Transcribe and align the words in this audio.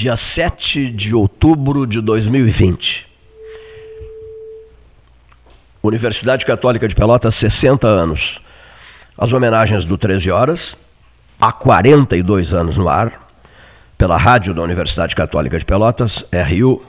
dia 0.00 0.16
7 0.16 0.88
de 0.88 1.14
outubro 1.14 1.86
de 1.86 2.00
2020. 2.00 3.06
Universidade 5.82 6.46
Católica 6.46 6.88
de 6.88 6.94
Pelotas, 6.94 7.34
60 7.34 7.86
anos. 7.86 8.40
As 9.16 9.34
homenagens 9.34 9.84
do 9.84 9.98
13 9.98 10.30
Horas, 10.30 10.74
há 11.38 11.52
42 11.52 12.54
anos 12.54 12.78
no 12.78 12.88
ar, 12.88 13.28
pela 13.98 14.16
rádio 14.16 14.54
da 14.54 14.62
Universidade 14.62 15.14
Católica 15.14 15.58
de 15.58 15.66
Pelotas, 15.66 16.24
RU, 16.32 16.82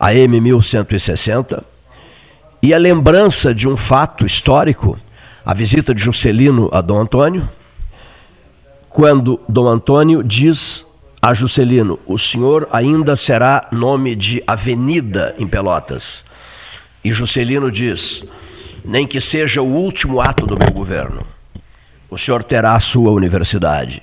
AM 0.00 0.40
1160, 0.40 1.62
e 2.60 2.74
a 2.74 2.78
lembrança 2.78 3.54
de 3.54 3.68
um 3.68 3.76
fato 3.76 4.26
histórico, 4.26 4.98
a 5.46 5.54
visita 5.54 5.94
de 5.94 6.02
Juscelino 6.02 6.68
a 6.72 6.80
Dom 6.80 6.98
Antônio, 6.98 7.48
quando 8.88 9.40
Dom 9.48 9.68
Antônio 9.68 10.24
diz 10.24 10.87
a 11.20 11.34
Juscelino: 11.34 11.98
o 12.06 12.18
senhor 12.18 12.68
ainda 12.72 13.16
será 13.16 13.68
nome 13.72 14.14
de 14.14 14.42
avenida 14.46 15.34
em 15.38 15.46
Pelotas. 15.46 16.24
E 17.04 17.12
Juscelino 17.12 17.70
diz: 17.70 18.24
nem 18.84 19.06
que 19.06 19.20
seja 19.20 19.60
o 19.60 19.66
último 19.66 20.20
ato 20.20 20.46
do 20.46 20.56
meu 20.58 20.70
governo, 20.72 21.22
o 22.08 22.16
senhor 22.16 22.42
terá 22.42 22.74
a 22.74 22.80
sua 22.80 23.10
universidade. 23.10 24.02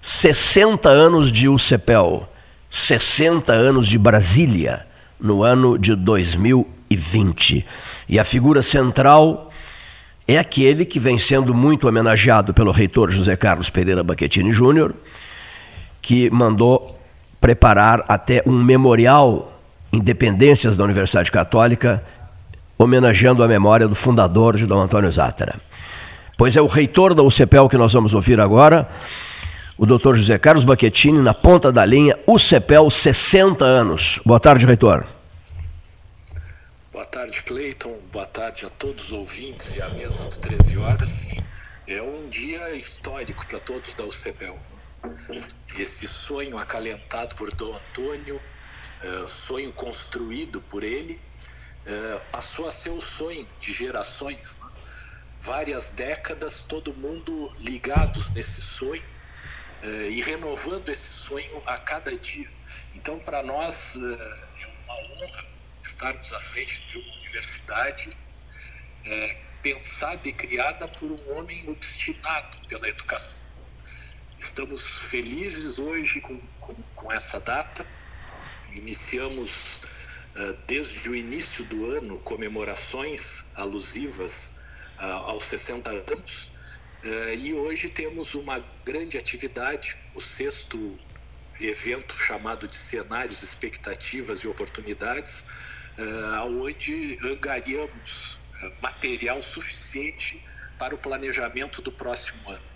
60 0.00 0.88
anos 0.88 1.30
de 1.30 1.48
UCPEL, 1.48 2.28
60 2.68 3.52
anos 3.52 3.86
de 3.86 3.96
Brasília, 3.96 4.84
no 5.18 5.44
ano 5.44 5.78
de 5.78 5.94
2020. 5.94 7.64
E 8.08 8.18
a 8.18 8.24
figura 8.24 8.60
central 8.60 9.52
é 10.26 10.38
aquele 10.38 10.84
que 10.84 10.98
vem 10.98 11.18
sendo 11.18 11.54
muito 11.54 11.86
homenageado 11.86 12.52
pelo 12.52 12.72
reitor 12.72 13.10
José 13.10 13.36
Carlos 13.36 13.70
Pereira 13.70 14.02
Baquetini 14.02 14.52
Júnior, 14.52 14.92
que 16.02 16.28
mandou 16.30 16.84
preparar 17.40 18.04
até 18.08 18.42
um 18.44 18.52
memorial 18.52 19.48
Independências 19.92 20.76
da 20.76 20.84
Universidade 20.84 21.30
Católica, 21.30 22.02
homenageando 22.78 23.42
a 23.44 23.48
memória 23.48 23.86
do 23.86 23.94
fundador 23.94 24.56
de 24.56 24.66
Dom 24.66 24.80
Antônio 24.80 25.12
Zátera. 25.12 25.54
Pois 26.38 26.56
é 26.56 26.62
o 26.62 26.66
reitor 26.66 27.14
da 27.14 27.22
UCPEL 27.22 27.68
que 27.68 27.76
nós 27.76 27.92
vamos 27.92 28.14
ouvir 28.14 28.40
agora, 28.40 28.88
o 29.76 29.84
doutor 29.84 30.16
José 30.16 30.38
Carlos 30.38 30.64
Baquetini, 30.64 31.20
na 31.20 31.34
ponta 31.34 31.70
da 31.70 31.84
linha, 31.84 32.18
UCPEL, 32.26 32.90
60 32.90 33.64
anos. 33.64 34.18
Boa 34.24 34.40
tarde, 34.40 34.64
reitor. 34.64 35.04
Boa 36.90 37.04
tarde, 37.04 37.42
Cleiton. 37.42 37.94
Boa 38.10 38.26
tarde 38.26 38.64
a 38.64 38.70
todos 38.70 39.04
os 39.04 39.12
ouvintes 39.12 39.76
e 39.76 39.82
à 39.82 39.88
mesa 39.90 40.24
do 40.24 40.38
13 40.38 40.78
horas. 40.78 41.34
É 41.86 42.00
um 42.00 42.24
dia 42.30 42.74
histórico 42.74 43.46
para 43.46 43.58
todos 43.58 43.94
da 43.94 44.04
UCPEL. 44.04 44.56
Esse 45.76 46.06
sonho 46.06 46.56
acalentado 46.58 47.34
por 47.34 47.52
Dom 47.54 47.74
Antônio, 47.74 48.40
uh, 49.02 49.26
sonho 49.26 49.72
construído 49.72 50.62
por 50.62 50.84
ele, 50.84 51.14
uh, 51.14 52.30
passou 52.30 52.68
a 52.68 52.72
ser 52.72 52.90
o 52.90 53.00
sonho 53.00 53.46
de 53.58 53.72
gerações. 53.72 54.58
Né? 54.58 54.70
Várias 55.40 55.94
décadas, 55.94 56.66
todo 56.66 56.94
mundo 56.94 57.52
ligados 57.58 58.32
nesse 58.32 58.60
sonho 58.60 59.02
uh, 59.82 59.86
e 59.86 60.22
renovando 60.22 60.88
esse 60.88 61.08
sonho 61.08 61.62
a 61.66 61.78
cada 61.78 62.16
dia. 62.16 62.48
Então, 62.94 63.18
para 63.20 63.42
nós, 63.42 63.96
é 63.96 64.66
uma 64.66 64.94
honra 64.94 65.50
estarmos 65.80 66.32
à 66.32 66.40
frente 66.40 66.80
de 66.88 66.98
uma 66.98 67.16
universidade 67.18 68.10
pensada 69.60 70.28
e 70.28 70.32
criada 70.32 70.86
por 70.86 71.10
um 71.10 71.36
homem 71.36 71.68
obstinado 71.68 72.68
pela 72.68 72.88
educação 72.88 73.51
Estamos 74.42 75.08
felizes 75.08 75.78
hoje 75.78 76.20
com, 76.20 76.36
com, 76.60 76.74
com 76.96 77.12
essa 77.12 77.38
data. 77.38 77.86
Iniciamos 78.74 79.84
uh, 80.36 80.58
desde 80.66 81.10
o 81.10 81.14
início 81.14 81.64
do 81.66 81.86
ano 81.86 82.18
comemorações 82.18 83.46
alusivas 83.54 84.56
uh, 84.98 85.30
aos 85.30 85.44
60 85.44 85.90
anos. 85.90 86.50
Uh, 87.04 87.34
e 87.38 87.54
hoje 87.54 87.88
temos 87.88 88.34
uma 88.34 88.58
grande 88.84 89.16
atividade, 89.16 89.96
o 90.12 90.20
sexto 90.20 90.98
evento 91.60 92.12
chamado 92.16 92.66
de 92.66 92.74
Cenários, 92.74 93.44
Expectativas 93.44 94.40
e 94.40 94.48
Oportunidades, 94.48 95.46
uh, 95.96 96.64
onde 96.64 97.16
angariamos 97.22 98.40
material 98.82 99.40
suficiente 99.40 100.44
para 100.78 100.96
o 100.96 100.98
planejamento 100.98 101.80
do 101.80 101.92
próximo 101.92 102.50
ano. 102.50 102.71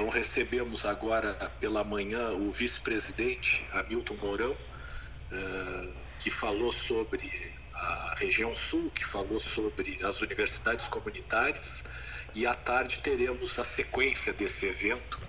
Então 0.00 0.08
recebemos 0.08 0.86
agora 0.86 1.34
pela 1.60 1.84
manhã 1.84 2.30
o 2.30 2.50
vice-presidente 2.50 3.62
Hamilton 3.70 4.16
Mourão, 4.22 4.52
uh, 4.52 5.94
que 6.18 6.30
falou 6.30 6.72
sobre 6.72 7.30
a 7.74 8.14
região 8.16 8.54
sul, 8.54 8.90
que 8.92 9.04
falou 9.04 9.38
sobre 9.38 9.98
as 10.02 10.22
universidades 10.22 10.88
comunitárias, 10.88 12.26
e 12.34 12.46
à 12.46 12.54
tarde 12.54 13.00
teremos 13.00 13.58
a 13.58 13.62
sequência 13.62 14.32
desse 14.32 14.64
evento, 14.64 15.20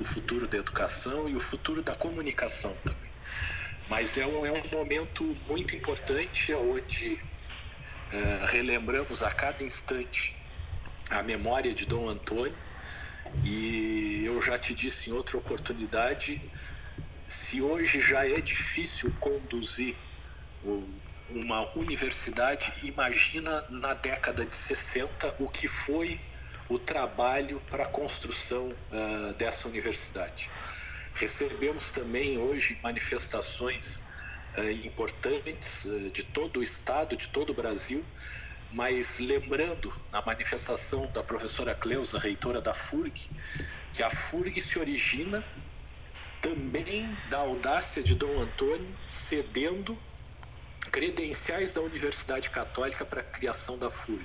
o 0.00 0.04
futuro 0.04 0.48
da 0.48 0.56
educação 0.56 1.28
e 1.28 1.36
o 1.36 1.40
futuro 1.40 1.82
da 1.82 1.94
comunicação 1.94 2.74
também. 2.86 3.10
Mas 3.90 4.16
é 4.16 4.26
um, 4.26 4.46
é 4.46 4.50
um 4.50 4.62
momento 4.72 5.36
muito 5.46 5.76
importante 5.76 6.54
onde 6.54 7.12
uh, 7.12 8.46
relembramos 8.46 9.22
a 9.22 9.30
cada 9.30 9.62
instante 9.62 10.34
a 11.10 11.22
memória 11.22 11.74
de 11.74 11.84
Dom 11.84 12.08
Antônio 12.08 12.67
e 13.44 14.22
eu 14.24 14.40
já 14.40 14.58
te 14.58 14.74
disse 14.74 15.10
em 15.10 15.12
outra 15.12 15.38
oportunidade, 15.38 16.40
se 17.24 17.60
hoje 17.60 18.00
já 18.00 18.26
é 18.26 18.40
difícil 18.40 19.12
conduzir 19.20 19.94
uma 21.30 21.70
universidade, 21.76 22.72
imagina 22.84 23.64
na 23.68 23.94
década 23.94 24.44
de 24.44 24.54
60 24.54 25.36
o 25.40 25.48
que 25.48 25.68
foi 25.68 26.18
o 26.68 26.78
trabalho 26.78 27.60
para 27.70 27.84
a 27.84 27.88
construção 27.88 28.68
uh, 28.70 29.34
dessa 29.34 29.68
universidade. 29.68 30.50
Recebemos 31.14 31.92
também 31.92 32.38
hoje 32.38 32.78
manifestações 32.82 34.04
uh, 34.56 34.86
importantes 34.86 35.86
uh, 35.86 36.10
de 36.10 36.24
todo 36.24 36.60
o 36.60 36.62
estado, 36.62 37.16
de 37.16 37.28
todo 37.28 37.50
o 37.50 37.54
Brasil, 37.54 38.04
mas 38.72 39.18
lembrando 39.20 39.92
na 40.12 40.22
manifestação 40.22 41.10
da 41.12 41.22
professora 41.22 41.74
Cleusa, 41.74 42.18
reitora 42.18 42.60
da 42.60 42.74
FURG, 42.74 43.30
que 43.92 44.02
a 44.02 44.10
FURG 44.10 44.60
se 44.60 44.78
origina 44.78 45.44
também 46.40 47.16
da 47.30 47.38
audácia 47.38 48.02
de 48.02 48.14
Dom 48.14 48.40
Antônio 48.40 48.98
cedendo 49.08 49.98
credenciais 50.90 51.74
da 51.74 51.82
Universidade 51.82 52.50
Católica 52.50 53.04
para 53.04 53.20
a 53.20 53.24
criação 53.24 53.78
da 53.78 53.90
FURG. 53.90 54.24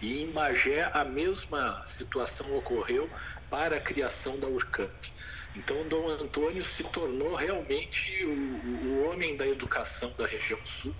E 0.00 0.22
em 0.22 0.26
Magé 0.28 0.90
a 0.92 1.04
mesma 1.04 1.82
situação 1.84 2.56
ocorreu 2.56 3.08
para 3.50 3.76
a 3.76 3.80
criação 3.80 4.38
da 4.38 4.46
URCAMP. 4.46 5.12
Então 5.56 5.88
Dom 5.88 6.08
Antônio 6.10 6.62
se 6.62 6.84
tornou 6.84 7.34
realmente 7.34 8.24
o, 8.24 8.32
o 8.32 9.08
homem 9.08 9.36
da 9.36 9.46
educação 9.46 10.12
da 10.18 10.26
região 10.26 10.58
sul 10.64 10.94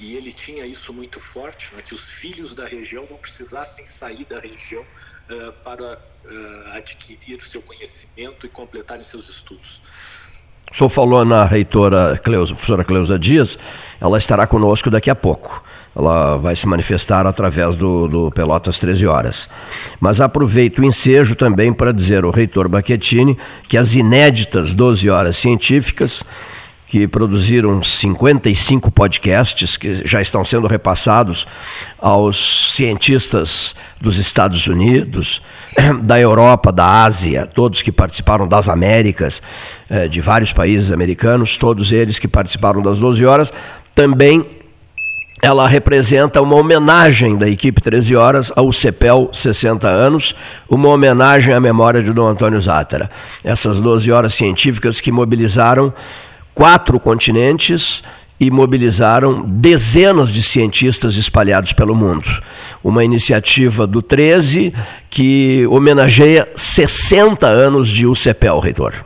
e 0.00 0.16
ele 0.16 0.32
tinha 0.32 0.64
isso 0.64 0.94
muito 0.94 1.20
forte, 1.20 1.74
né, 1.74 1.82
que 1.86 1.94
os 1.94 2.14
filhos 2.14 2.54
da 2.54 2.66
região 2.66 3.06
não 3.10 3.18
precisassem 3.18 3.84
sair 3.84 4.24
da 4.24 4.40
região 4.40 4.82
uh, 4.82 5.52
para 5.62 5.84
uh, 5.84 6.68
adquirir 6.72 7.38
seu 7.40 7.60
conhecimento 7.60 8.46
e 8.46 8.48
completarem 8.48 9.04
seus 9.04 9.28
estudos. 9.28 10.40
O 10.72 10.74
senhor 10.74 10.88
falou 10.88 11.24
na 11.24 11.44
reitora 11.44 12.18
Cleusa, 12.22 12.54
professora 12.54 12.84
Cleusa 12.84 13.18
Dias, 13.18 13.58
ela 14.00 14.16
estará 14.16 14.46
conosco 14.46 14.88
daqui 14.88 15.10
a 15.10 15.14
pouco. 15.14 15.62
Ela 15.94 16.36
vai 16.36 16.54
se 16.54 16.66
manifestar 16.66 17.26
através 17.26 17.74
do, 17.74 18.06
do 18.06 18.30
Pelotas 18.30 18.78
13 18.78 19.06
horas. 19.06 19.48
Mas 19.98 20.20
aproveito 20.20 20.78
o 20.78 20.84
ensejo 20.84 21.34
também 21.34 21.72
para 21.72 21.92
dizer 21.92 22.22
ao 22.22 22.30
reitor 22.30 22.68
Baquetini 22.68 23.36
que 23.68 23.76
as 23.76 23.96
inéditas 23.96 24.72
12 24.72 25.10
horas 25.10 25.36
científicas 25.36 26.22
que 26.90 27.06
produziram 27.06 27.80
55 27.80 28.90
podcasts 28.90 29.76
que 29.76 30.04
já 30.04 30.20
estão 30.20 30.44
sendo 30.44 30.66
repassados 30.66 31.46
aos 31.96 32.74
cientistas 32.74 33.76
dos 34.00 34.18
Estados 34.18 34.66
Unidos, 34.66 35.40
da 36.02 36.18
Europa, 36.18 36.72
da 36.72 37.04
Ásia, 37.04 37.46
todos 37.46 37.80
que 37.80 37.92
participaram 37.92 38.48
das 38.48 38.68
Américas, 38.68 39.40
eh, 39.88 40.08
de 40.08 40.20
vários 40.20 40.52
países 40.52 40.90
americanos, 40.90 41.56
todos 41.56 41.92
eles 41.92 42.18
que 42.18 42.26
participaram 42.26 42.82
das 42.82 42.98
12 42.98 43.24
horas, 43.24 43.52
também 43.94 44.44
ela 45.40 45.68
representa 45.68 46.42
uma 46.42 46.56
homenagem 46.56 47.38
da 47.38 47.48
equipe 47.48 47.80
13 47.80 48.16
horas 48.16 48.52
ao 48.56 48.72
CEPEL 48.72 49.30
60 49.32 49.86
anos, 49.86 50.34
uma 50.68 50.88
homenagem 50.88 51.54
à 51.54 51.60
memória 51.60 52.02
de 52.02 52.12
Dom 52.12 52.26
Antônio 52.26 52.60
Zátera. 52.60 53.08
Essas 53.44 53.80
12 53.80 54.10
horas 54.10 54.34
científicas 54.34 55.00
que 55.00 55.12
mobilizaram 55.12 55.94
quatro 56.54 56.98
continentes 56.98 58.02
e 58.40 58.50
mobilizaram 58.50 59.42
dezenas 59.44 60.32
de 60.32 60.42
cientistas 60.42 61.16
espalhados 61.16 61.74
pelo 61.74 61.94
mundo. 61.94 62.26
Uma 62.82 63.04
iniciativa 63.04 63.86
do 63.86 64.00
13 64.00 64.72
que 65.10 65.66
homenageia 65.66 66.50
60 66.56 67.46
anos 67.46 67.88
de 67.88 68.06
UCPEL, 68.06 68.58
reitor. 68.60 69.04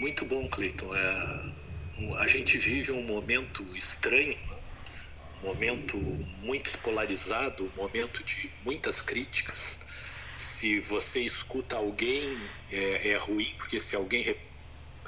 Muito 0.00 0.24
bom, 0.24 0.48
Cleiton. 0.48 0.92
É, 0.92 1.38
a 2.18 2.26
gente 2.26 2.58
vive 2.58 2.90
um 2.90 3.02
momento 3.02 3.64
estranho, 3.76 4.36
né? 4.50 4.56
um 5.44 5.46
momento 5.48 5.96
muito 6.42 6.76
polarizado, 6.80 7.70
um 7.76 7.82
momento 7.82 8.24
de 8.24 8.50
muitas 8.64 9.00
críticas. 9.00 9.80
Se 10.36 10.80
você 10.80 11.20
escuta 11.20 11.76
alguém, 11.76 12.36
é, 12.72 13.10
é 13.12 13.16
ruim, 13.16 13.52
porque 13.56 13.78
se 13.78 13.94
alguém 13.94 14.24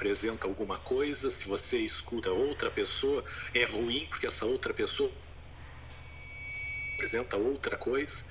representa 0.01 0.47
alguma 0.47 0.79
coisa, 0.79 1.29
se 1.29 1.47
você 1.47 1.77
escuta 1.77 2.31
outra 2.31 2.71
pessoa, 2.71 3.23
é 3.53 3.63
ruim, 3.65 4.07
porque 4.09 4.25
essa 4.25 4.47
outra 4.47 4.73
pessoa 4.73 5.11
representa 6.93 7.37
outra 7.37 7.77
coisa. 7.77 8.25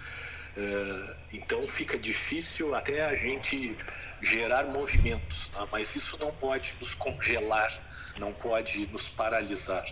Uh, 0.57 1.17
então 1.33 1.65
fica 1.69 1.97
difícil 1.97 2.75
até 2.75 3.05
a 3.05 3.15
gente 3.15 3.77
gerar 4.21 4.67
movimentos, 4.67 5.51
tá? 5.51 5.65
mas 5.71 5.95
isso 5.95 6.19
não 6.19 6.35
pode 6.35 6.75
nos 6.81 6.95
congelar, 6.95 7.71
não 8.19 8.33
pode 8.35 8.89
nos 8.89 9.11
paralisar. 9.11 9.85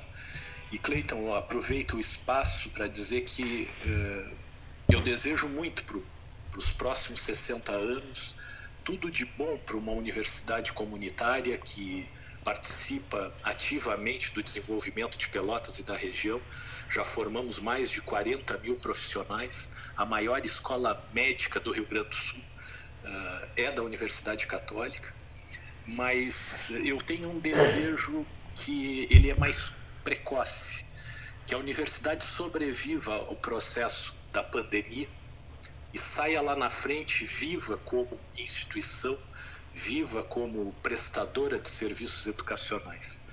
E 0.73 0.79
Cleiton, 0.81 1.33
aproveito 1.33 1.97
o 1.97 2.01
espaço 2.01 2.71
para 2.71 2.89
dizer 2.89 3.21
que 3.21 3.71
uh, 3.87 4.37
eu 4.89 5.01
desejo 5.01 5.49
muito 5.49 5.85
para 5.85 6.59
os 6.59 6.73
próximos 6.73 7.21
60 7.21 7.71
anos 7.71 8.35
tudo 8.89 9.11
de 9.11 9.27
bom 9.37 9.59
para 9.67 9.77
uma 9.77 9.93
universidade 9.93 10.73
comunitária 10.73 11.59
que 11.59 12.11
participa 12.43 13.35
ativamente 13.45 14.33
do 14.33 14.43
desenvolvimento 14.43 15.19
de 15.19 15.29
Pelotas 15.29 15.79
e 15.79 15.85
da 15.85 15.95
região. 15.95 16.41
Já 16.89 17.05
formamos 17.05 17.61
mais 17.61 17.91
de 17.91 18.01
40 18.01 18.57
mil 18.61 18.75
profissionais. 18.77 19.71
A 19.95 20.07
maior 20.07 20.43
escola 20.43 21.07
médica 21.13 21.61
do 21.61 21.71
Rio 21.71 21.87
Grande 21.87 22.09
do 22.09 22.15
Sul 22.15 22.41
uh, 22.41 23.51
é 23.57 23.71
da 23.71 23.83
Universidade 23.83 24.47
Católica. 24.47 25.15
Mas 25.87 26.71
eu 26.71 26.97
tenho 26.97 27.29
um 27.29 27.39
desejo 27.39 28.25
que 28.55 29.07
ele 29.11 29.29
é 29.29 29.35
mais 29.35 29.77
precoce, 30.03 30.87
que 31.47 31.55
a 31.55 31.59
universidade 31.59 32.25
sobreviva 32.25 33.13
ao 33.13 33.37
processo 33.37 34.17
da 34.33 34.43
pandemia 34.43 35.18
e 35.93 35.99
saia 35.99 36.41
lá 36.41 36.55
na 36.57 36.69
frente 36.69 37.25
viva 37.25 37.77
como 37.79 38.09
instituição, 38.37 39.19
viva 39.73 40.23
como 40.25 40.73
prestadora 40.83 41.59
de 41.59 41.69
serviços 41.69 42.27
educacionais. 42.27 43.25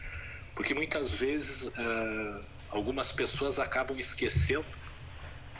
Porque 0.56 0.74
muitas 0.74 1.12
vezes 1.13 1.68
uh, 1.68 2.46
algumas 2.69 3.12
pessoas 3.12 3.60
acabam 3.60 3.98
esquecendo 3.98 4.66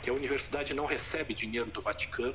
que 0.02 0.10
a 0.10 0.12
universidade 0.12 0.74
não 0.74 0.86
recebe 0.86 1.34
dinheiro 1.34 1.70
do 1.70 1.82
Vaticano, 1.82 2.34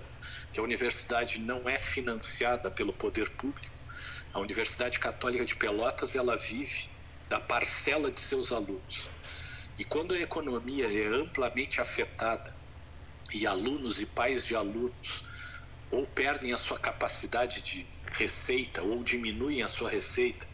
que 0.52 0.60
a 0.60 0.63
universidade 0.63 1.42
não 1.42 1.68
é 1.68 1.80
financiada 1.80 2.69
pelo 2.69 2.94
poder 2.94 3.30
público. 3.31 3.74
A 4.34 4.40
Universidade 4.40 5.00
Católica 5.00 5.46
de 5.46 5.56
Pelotas 5.56 6.16
ela 6.16 6.38
vive 6.38 6.90
da 7.30 7.40
parcela 7.40 8.12
de 8.12 8.19
seus 8.19 8.52
alunos. 8.52 9.10
E 9.80 9.86
quando 9.86 10.13
a 10.13 10.19
economia 10.19 10.86
é 10.86 11.08
amplamente 11.08 11.80
afetada 11.80 12.61
e 13.33 13.48
alunos 13.48 14.00
e 14.00 14.06
pais 14.06 14.45
de 14.45 14.56
alunos 14.56 15.24
ou 15.92 16.06
perdem 16.07 16.54
a 16.54 16.57
sua 16.57 16.80
capacidade 16.80 17.62
de 17.62 17.88
receita 18.13 18.81
ou 18.81 19.04
diminuem 19.04 19.62
a 19.62 19.68
sua 19.68 19.89
receita, 19.89 20.48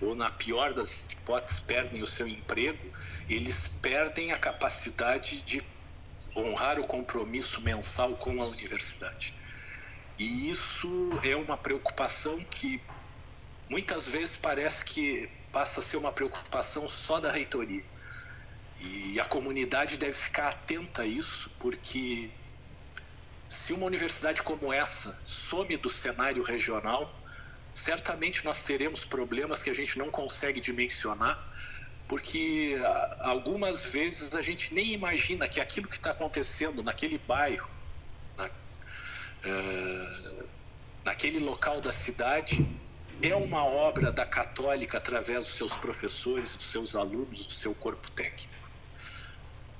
ou 0.00 0.14
na 0.14 0.30
pior 0.30 0.72
das 0.72 1.12
hipóteses 1.12 1.60
perdem 1.64 2.02
o 2.02 2.06
seu 2.06 2.26
emprego, 2.28 2.92
eles 3.28 3.78
perdem 3.80 4.32
a 4.32 4.38
capacidade 4.38 5.42
de 5.42 5.62
honrar 6.36 6.78
o 6.78 6.86
compromisso 6.86 7.60
mensal 7.62 8.14
com 8.16 8.40
a 8.42 8.46
universidade. 8.46 9.34
E 10.18 10.50
isso 10.50 10.88
é 11.24 11.34
uma 11.36 11.56
preocupação 11.56 12.38
que 12.44 12.80
muitas 13.68 14.12
vezes 14.12 14.38
parece 14.38 14.84
que 14.84 15.28
passa 15.52 15.80
a 15.80 15.82
ser 15.82 15.96
uma 15.96 16.12
preocupação 16.12 16.86
só 16.86 17.20
da 17.20 17.30
reitoria. 17.30 17.84
E 18.84 19.20
a 19.20 19.24
comunidade 19.24 19.98
deve 19.98 20.12
ficar 20.12 20.48
atenta 20.48 21.02
a 21.02 21.06
isso, 21.06 21.50
porque 21.58 22.30
se 23.48 23.72
uma 23.72 23.86
universidade 23.86 24.42
como 24.42 24.72
essa 24.72 25.16
some 25.24 25.76
do 25.76 25.88
cenário 25.88 26.42
regional, 26.42 27.12
certamente 27.72 28.44
nós 28.44 28.64
teremos 28.64 29.04
problemas 29.04 29.62
que 29.62 29.70
a 29.70 29.74
gente 29.74 29.98
não 29.98 30.10
consegue 30.10 30.60
dimensionar, 30.60 31.38
porque 32.08 32.76
ah, 32.84 33.18
algumas 33.20 33.92
vezes 33.92 34.34
a 34.34 34.42
gente 34.42 34.74
nem 34.74 34.92
imagina 34.92 35.48
que 35.48 35.60
aquilo 35.60 35.88
que 35.88 35.94
está 35.94 36.10
acontecendo 36.10 36.82
naquele 36.82 37.18
bairro, 37.18 37.70
na, 38.36 38.46
uh, 38.46 40.48
naquele 41.04 41.38
local 41.38 41.80
da 41.80 41.92
cidade, 41.92 42.66
é 43.22 43.34
uma 43.36 43.64
obra 43.64 44.10
da 44.10 44.26
Católica 44.26 44.98
através 44.98 45.44
dos 45.44 45.54
seus 45.54 45.76
professores, 45.76 46.56
dos 46.56 46.66
seus 46.66 46.96
alunos, 46.96 47.46
do 47.46 47.52
seu 47.52 47.74
corpo 47.74 48.10
técnico 48.10 48.63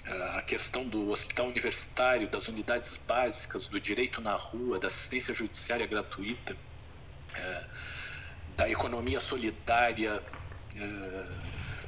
a 0.06 0.42
questão 0.42 0.86
do 0.86 1.10
hospital 1.10 1.46
universitário, 1.46 2.28
das 2.28 2.48
unidades 2.48 3.02
básicas, 3.06 3.68
do 3.68 3.80
direito 3.80 4.20
na 4.20 4.36
rua, 4.36 4.78
da 4.78 4.86
assistência 4.86 5.32
judiciária 5.32 5.86
gratuita, 5.86 6.56
é, 7.34 7.68
da 8.56 8.68
economia 8.68 9.18
solidária, 9.18 10.20
é, 10.76 11.26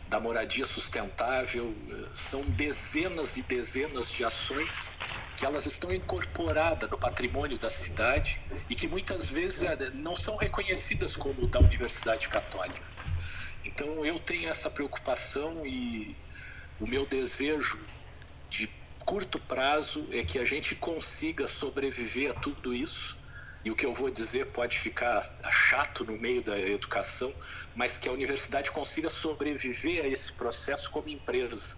da 0.08 0.18
moradia 0.18 0.64
sustentável, 0.64 1.74
é, 1.90 2.08
são 2.14 2.42
dezenas 2.50 3.36
e 3.36 3.42
dezenas 3.42 4.10
de 4.10 4.24
ações 4.24 4.94
que 5.36 5.44
elas 5.44 5.66
estão 5.66 5.92
incorporadas 5.92 6.88
no 6.88 6.96
patrimônio 6.96 7.58
da 7.58 7.68
cidade 7.68 8.40
e 8.70 8.74
que 8.74 8.88
muitas 8.88 9.28
vezes 9.28 9.68
não 9.92 10.16
são 10.16 10.36
reconhecidas 10.36 11.14
como 11.16 11.46
da 11.48 11.60
Universidade 11.60 12.30
Católica. 12.30 12.88
Então 13.62 14.02
eu 14.06 14.18
tenho 14.18 14.48
essa 14.48 14.70
preocupação 14.70 15.66
e 15.66 16.16
o 16.80 16.86
meu 16.86 17.04
desejo 17.04 17.78
de 18.48 18.68
curto 19.04 19.38
prazo 19.38 20.06
é 20.12 20.24
que 20.24 20.38
a 20.38 20.44
gente 20.44 20.74
consiga 20.76 21.46
sobreviver 21.46 22.30
a 22.30 22.34
tudo 22.34 22.74
isso. 22.74 23.24
E 23.64 23.70
o 23.70 23.74
que 23.74 23.84
eu 23.84 23.92
vou 23.92 24.10
dizer 24.10 24.46
pode 24.46 24.78
ficar 24.78 25.20
chato 25.50 26.04
no 26.04 26.16
meio 26.18 26.42
da 26.42 26.56
educação, 26.58 27.32
mas 27.74 27.98
que 27.98 28.08
a 28.08 28.12
universidade 28.12 28.70
consiga 28.70 29.08
sobreviver 29.08 30.04
a 30.04 30.08
esse 30.08 30.32
processo 30.34 30.90
como 30.90 31.08
empresa, 31.08 31.76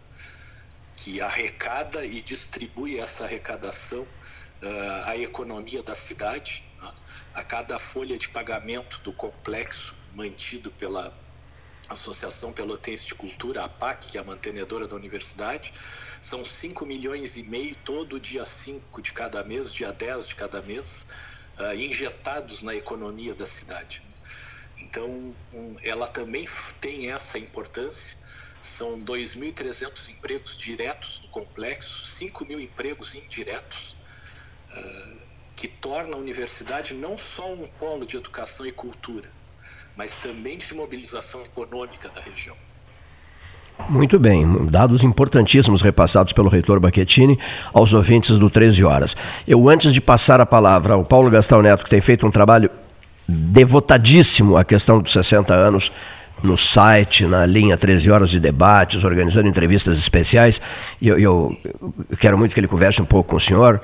que 0.93 1.21
arrecada 1.21 2.05
e 2.05 2.21
distribui 2.21 2.99
essa 2.99 3.25
arrecadação 3.25 4.03
uh, 4.03 5.05
à 5.05 5.17
economia 5.17 5.83
da 5.83 5.95
cidade, 5.95 6.65
uh, 6.83 6.95
a 7.33 7.43
cada 7.43 7.79
folha 7.79 8.19
de 8.19 8.29
pagamento 8.29 9.01
do 9.01 9.13
complexo 9.13 9.97
mantido 10.15 10.71
pela 10.73 11.11
Associação 11.89 12.53
Pelotense 12.53 13.07
de 13.07 13.15
Cultura, 13.15 13.65
a 13.65 13.69
PAC, 13.69 14.09
que 14.09 14.19
é 14.19 14.21
a 14.21 14.25
mantenedora 14.25 14.87
da 14.87 14.95
universidade, 14.95 15.73
são 16.21 16.45
5 16.45 16.85
milhões 16.85 17.39
e 17.39 17.45
meio 17.45 17.75
todo 17.77 18.21
dia 18.21 18.45
5 18.45 19.01
de 19.01 19.13
cada 19.13 19.43
mês, 19.43 19.73
dia 19.73 19.91
10 19.91 20.29
de 20.29 20.35
cada 20.35 20.61
mês, 20.61 21.07
uh, 21.59 21.75
injetados 21.75 22.63
na 22.63 22.75
economia 22.75 23.35
da 23.35 23.47
cidade. 23.47 24.03
Então, 24.79 25.35
um, 25.53 25.77
ela 25.83 26.07
também 26.07 26.47
tem 26.81 27.11
essa 27.11 27.39
importância. 27.39 28.29
São 28.61 29.01
2.300 29.05 30.11
empregos 30.11 30.59
diretos 30.59 31.23
no 31.23 31.29
complexo, 31.29 32.17
5 32.17 32.45
mil 32.45 32.61
empregos 32.61 33.15
indiretos, 33.15 33.97
uh, 34.73 35.17
que 35.57 35.69
torna 35.69 36.17
a 36.17 36.21
universidade 36.21 36.95
não 36.95 37.17
só 37.17 37.51
um 37.51 37.67
polo 37.67 38.05
de 38.05 38.17
educação 38.17 38.67
e 38.67 38.73
cultura, 38.73 39.33
mas 39.99 40.17
também 40.19 40.57
de 40.57 40.75
mobilização 40.75 41.43
econômica 41.45 42.09
da 42.09 42.23
região. 42.23 42.55
Muito 43.89 44.17
bem, 44.17 44.67
dados 44.67 45.03
importantíssimos 45.03 45.83
repassados 45.83 46.33
pelo 46.33 46.49
reitor 46.49 46.79
Baquetini 46.79 47.37
aos 47.73 47.93
ouvintes 47.93 48.39
do 48.39 48.49
13 48.49 48.85
Horas. 48.85 49.17
Eu, 49.47 49.69
antes 49.69 49.93
de 49.93 50.01
passar 50.01 50.41
a 50.41 50.47
palavra 50.47 50.95
ao 50.95 51.05
Paulo 51.05 51.29
Gastão 51.29 51.61
Neto, 51.61 51.83
que 51.83 51.91
tem 51.91 52.01
feito 52.01 52.25
um 52.25 52.31
trabalho 52.31 52.71
devotadíssimo 53.27 54.57
à 54.57 54.65
questão 54.65 55.01
dos 55.01 55.13
60 55.13 55.53
anos 55.53 55.91
no 56.43 56.57
site, 56.57 57.25
na 57.25 57.45
linha 57.45 57.77
13 57.77 58.11
horas 58.11 58.31
de 58.31 58.41
debates, 58.41 59.05
organizando 59.05 59.49
entrevistas 59.49 59.99
especiais. 59.99 60.61
E 61.01 61.09
eu, 61.09 61.19
eu, 61.19 61.53
quero 62.19 62.39
muito 62.39 62.55
que 62.55 62.61
ele 62.61 62.69
converse 62.69 63.01
um 63.03 63.05
pouco 63.05 63.31
com 63.31 63.37
o 63.37 63.41
senhor. 63.41 63.81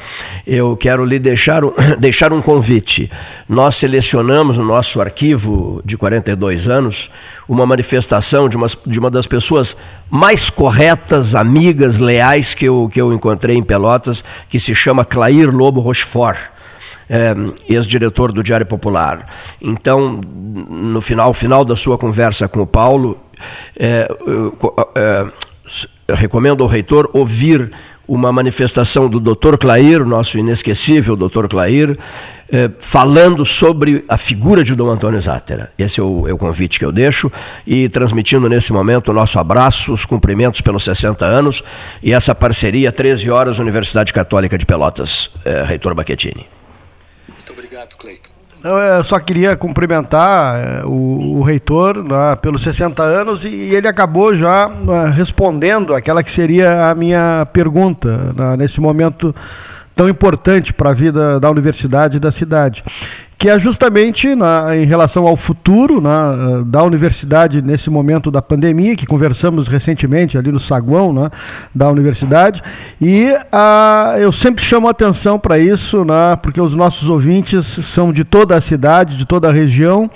Eu 0.46 0.76
quero 0.76 1.04
lhe 1.04 1.18
deixar 1.18 1.64
um, 1.64 1.72
deixar 1.98 2.32
um 2.32 2.40
convite. 2.40 3.10
Nós 3.48 3.76
selecionamos 3.76 4.58
no 4.58 4.64
nosso 4.64 5.00
arquivo 5.00 5.82
de 5.84 5.96
42 5.96 6.68
anos 6.68 7.10
uma 7.48 7.66
manifestação 7.66 8.48
de 8.48 8.56
uma, 8.56 8.66
de 8.86 8.98
uma 8.98 9.10
das 9.10 9.26
pessoas 9.26 9.76
mais 10.10 10.48
corretas, 10.48 11.34
amigas, 11.34 11.98
leais 11.98 12.54
que 12.54 12.64
eu, 12.64 12.88
que 12.92 13.00
eu 13.00 13.12
encontrei 13.12 13.56
em 13.56 13.62
Pelotas, 13.62 14.24
que 14.48 14.60
se 14.60 14.74
chama 14.74 15.04
Clair 15.04 15.54
Lobo 15.54 15.80
Rochefort 15.80 16.53
é, 17.08 17.34
ex-diretor 17.68 18.32
do 18.32 18.42
Diário 18.42 18.66
Popular. 18.66 19.26
Então, 19.60 20.20
no 20.22 21.00
final, 21.00 21.32
final 21.34 21.64
da 21.64 21.76
sua 21.76 21.98
conversa 21.98 22.48
com 22.48 22.60
o 22.60 22.66
Paulo, 22.66 23.18
é, 23.78 24.08
é, 24.94 25.26
recomendo 26.14 26.62
ao 26.62 26.68
reitor 26.68 27.08
ouvir 27.12 27.70
uma 28.06 28.32
manifestação 28.32 29.08
do 29.08 29.18
Dr. 29.18 29.56
Clair, 29.58 30.04
nosso 30.04 30.38
inesquecível 30.38 31.16
Dr. 31.16 31.46
Clair, 31.48 31.96
eh, 32.52 32.70
falando 32.78 33.44
sobre 33.44 34.04
a 34.06 34.18
figura 34.18 34.62
de 34.62 34.74
Dom 34.74 34.90
Antônio 34.90 35.20
Zátera. 35.20 35.72
Esse 35.78 36.00
é 36.00 36.02
o, 36.02 36.28
é 36.28 36.32
o, 36.32 36.36
convite 36.36 36.78
que 36.78 36.84
eu 36.84 36.92
deixo 36.92 37.32
e 37.66 37.88
transmitindo 37.88 38.48
nesse 38.48 38.72
momento 38.72 39.08
o 39.08 39.14
nosso 39.14 39.38
abraço, 39.38 39.92
os 39.92 40.04
cumprimentos 40.04 40.60
pelos 40.60 40.84
60 40.84 41.24
anos 41.24 41.62
e 42.02 42.12
essa 42.12 42.34
parceria 42.34 42.92
13 42.92 43.30
horas 43.30 43.58
Universidade 43.58 44.12
Católica 44.12 44.58
de 44.58 44.66
Pelotas, 44.66 45.30
eh, 45.44 45.64
Reitor 45.66 45.94
Baquetini. 45.94 46.46
Cleiton. 48.64 48.78
Eu 48.78 49.04
só 49.04 49.18
queria 49.20 49.56
cumprimentar 49.56 50.56
eh, 50.56 50.82
o, 50.84 51.38
o 51.38 51.42
reitor 51.42 52.02
né, 52.02 52.36
pelos 52.36 52.62
60 52.62 53.02
anos 53.02 53.44
e 53.44 53.48
ele 53.48 53.86
acabou 53.86 54.34
já 54.34 54.68
né, 54.68 55.12
respondendo 55.14 55.94
aquela 55.94 56.22
que 56.22 56.32
seria 56.32 56.90
a 56.90 56.94
minha 56.94 57.46
pergunta 57.52 58.32
né, 58.34 58.56
nesse 58.56 58.80
momento 58.80 59.34
tão 59.94 60.08
importante 60.08 60.72
para 60.72 60.90
a 60.90 60.94
vida 60.94 61.38
da 61.38 61.50
universidade 61.50 62.16
e 62.16 62.20
da 62.20 62.32
cidade, 62.32 62.82
que 63.38 63.48
é 63.48 63.58
justamente 63.58 64.34
na, 64.34 64.76
em 64.76 64.84
relação 64.84 65.26
ao 65.26 65.36
futuro 65.36 66.00
na, 66.00 66.62
da 66.64 66.82
universidade 66.82 67.60
nesse 67.60 67.90
momento 67.90 68.30
da 68.30 68.40
pandemia, 68.40 68.96
que 68.96 69.06
conversamos 69.06 69.68
recentemente 69.68 70.38
ali 70.38 70.50
no 70.50 70.58
saguão 70.58 71.12
né, 71.12 71.30
da 71.74 71.88
universidade, 71.90 72.62
e 73.00 73.28
a, 73.52 74.16
eu 74.18 74.32
sempre 74.32 74.64
chamo 74.64 74.88
atenção 74.88 75.38
para 75.38 75.58
isso, 75.58 76.04
né, 76.04 76.36
porque 76.42 76.60
os 76.60 76.74
nossos 76.74 77.08
ouvintes 77.08 77.66
são 77.66 78.12
de 78.12 78.24
toda 78.24 78.56
a 78.56 78.60
cidade, 78.60 79.16
de 79.16 79.26
toda 79.26 79.48
a 79.48 79.52
região, 79.52 80.10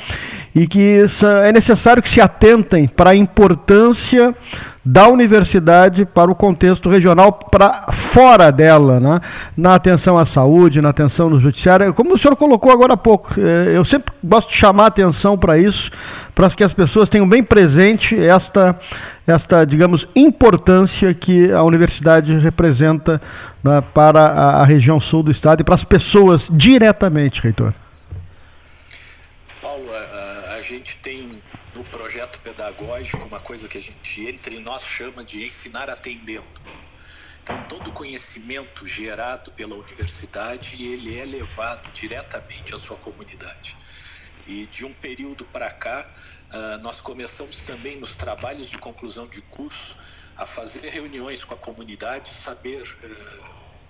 e 0.55 0.67
que 0.67 1.05
é 1.45 1.53
necessário 1.53 2.03
que 2.03 2.09
se 2.09 2.21
atentem 2.21 2.89
para 2.89 3.11
a 3.11 3.17
importância 3.17 4.35
da 4.91 5.07
universidade 5.07 6.07
para 6.07 6.31
o 6.31 6.35
contexto 6.35 6.89
regional, 6.89 7.31
para 7.31 7.93
fora 7.93 8.51
dela, 8.51 8.99
né? 8.99 9.21
na 9.55 9.75
atenção 9.75 10.17
à 10.17 10.25
saúde, 10.25 10.81
na 10.81 10.89
atenção 10.89 11.29
no 11.29 11.39
judiciário. 11.39 11.93
Como 11.93 12.15
o 12.15 12.19
senhor 12.19 12.35
colocou 12.37 12.73
agora 12.73 12.95
há 12.95 12.97
pouco, 12.97 13.35
eh, 13.39 13.77
eu 13.77 13.85
sempre 13.85 14.15
gosto 14.25 14.49
de 14.49 14.57
chamar 14.57 14.87
atenção 14.87 15.37
para 15.37 15.59
isso, 15.59 15.91
para 16.35 16.49
que 16.49 16.65
as 16.65 16.73
pessoas 16.73 17.11
tenham 17.11 17.29
bem 17.29 17.43
presente 17.43 18.19
esta, 18.19 18.81
esta 19.27 19.63
digamos, 19.67 20.09
importância 20.17 21.13
que 21.13 21.53
a 21.53 21.63
universidade 21.63 22.33
representa 22.39 23.21
né, 23.63 23.83
para 23.93 24.21
a, 24.21 24.63
a 24.63 24.65
região 24.65 24.99
sul 24.99 25.23
do 25.23 25.31
estado 25.31 25.61
e 25.61 25.65
para 25.65 25.75
as 25.75 25.85
pessoas 25.85 26.49
diretamente, 26.51 27.43
reitor. 27.43 27.75
Paulo, 29.61 29.85
a, 29.85 30.55
a 30.57 30.63
gente 30.63 30.99
tem 31.01 31.28
pedagógico 32.69 33.27
uma 33.27 33.41
coisa 33.41 33.69
que 33.69 33.79
a 33.79 33.81
gente 33.81 34.27
entre 34.27 34.59
nós 34.59 34.83
chama 34.83 35.25
de 35.25 35.45
ensinar 35.47 35.89
atendendo. 35.89 36.61
Então, 37.43 37.59
todo 37.63 37.93
conhecimento 37.93 38.87
gerado 38.87 39.51
pela 39.53 39.75
universidade, 39.75 40.85
ele 40.85 41.19
é 41.19 41.25
levado 41.25 41.91
diretamente 41.93 42.75
à 42.75 42.79
sua 42.79 42.97
comunidade. 42.99 43.77
E 44.47 44.67
de 44.67 44.85
um 44.85 44.93
período 44.93 45.47
para 45.47 45.71
cá, 45.71 46.11
uh, 46.53 46.83
nós 46.83 47.01
começamos 47.01 47.63
também 47.63 47.99
nos 47.99 48.17
trabalhos 48.17 48.69
de 48.69 48.79
conclusão 48.79 49.27
de 49.27 49.41
curso 49.43 49.97
a 50.37 50.45
fazer 50.45 50.91
reuniões 50.91 51.45
com 51.45 51.55
a 51.55 51.59
comunidade, 51.59 52.29
saber 52.29 52.83
uh, 52.83 53.45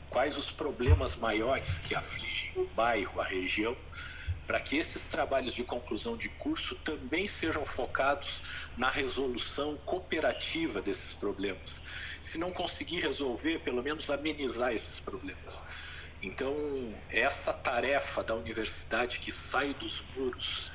quais 0.08 0.36
os 0.36 0.52
problemas 0.52 1.16
maiores 1.16 1.78
que 1.78 1.94
afligem 1.94 2.52
o 2.56 2.66
bairro, 2.74 3.20
a 3.20 3.24
região, 3.24 3.76
para 4.48 4.58
que 4.58 4.78
esses 4.78 5.08
trabalhos 5.08 5.52
de 5.52 5.62
conclusão 5.62 6.16
de 6.16 6.30
curso 6.30 6.74
também 6.76 7.26
sejam 7.26 7.62
focados 7.66 8.70
na 8.78 8.90
resolução 8.90 9.76
cooperativa 9.84 10.80
desses 10.80 11.12
problemas. 11.12 12.18
Se 12.22 12.38
não 12.38 12.50
conseguir 12.50 13.00
resolver, 13.00 13.58
pelo 13.58 13.82
menos 13.82 14.10
amenizar 14.10 14.72
esses 14.72 15.00
problemas. 15.00 16.08
Então, 16.22 16.54
essa 17.10 17.52
tarefa 17.52 18.24
da 18.24 18.34
universidade 18.36 19.18
que 19.18 19.30
sai 19.30 19.74
dos 19.74 20.02
muros 20.16 20.72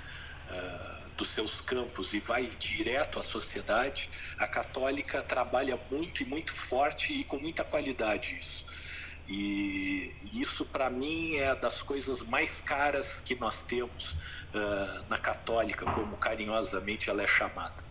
uh, 0.51 1.15
dos 1.17 1.29
seus 1.29 1.59
campos 1.61 2.13
e 2.13 2.19
vai 2.19 2.45
direto 2.45 3.19
à 3.19 3.23
sociedade, 3.23 4.07
a 4.37 4.47
católica 4.47 5.23
trabalha 5.23 5.79
muito 5.89 6.21
e 6.21 6.25
muito 6.27 6.53
forte 6.53 7.11
e 7.11 7.23
com 7.23 7.39
muita 7.39 7.63
qualidade 7.63 8.37
isso. 8.39 8.92
E 9.29 10.11
isso, 10.33 10.65
para 10.65 10.89
mim, 10.89 11.35
é 11.35 11.55
das 11.55 11.81
coisas 11.81 12.25
mais 12.25 12.61
caras 12.61 13.21
que 13.21 13.35
nós 13.39 13.63
temos 13.63 14.47
uh, 14.53 15.09
na 15.09 15.17
Católica, 15.17 15.85
como 15.85 16.17
carinhosamente 16.17 17.09
ela 17.09 17.23
é 17.23 17.27
chamada. 17.27 17.83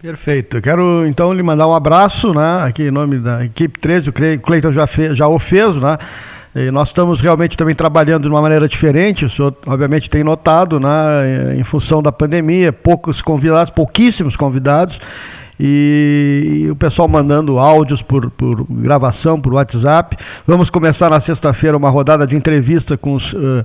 Perfeito. 0.00 0.58
Eu 0.58 0.62
quero 0.62 1.06
então 1.06 1.32
lhe 1.32 1.42
mandar 1.42 1.66
um 1.66 1.74
abraço, 1.74 2.32
né? 2.32 2.62
Aqui 2.62 2.84
em 2.84 2.90
nome 2.90 3.18
da 3.18 3.44
equipe 3.44 3.78
13, 3.78 4.10
o 4.10 4.12
Cleiton 4.12 4.72
já, 4.72 4.86
fez, 4.86 5.16
já 5.16 5.26
o 5.26 5.38
fez, 5.38 5.76
né? 5.76 5.96
E 6.54 6.70
nós 6.70 6.88
estamos 6.88 7.20
realmente 7.20 7.54
também 7.54 7.74
trabalhando 7.74 8.22
de 8.22 8.28
uma 8.28 8.40
maneira 8.40 8.66
diferente, 8.66 9.26
o 9.26 9.28
senhor 9.28 9.54
obviamente 9.66 10.08
tem 10.08 10.24
notado, 10.24 10.80
né, 10.80 11.54
em 11.54 11.62
função 11.64 12.02
da 12.02 12.10
pandemia, 12.10 12.72
poucos 12.72 13.20
convidados, 13.20 13.70
pouquíssimos 13.70 14.36
convidados, 14.36 14.98
e, 15.58 16.68
o 16.70 16.76
pessoal 16.76 17.08
mandando 17.08 17.58
áudios 17.58 18.02
por, 18.02 18.30
por 18.30 18.66
gravação, 18.68 19.40
por 19.40 19.54
WhatsApp. 19.54 20.16
Vamos 20.46 20.70
começar 20.70 21.10
na 21.10 21.20
sexta-feira 21.20 21.76
uma 21.76 21.90
rodada 21.90 22.26
de 22.26 22.36
entrevista 22.36 22.96
com 22.96 23.14
os 23.14 23.32
uh, 23.32 23.62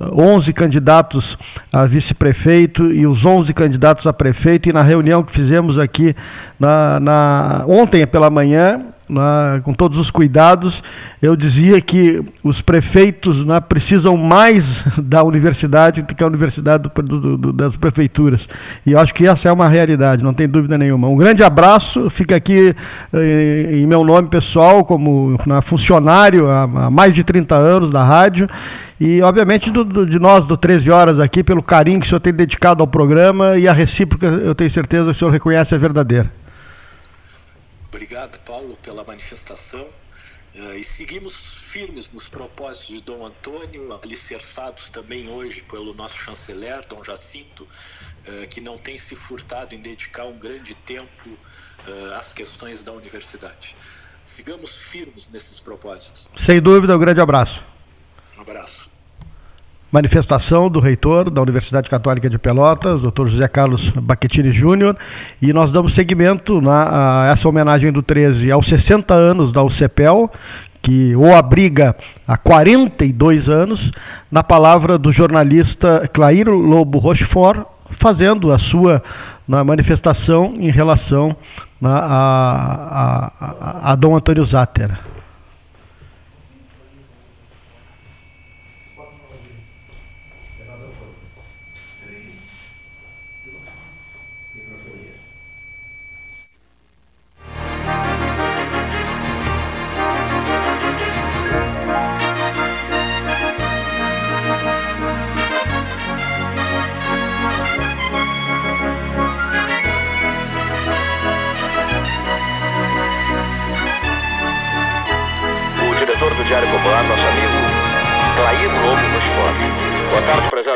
eh, 0.00 0.04
11 0.12 0.52
candidatos 0.52 1.38
a 1.72 1.84
vice-prefeito 1.86 2.92
e 2.92 3.06
os 3.06 3.24
11 3.24 3.52
candidatos 3.52 4.06
a 4.06 4.12
prefeito. 4.12 4.68
E 4.68 4.72
na 4.72 4.82
reunião 4.82 5.22
que 5.22 5.32
fizemos 5.32 5.78
aqui 5.78 6.14
na, 6.58 6.98
na 7.00 7.64
ontem 7.66 8.06
pela 8.06 8.30
manhã, 8.30 8.80
né, 9.08 9.60
com 9.62 9.72
todos 9.74 9.98
os 9.98 10.10
cuidados, 10.10 10.82
eu 11.20 11.36
dizia 11.36 11.80
que 11.80 12.22
os 12.42 12.60
prefeitos 12.60 13.44
né, 13.44 13.60
precisam 13.60 14.16
mais 14.16 14.84
da 14.98 15.22
universidade 15.22 16.02
do 16.02 16.14
que 16.14 16.24
a 16.24 16.26
universidade 16.26 16.84
do, 16.84 17.02
do, 17.02 17.38
do, 17.38 17.52
das 17.52 17.76
prefeituras. 17.76 18.48
E 18.86 18.92
eu 18.92 18.98
acho 18.98 19.14
que 19.14 19.26
essa 19.26 19.48
é 19.48 19.52
uma 19.52 19.68
realidade, 19.68 20.24
não 20.24 20.32
tem 20.32 20.48
dúvida 20.48 20.78
nenhuma. 20.78 21.08
Um 21.08 21.16
grande 21.16 21.42
abraço, 21.42 22.08
fica 22.08 22.36
aqui 22.36 22.74
eh, 23.12 23.70
em 23.72 23.86
meu 23.86 24.04
nome 24.04 24.28
pessoal, 24.28 24.84
como 24.84 25.38
né, 25.46 25.60
funcionário 25.60 26.48
há, 26.48 26.62
há, 26.62 26.90
mais 26.90 27.14
de 27.14 27.22
30 27.22 27.54
anos 27.54 27.90
da 27.90 28.02
rádio, 28.02 28.48
e 29.00 29.20
obviamente 29.22 29.70
de 29.70 30.18
nós 30.18 30.46
do 30.46 30.56
13 30.56 30.90
Horas 30.90 31.20
aqui, 31.20 31.42
pelo 31.42 31.62
carinho 31.62 32.00
que 32.00 32.06
o 32.06 32.08
senhor 32.08 32.20
tem 32.20 32.32
dedicado 32.32 32.82
ao 32.82 32.86
programa 32.86 33.58
e 33.58 33.68
a 33.68 33.72
recíproca, 33.72 34.26
eu 34.26 34.54
tenho 34.54 34.70
certeza 34.70 35.04
que 35.04 35.10
o 35.10 35.14
senhor 35.14 35.30
reconhece 35.30 35.74
a 35.74 35.78
verdadeira. 35.78 36.43
Obrigado, 37.94 38.40
Paulo, 38.40 38.76
pela 38.78 39.04
manifestação. 39.04 39.88
Uh, 40.52 40.72
e 40.74 40.82
seguimos 40.82 41.70
firmes 41.70 42.10
nos 42.10 42.28
propósitos 42.28 42.96
de 42.96 43.02
Dom 43.02 43.24
Antônio, 43.24 43.92
alicerçados 43.92 44.88
também 44.90 45.28
hoje 45.28 45.62
pelo 45.62 45.94
nosso 45.94 46.16
chanceler, 46.16 46.84
Dom 46.88 47.04
Jacinto, 47.04 47.62
uh, 47.62 48.48
que 48.48 48.60
não 48.60 48.76
tem 48.76 48.98
se 48.98 49.14
furtado 49.14 49.76
em 49.76 49.78
dedicar 49.80 50.24
um 50.24 50.36
grande 50.36 50.74
tempo 50.74 51.28
uh, 51.30 52.14
às 52.18 52.32
questões 52.32 52.82
da 52.82 52.90
universidade. 52.90 53.76
Sigamos 54.24 54.88
firmes 54.88 55.30
nesses 55.30 55.60
propósitos. 55.60 56.28
Sem 56.36 56.60
dúvida, 56.60 56.96
um 56.96 56.98
grande 56.98 57.20
abraço. 57.20 57.62
Um 58.36 58.40
abraço 58.40 58.93
manifestação 59.94 60.68
do 60.68 60.80
reitor 60.80 61.30
da 61.30 61.40
Universidade 61.40 61.88
Católica 61.88 62.28
de 62.28 62.36
Pelotas, 62.36 63.02
Dr. 63.02 63.28
José 63.28 63.46
Carlos 63.46 63.90
Baquetini 63.90 64.52
Júnior, 64.52 64.96
e 65.40 65.52
nós 65.52 65.70
damos 65.70 65.94
seguimento 65.94 66.60
na, 66.60 67.26
a 67.26 67.30
essa 67.30 67.48
homenagem 67.48 67.92
do 67.92 68.02
13 68.02 68.50
aos 68.50 68.66
60 68.66 69.14
anos 69.14 69.52
da 69.52 69.62
UCEPEL, 69.62 70.28
que 70.82 71.14
o 71.14 71.32
abriga 71.32 71.94
há 72.26 72.36
42 72.36 73.48
anos, 73.48 73.92
na 74.32 74.42
palavra 74.42 74.98
do 74.98 75.12
jornalista 75.12 76.10
Clair 76.12 76.48
Lobo 76.48 76.98
Rochefort, 76.98 77.64
fazendo 77.88 78.50
a 78.50 78.58
sua 78.58 79.00
na 79.46 79.62
manifestação 79.62 80.52
em 80.58 80.72
relação 80.72 81.36
na, 81.80 81.98
a, 81.98 82.54
a, 82.56 83.32
a, 83.40 83.92
a 83.92 83.94
Dom 83.94 84.16
Antônio 84.16 84.44
Záter. 84.44 84.90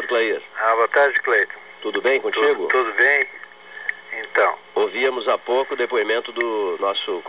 Tarde, 0.03 0.09
Clair. 0.09 0.43
Ah, 0.57 0.75
boa 0.75 0.89
tarde, 0.89 1.21
Cleiton. 1.21 1.59
Tudo 1.83 2.03
bem 2.03 2.21
contigo? 2.21 2.47
Tudo, 2.47 2.69
tudo 2.69 2.93
bem. 2.95 3.27
Então. 4.13 4.59
Ouvíamos 4.75 5.29
há 5.29 5.39
pouco 5.39 5.75
o 5.75 5.77
depoimento 5.77 6.33
do 6.33 6.77
nosso, 6.81 7.23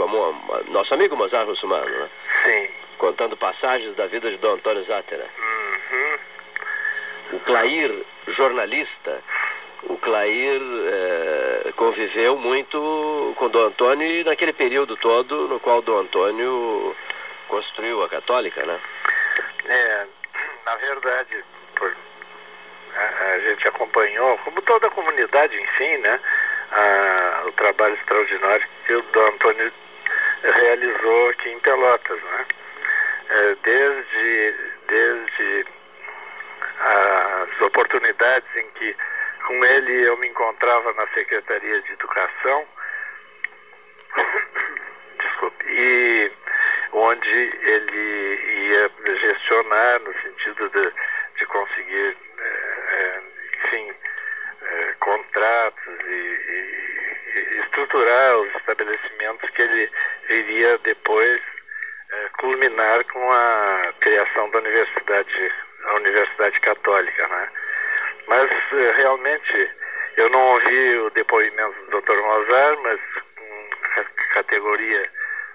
nosso 0.67 0.93
amigo 0.93 1.15
Mozart 1.15 1.47
Russumano, 1.47 1.85
né? 1.85 2.09
Sim. 2.43 2.69
Contando 2.97 3.37
passagens 3.37 3.95
da 3.95 4.07
vida 4.07 4.29
de 4.29 4.37
Dom 4.37 4.53
Antônio 4.53 4.83
Zátera. 4.83 5.27
Uhum. 5.37 7.37
O 7.37 7.39
Clair, 7.41 8.05
jornalista, 8.27 9.23
o 9.83 9.97
Clair 9.97 10.61
eh, 10.61 11.71
conviveu 11.75 12.37
muito 12.37 13.33
com 13.37 13.49
Dom 13.49 13.67
Antônio 13.67 14.25
naquele 14.25 14.53
período 14.53 14.97
todo 14.97 15.47
no 15.47 15.59
qual 15.59 15.81
Dom 15.81 15.99
Antônio 15.99 16.95
construiu 17.47 18.03
a 18.03 18.09
católica, 18.09 18.65
né? 18.65 18.79
É, 19.65 20.05
na 20.65 20.75
verdade, 20.75 21.43
por, 21.75 21.95
a, 22.95 23.39
gente 23.39 23.67
acompanhou, 23.67 24.37
como 24.39 24.61
toda 24.61 24.87
a 24.87 24.91
comunidade, 24.91 25.55
enfim, 25.59 25.97
né, 25.97 26.19
a, 26.71 27.43
o 27.47 27.51
trabalho 27.53 27.95
extraordinário 27.95 28.67
que 28.85 28.93
o 28.93 29.01
Dom 29.01 29.27
Antônio 29.27 29.71
realizou 30.43 31.29
aqui 31.29 31.49
em 31.49 31.59
Pelotas, 31.59 32.21
né? 32.21 32.45
É, 33.29 33.55
desde, 33.63 34.55
desde 34.87 35.65
as 36.79 37.61
oportunidades 37.61 38.55
em 38.55 38.67
que 38.71 38.95
com 39.45 39.65
ele 39.65 40.07
eu 40.07 40.17
me 40.17 40.27
encontrava 40.27 40.93
na 40.93 41.07
Secretaria 41.07 41.81
de 41.81 41.91
Educação, 41.93 42.67
desculpe, 45.19 45.65
e 45.69 46.31
onde 46.93 47.59
ele 47.61 48.69
ia 48.69 48.91
gestionar 49.17 49.99
no 50.01 50.13
sentido 50.21 50.69
de, 50.69 50.93
de 51.37 51.45
conseguir, 51.47 52.17
enfim, 53.63 53.93
é, 54.61 54.93
contratos 54.99 55.99
e, 56.05 56.11
e, 56.11 57.59
estruturar 57.61 58.37
os 58.37 58.55
estabelecimentos 58.55 59.49
que 59.51 59.61
ele 59.61 59.91
viria 60.27 60.77
depois 60.79 61.41
é, 62.11 62.29
culminar 62.39 63.03
com 63.05 63.31
a 63.31 63.93
criação 63.99 64.49
da 64.51 64.59
universidade, 64.59 65.53
a 65.85 65.95
Universidade 65.95 66.59
Católica, 66.61 67.27
né? 67.27 67.49
Mas 68.27 68.49
realmente 68.95 69.71
eu 70.17 70.29
não 70.29 70.53
ouvi 70.53 70.97
o 70.97 71.09
depoimento 71.11 71.91
do 71.91 72.01
Dr. 72.01 72.17
Mozart, 72.21 72.79
mas 72.83 72.99
com 73.35 74.33
categoria 74.33 75.09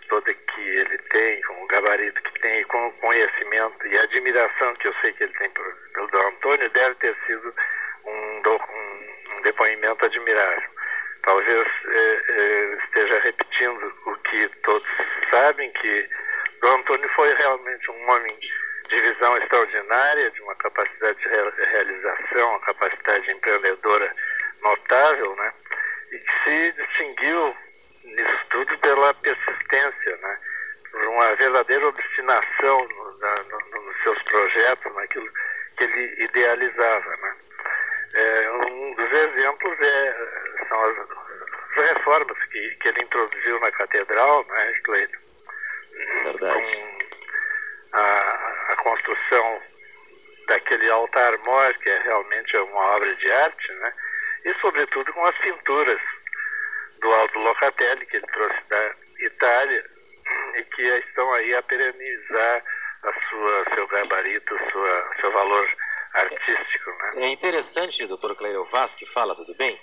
toda 0.09 0.33
que 0.33 0.61
ele 0.61 0.99
tem, 0.99 1.41
com 1.43 1.63
o 1.63 1.67
gabarito 1.67 2.23
que 2.23 2.41
tem, 2.41 2.65
com 2.65 2.89
o 2.89 2.93
conhecimento 2.93 3.87
e 3.87 3.99
admiração 3.99 4.75
que 4.75 4.89
eu 4.89 4.95
sei 5.01 5.13
que 5.13 5.25
ele 5.25 5.33
tem 5.35 5.51
por, 5.51 5.65
pelo 5.95 6.07
Dom 6.09 6.29
Antônio, 6.29 6.71
deve 6.71 6.95
ter 6.97 7.17
sido 7.27 7.55
um, 8.05 8.43
um, 8.47 9.37
um 9.37 9.43
depoimento 9.43 10.05
admirável. 10.05 10.71
Talvez 11.23 11.67
é, 11.87 12.79
esteja 12.85 13.19
repetindo 13.21 13.95
o 14.07 14.17
que 14.17 14.49
todos 14.63 14.89
sabem, 15.31 15.71
que 15.73 16.09
Dom 16.61 16.77
Antônio 16.77 17.09
foi 17.11 17.33
realmente 17.35 17.91
um 17.91 18.11
homem 18.11 18.39
de 18.89 19.01
visão 19.01 19.37
extraordinária, 19.39 20.31
de 20.31 20.43
uma 20.43 20.55
capacidade 20.57 21.19
de 21.19 21.29
realização, 21.29 22.51
uma 22.51 22.61
capacidade 22.61 23.31
empreendedora 23.31 24.15
notável, 24.63 25.35
né? 25.37 25.53
E 26.13 26.19
que 26.19 26.45
se 26.45 26.73
distinguiu 26.73 27.57
nisso 28.15 28.47
tudo 28.51 28.79
pela 28.79 29.15
persistência, 29.15 30.17
né? 30.17 30.39
Por 30.91 31.05
uma 31.09 31.35
verdadeira 31.35 31.89
obstinação 31.89 32.89
no, 32.89 33.19
na, 33.19 33.35
no, 33.43 33.83
nos 33.83 34.03
seus 34.03 34.23
projetos, 34.23 34.95
naquilo 34.95 35.29
que 35.77 35.85
ele 35.85 36.25
idealizava, 36.25 37.17
né? 37.17 37.37
É, 38.15 38.51
um 38.51 38.95
dos 38.95 39.13
exemplos 39.13 39.81
é, 39.81 40.15
são 40.69 40.85
as, 40.85 40.99
as 40.99 41.89
reformas 41.89 42.39
que, 42.45 42.71
que 42.77 42.89
ele 42.89 43.03
introduziu 43.03 43.59
na 43.61 43.73
catedral, 43.73 44.47
né, 44.49 44.73
Cleiton? 44.85 45.19
Com 46.39 46.95
a, 47.93 48.73
a 48.73 48.77
construção 48.77 49.63
daquele 50.47 50.91
altar-mor, 50.91 51.75
que 51.79 51.89
é 51.89 51.99
realmente 52.03 52.57
uma 52.57 52.97
obra 52.97 53.15
de 53.17 53.33
arte, 53.33 53.73
né? 53.73 53.93
E, 54.45 54.55
sobretudo, 54.61 55.13
com 55.13 55.25
as 55.25 55.37
pinturas 55.39 56.01
do 57.05 57.13
Aldo 57.13 57.39
Locatelli, 57.39 58.07
que 58.07 58.17
ele 58.17 58.27
trouxe 58.29 58.59
da 58.71 58.95
Itália, 59.21 59.85
e 60.57 60.63
que 60.65 60.83
estão 60.83 61.33
aí 61.35 61.55
a 61.55 61.63
perenizar 61.63 62.65
a 63.03 63.13
sua, 63.29 63.75
seu 63.75 63.87
gabarito, 63.87 64.59
sua, 64.73 65.11
seu 65.21 65.31
valor 65.31 65.69
artístico. 66.15 66.91
Né? 66.91 67.27
É 67.27 67.29
interessante, 67.29 68.07
doutor 68.07 68.35
Cleio 68.37 68.65
Vaz, 68.73 68.95
que 68.95 69.05
fala, 69.07 69.35
tudo 69.35 69.55
bem? 69.57 69.79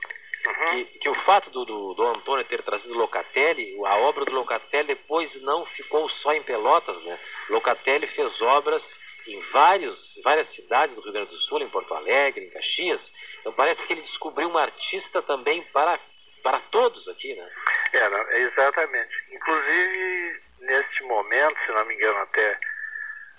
Uhum. 0.47 0.69
Que, 0.71 0.85
que, 0.99 1.09
o 1.09 1.15
fato 1.23 1.51
do, 1.51 1.63
do, 1.63 1.93
do, 1.93 2.07
Antônio 2.07 2.43
ter 2.45 2.63
trazido 2.63 2.95
Locatelli, 2.95 3.77
a 3.85 3.97
obra 3.97 4.25
do 4.25 4.31
Locatelli 4.31 4.87
depois 4.87 5.39
não 5.43 5.63
ficou 5.67 6.09
só 6.09 6.33
em 6.33 6.41
Pelotas, 6.41 6.97
né? 7.03 7.19
Locatelli 7.49 8.07
fez 8.07 8.41
obras 8.41 8.83
em 9.27 9.39
vários, 9.51 9.95
várias 10.23 10.51
cidades 10.55 10.95
do 10.95 11.01
Rio 11.01 11.13
Grande 11.13 11.29
do 11.29 11.37
Sul, 11.41 11.61
em 11.61 11.69
Porto 11.69 11.93
Alegre, 11.93 12.45
em 12.45 12.49
Caxias. 12.49 12.99
Então 13.39 13.53
parece 13.53 13.85
que 13.85 13.93
ele 13.93 14.01
descobriu 14.01 14.49
um 14.49 14.57
artista 14.57 15.21
também 15.21 15.61
para, 15.73 15.99
para 16.41 16.59
todos 16.71 17.07
aqui, 17.07 17.35
né? 17.35 17.49
É, 17.93 18.37
exatamente. 18.39 19.15
Inclusive, 19.31 20.41
neste 20.61 21.03
momento, 21.03 21.57
se 21.65 21.71
não 21.71 21.85
me 21.85 21.95
engano, 21.95 22.19
até, 22.19 22.57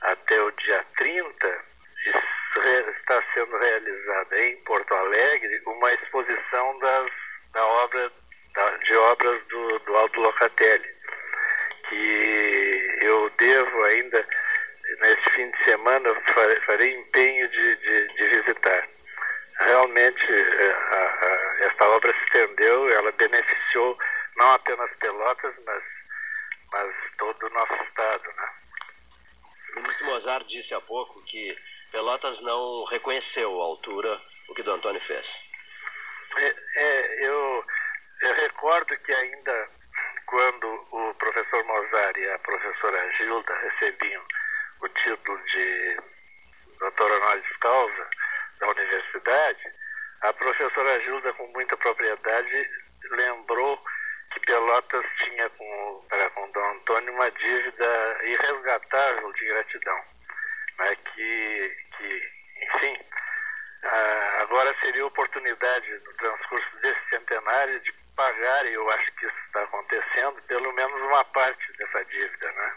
até 0.03 0.41
o 0.41 0.51
dia 0.53 0.85
30, 0.97 1.65
está 3.01 3.23
sendo 3.35 3.57
realizada 3.57 4.45
em 4.45 4.57
Porto 4.65 4.95
Alegre 4.95 5.63
uma 5.67 5.93
exposição 5.93 6.79
das, 6.79 7.11
da 7.53 7.67
obra, 7.67 8.13
da, 8.55 8.71
de 8.79 8.97
obras 8.97 9.43
do, 9.47 9.79
do 9.81 9.97
Aldo 9.97 10.21
Locatelli, 10.21 10.89
que 11.89 12.99
eu 13.03 13.31
devo 13.39 13.85
ainda, 13.85 14.27
neste 15.01 15.31
fim 15.31 15.51
de 15.51 15.65
semana, 15.65 16.15
farei, 16.35 16.61
farei 16.61 16.95
empenho 16.95 17.49
de, 17.49 17.77
de, 17.77 18.09
de, 18.15 18.27
visitar. 18.27 18.89
Realmente, 19.59 20.33
eh, 20.33 20.73
a, 20.73 20.97
a, 20.97 21.67
esta 21.67 21.89
obra 21.89 22.13
se 22.13 22.25
estendeu, 22.25 22.91
ela 22.91 23.13
beneficiou 23.13 23.99
não 24.37 24.53
apenas 24.53 24.91
Pelotas, 24.97 25.55
mas, 25.67 25.83
mas 26.73 26.95
todo 27.19 27.47
o 27.47 27.51
nosso 27.51 27.75
estado. 27.85 28.25
Né? 28.37 28.51
O 29.77 29.81
ministro 29.81 30.07
Mozart 30.07 30.47
disse 30.47 30.75
há 30.75 30.81
pouco 30.81 31.23
que 31.25 31.57
Pelotas 31.91 32.41
não 32.41 32.85
reconheceu 32.85 33.61
a 33.61 33.65
altura 33.65 34.21
o 34.49 34.55
que 34.55 34.63
o 34.63 34.73
Antônio 34.73 35.01
fez. 35.03 35.27
É, 36.37 36.55
é, 36.77 37.27
eu, 37.27 37.65
eu 38.23 38.35
recordo 38.35 38.97
que 38.97 39.13
ainda 39.13 39.69
quando 40.27 40.87
o 40.93 41.15
professor 41.15 41.63
Mozart 41.65 42.17
e 42.17 42.31
a 42.31 42.39
professora 42.39 43.13
Gilda 43.13 43.55
recebiam 43.55 44.23
o 44.81 44.89
título 44.89 45.39
de 45.45 45.97
doutor 46.79 47.11
honoris 47.11 47.57
causa 47.61 48.09
da 48.63 48.71
universidade, 48.71 49.73
a 50.23 50.33
professora 50.33 51.01
Gilda, 51.01 51.33
com 51.33 51.47
muita 51.49 51.77
propriedade, 51.77 52.71
lembrou 53.11 53.77
que 54.33 54.41
Pelotas 54.41 55.05
tinha 55.19 55.51
com, 55.51 56.07
para 56.09 56.31
com 56.31 56.51
Dom 56.53 56.71
Antônio 56.77 57.13
uma 57.13 57.31
dívida 57.33 58.19
irresgatável 58.23 59.33
de 59.33 59.45
gratidão 59.47 60.01
né, 60.79 60.97
que, 60.97 61.77
que, 61.97 62.33
enfim, 62.63 62.99
agora 64.41 64.75
seria 64.81 65.07
oportunidade 65.07 65.91
no 65.93 66.15
transcurso 66.15 66.77
desse 66.83 67.01
centenário 67.11 67.81
de 67.81 67.93
pagar, 68.15 68.67
e 68.67 68.75
eu 68.75 68.91
acho 68.91 69.13
que 69.15 69.27
isso 69.27 69.37
está 69.47 69.65
acontecendo, 69.65 70.41
pelo 70.43 70.73
menos 70.73 71.03
uma 71.03 71.25
parte 71.25 71.73
dessa 71.79 72.05
dívida, 72.05 72.53
né? 72.53 72.77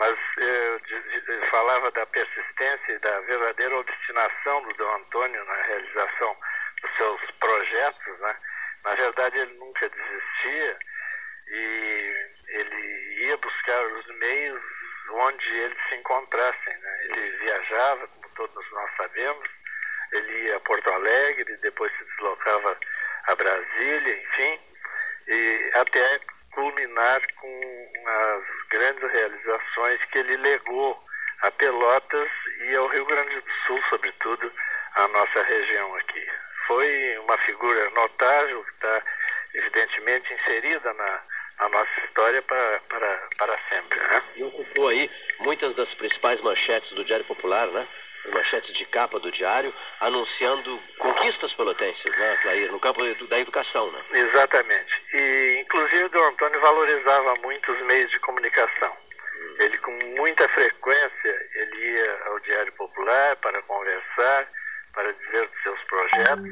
Mas 0.00 0.18
eu, 0.38 0.80
eu 1.28 1.46
falava 1.50 1.90
da 1.90 2.06
persistência 2.06 2.92
e 2.92 2.98
da 3.00 3.20
verdadeira 3.20 3.76
obstinação 3.76 4.62
do 4.62 4.72
Dom 4.72 4.96
Antônio 4.96 5.44
na 5.44 5.62
realização 5.62 6.36
dos 6.80 6.96
seus 6.96 7.20
projetos, 7.32 8.18
né? 8.20 8.36
Na 8.82 8.94
verdade, 8.94 9.38
ele 9.38 9.52
nunca 9.58 9.90
desistia 9.90 10.78
e 11.48 12.14
ele 12.48 13.26
ia 13.26 13.36
buscar 13.36 13.84
os 13.88 14.06
meios 14.16 14.62
onde 15.10 15.54
eles 15.54 15.78
se 15.90 15.96
encontrassem. 15.96 16.78
Né? 16.78 16.98
Ele 17.04 17.30
viajava, 17.36 18.08
como 18.08 18.28
todos 18.36 18.70
nós 18.72 18.90
sabemos, 18.96 19.46
ele 20.12 20.44
ia 20.44 20.56
a 20.56 20.60
Porto 20.60 20.90
Alegre, 20.90 21.58
depois 21.58 21.92
se 21.98 22.04
deslocava 22.04 22.78
a 23.26 23.34
Brasília, 23.34 24.22
enfim, 24.22 24.60
e 25.28 25.70
até 25.74 26.20
culminar 26.52 27.20
com 27.36 27.92
as 28.06 28.68
grandes 28.68 29.12
realizações 29.12 30.04
que 30.06 30.18
ele 30.18 30.36
legou 30.36 31.02
a 31.42 31.50
Pelotas 31.50 32.28
e 32.68 32.76
ao 32.76 32.86
Rio 32.88 33.06
Grande 33.06 33.40
do 33.40 33.50
Sul, 33.66 33.80
sobretudo 33.88 34.52
a 34.94 35.08
nossa 35.08 35.42
região 35.42 35.94
aqui. 35.96 36.26
Foi 36.66 37.18
uma 37.18 37.38
figura 37.38 37.90
notável 37.90 38.62
que 38.64 38.70
está 38.72 39.02
evidentemente 39.54 40.32
inserida 40.32 40.92
na, 40.92 41.22
a 41.58 41.68
nossa 41.68 42.00
história 42.04 42.42
para, 42.42 42.80
para, 42.88 43.28
para 43.38 43.58
sempre. 43.68 43.98
Né? 43.98 44.22
E 44.36 44.44
ocupou 44.44 44.88
aí 44.88 45.10
muitas 45.40 45.74
das 45.76 45.92
principais 45.94 46.40
manchetes 46.40 46.90
do 46.92 47.04
Diário 47.04 47.24
Popular, 47.26 47.66
né? 47.68 47.86
Manchete 48.28 48.72
de 48.72 48.84
capa 48.86 49.18
do 49.18 49.30
diário, 49.32 49.74
anunciando 50.00 50.80
conquistas 50.98 51.52
pelotenses, 51.54 52.16
né, 52.16 52.36
Clair, 52.42 52.70
no 52.70 52.80
campo 52.80 53.02
da 53.26 53.38
educação, 53.38 53.90
né? 53.90 54.02
Exatamente. 54.12 55.02
E, 55.14 55.60
inclusive, 55.62 56.16
o 56.16 56.28
Antônio 56.28 56.60
valorizava 56.60 57.34
muito 57.36 57.72
os 57.72 57.80
meios 57.86 58.10
de 58.10 58.18
comunicação. 58.20 58.96
Ele, 59.58 59.76
com 59.78 59.92
muita 60.16 60.48
frequência, 60.48 61.48
ele 61.54 61.76
ia 61.76 62.22
ao 62.26 62.38
Diário 62.40 62.72
Popular 62.74 63.36
para 63.36 63.60
conversar, 63.62 64.48
para 64.92 65.12
dizer 65.12 65.46
dos 65.48 65.62
seus 65.62 65.82
projetos, 65.84 66.50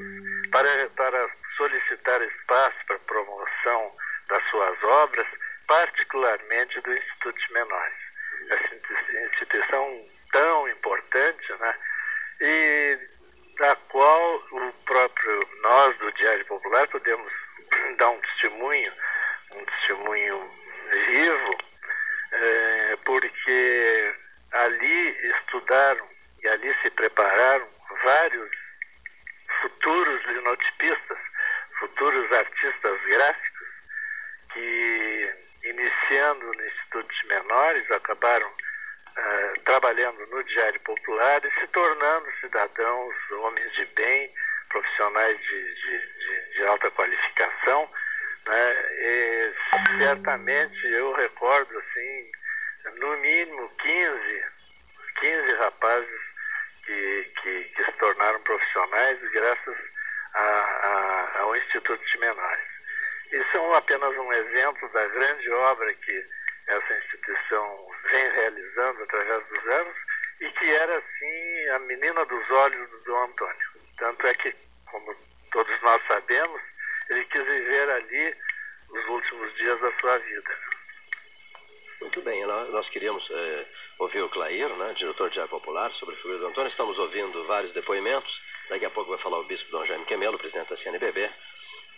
para, 0.51 0.89
para 0.91 1.29
solicitar 1.57 2.23
espaço 2.23 2.77
para 2.87 2.99
promoção 3.01 3.93
das 4.29 4.43
suas 4.51 4.83
obras, 4.83 5.27
particularmente 5.67 6.81
do 6.81 6.95
Instituto 6.95 7.39
de 7.39 7.53
Menores. 7.53 7.95
Essa 8.51 8.75
instituição 9.27 10.07
tão 10.33 10.69
importante, 10.69 11.53
né? 11.61 11.75
E 12.41 12.99
da 13.59 13.75
qual 13.91 14.37
o 14.53 14.73
próprio 14.85 15.49
nós 15.63 15.97
do 15.99 16.13
Diário 16.13 16.45
Popular 16.47 16.87
podemos 16.89 17.33
dar 17.99 18.11
um 18.11 18.21
testemunho, 18.21 18.93
um 19.53 19.65
testemunho 19.65 20.51
vivo, 21.07 21.59
é, 22.33 22.97
porque 23.05 24.15
ali 24.53 25.31
estudaram 25.31 26.09
e 26.43 26.49
ali 26.49 26.75
se 26.83 26.91
prepararam 26.91 27.67
vários 28.05 28.51
futuros 29.61 30.25
linotipistas, 30.27 31.19
futuros 31.81 32.33
artistas 32.33 33.01
gráficos, 33.07 33.69
que 34.53 35.35
iniciando 35.65 36.47
no 36.47 36.67
Instituto 36.67 37.15
de 37.15 37.27
Menores 37.29 37.91
acabaram 37.91 38.51
uh, 39.19 39.61
trabalhando 39.65 40.27
no 40.27 40.43
Diário 40.45 40.81
Popular 40.81 41.45
e 41.45 41.61
se 41.61 41.67
tornando 41.69 42.33
cidadãos, 42.41 43.15
homens 43.31 43.73
de 43.75 43.85
bem, 43.87 44.33
profissionais 44.69 45.39
de, 45.41 45.75
de, 45.75 45.99
de, 45.99 46.55
de 46.55 46.67
alta 46.67 46.91
qualificação. 46.93 47.91
Né? 48.47 48.75
E 49.01 49.55
certamente 49.99 50.87
eu 50.87 51.13
recordo 51.13 51.79
assim, 51.79 52.31
no 52.97 53.17
mínimo 53.19 53.69
15, 53.79 54.45
15 55.21 55.53
rapazes 55.55 56.21
que, 56.85 57.33
que, 57.43 57.65
que 57.65 57.85
se 57.85 57.93
tornaram 57.93 58.41
profissionais 58.43 59.19
graças 59.33 59.77
a, 60.35 60.41
a, 60.41 61.41
ao 61.41 61.57
Instituto 61.57 62.03
de 62.05 62.19
Menores. 62.19 62.69
Isso 63.33 63.57
é 63.59 63.77
apenas 63.77 64.17
um 64.17 64.33
exemplo 64.33 64.89
da 64.89 65.07
grande 65.09 65.51
obra 65.51 65.93
que 65.93 66.27
essa 66.69 66.99
instituição 66.99 67.89
vem 68.11 68.31
realizando 68.31 69.03
através 69.03 69.47
dos 69.49 69.67
anos 69.67 69.97
e 70.41 70.51
que 70.51 70.71
era, 70.71 70.99
assim, 70.99 71.69
a 71.71 71.79
menina 71.81 72.25
dos 72.27 72.51
olhos 72.51 72.91
do 72.91 72.99
Dom 73.01 73.25
Antônio. 73.25 73.69
Tanto 73.97 74.27
é 74.27 74.35
que, 74.35 74.55
como 74.91 75.15
todos 75.51 75.83
nós 75.83 76.01
sabemos, 76.07 76.61
ele 77.11 77.25
quis 77.25 77.45
viver 77.45 77.91
ali 77.91 78.37
os 78.91 79.09
últimos 79.09 79.55
dias 79.57 79.81
da 79.81 79.93
sua 79.99 80.19
vida. 80.19 80.57
Muito 82.01 82.23
bem, 82.23 82.47
nós 82.47 82.89
queríamos 82.91 83.29
é, 83.31 83.67
ouvir 83.99 84.23
o 84.23 84.29
Clair, 84.29 84.69
né, 84.77 84.95
diretor 84.95 85.31
de 85.31 85.41
Ar 85.41 85.49
Popular, 85.49 85.91
sobre 85.95 86.15
a 86.15 86.19
figura 86.19 86.39
do 86.39 86.47
Antônio. 86.47 86.71
Estamos 86.71 86.97
ouvindo 86.99 87.45
vários 87.47 87.73
depoimentos. 87.73 88.41
Daqui 88.69 88.85
a 88.85 88.91
pouco 88.91 89.11
vai 89.11 89.19
falar 89.19 89.41
o 89.41 89.45
bispo 89.45 89.71
Dom 89.71 89.85
Jaime 89.85 90.05
Quemelo, 90.05 90.39
presidente 90.39 90.69
da 90.69 90.77
CNBB. 90.77 91.29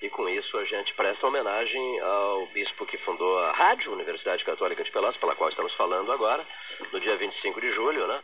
E 0.03 0.09
com 0.09 0.27
isso 0.29 0.57
a 0.57 0.65
gente 0.65 0.95
presta 0.95 1.27
homenagem 1.27 2.01
ao 2.01 2.47
bispo 2.55 2.87
que 2.87 2.97
fundou 2.99 3.39
a 3.41 3.53
Rádio 3.53 3.93
Universidade 3.93 4.43
Católica 4.45 4.83
de 4.83 4.91
Pelotas, 4.91 5.19
pela 5.19 5.35
qual 5.35 5.51
estamos 5.51 5.75
falando 5.75 6.11
agora, 6.11 6.43
no 6.91 7.01
dia 7.01 7.19
25 7.19 7.61
de 7.61 7.75
julho, 7.75 8.07
né? 8.09 8.19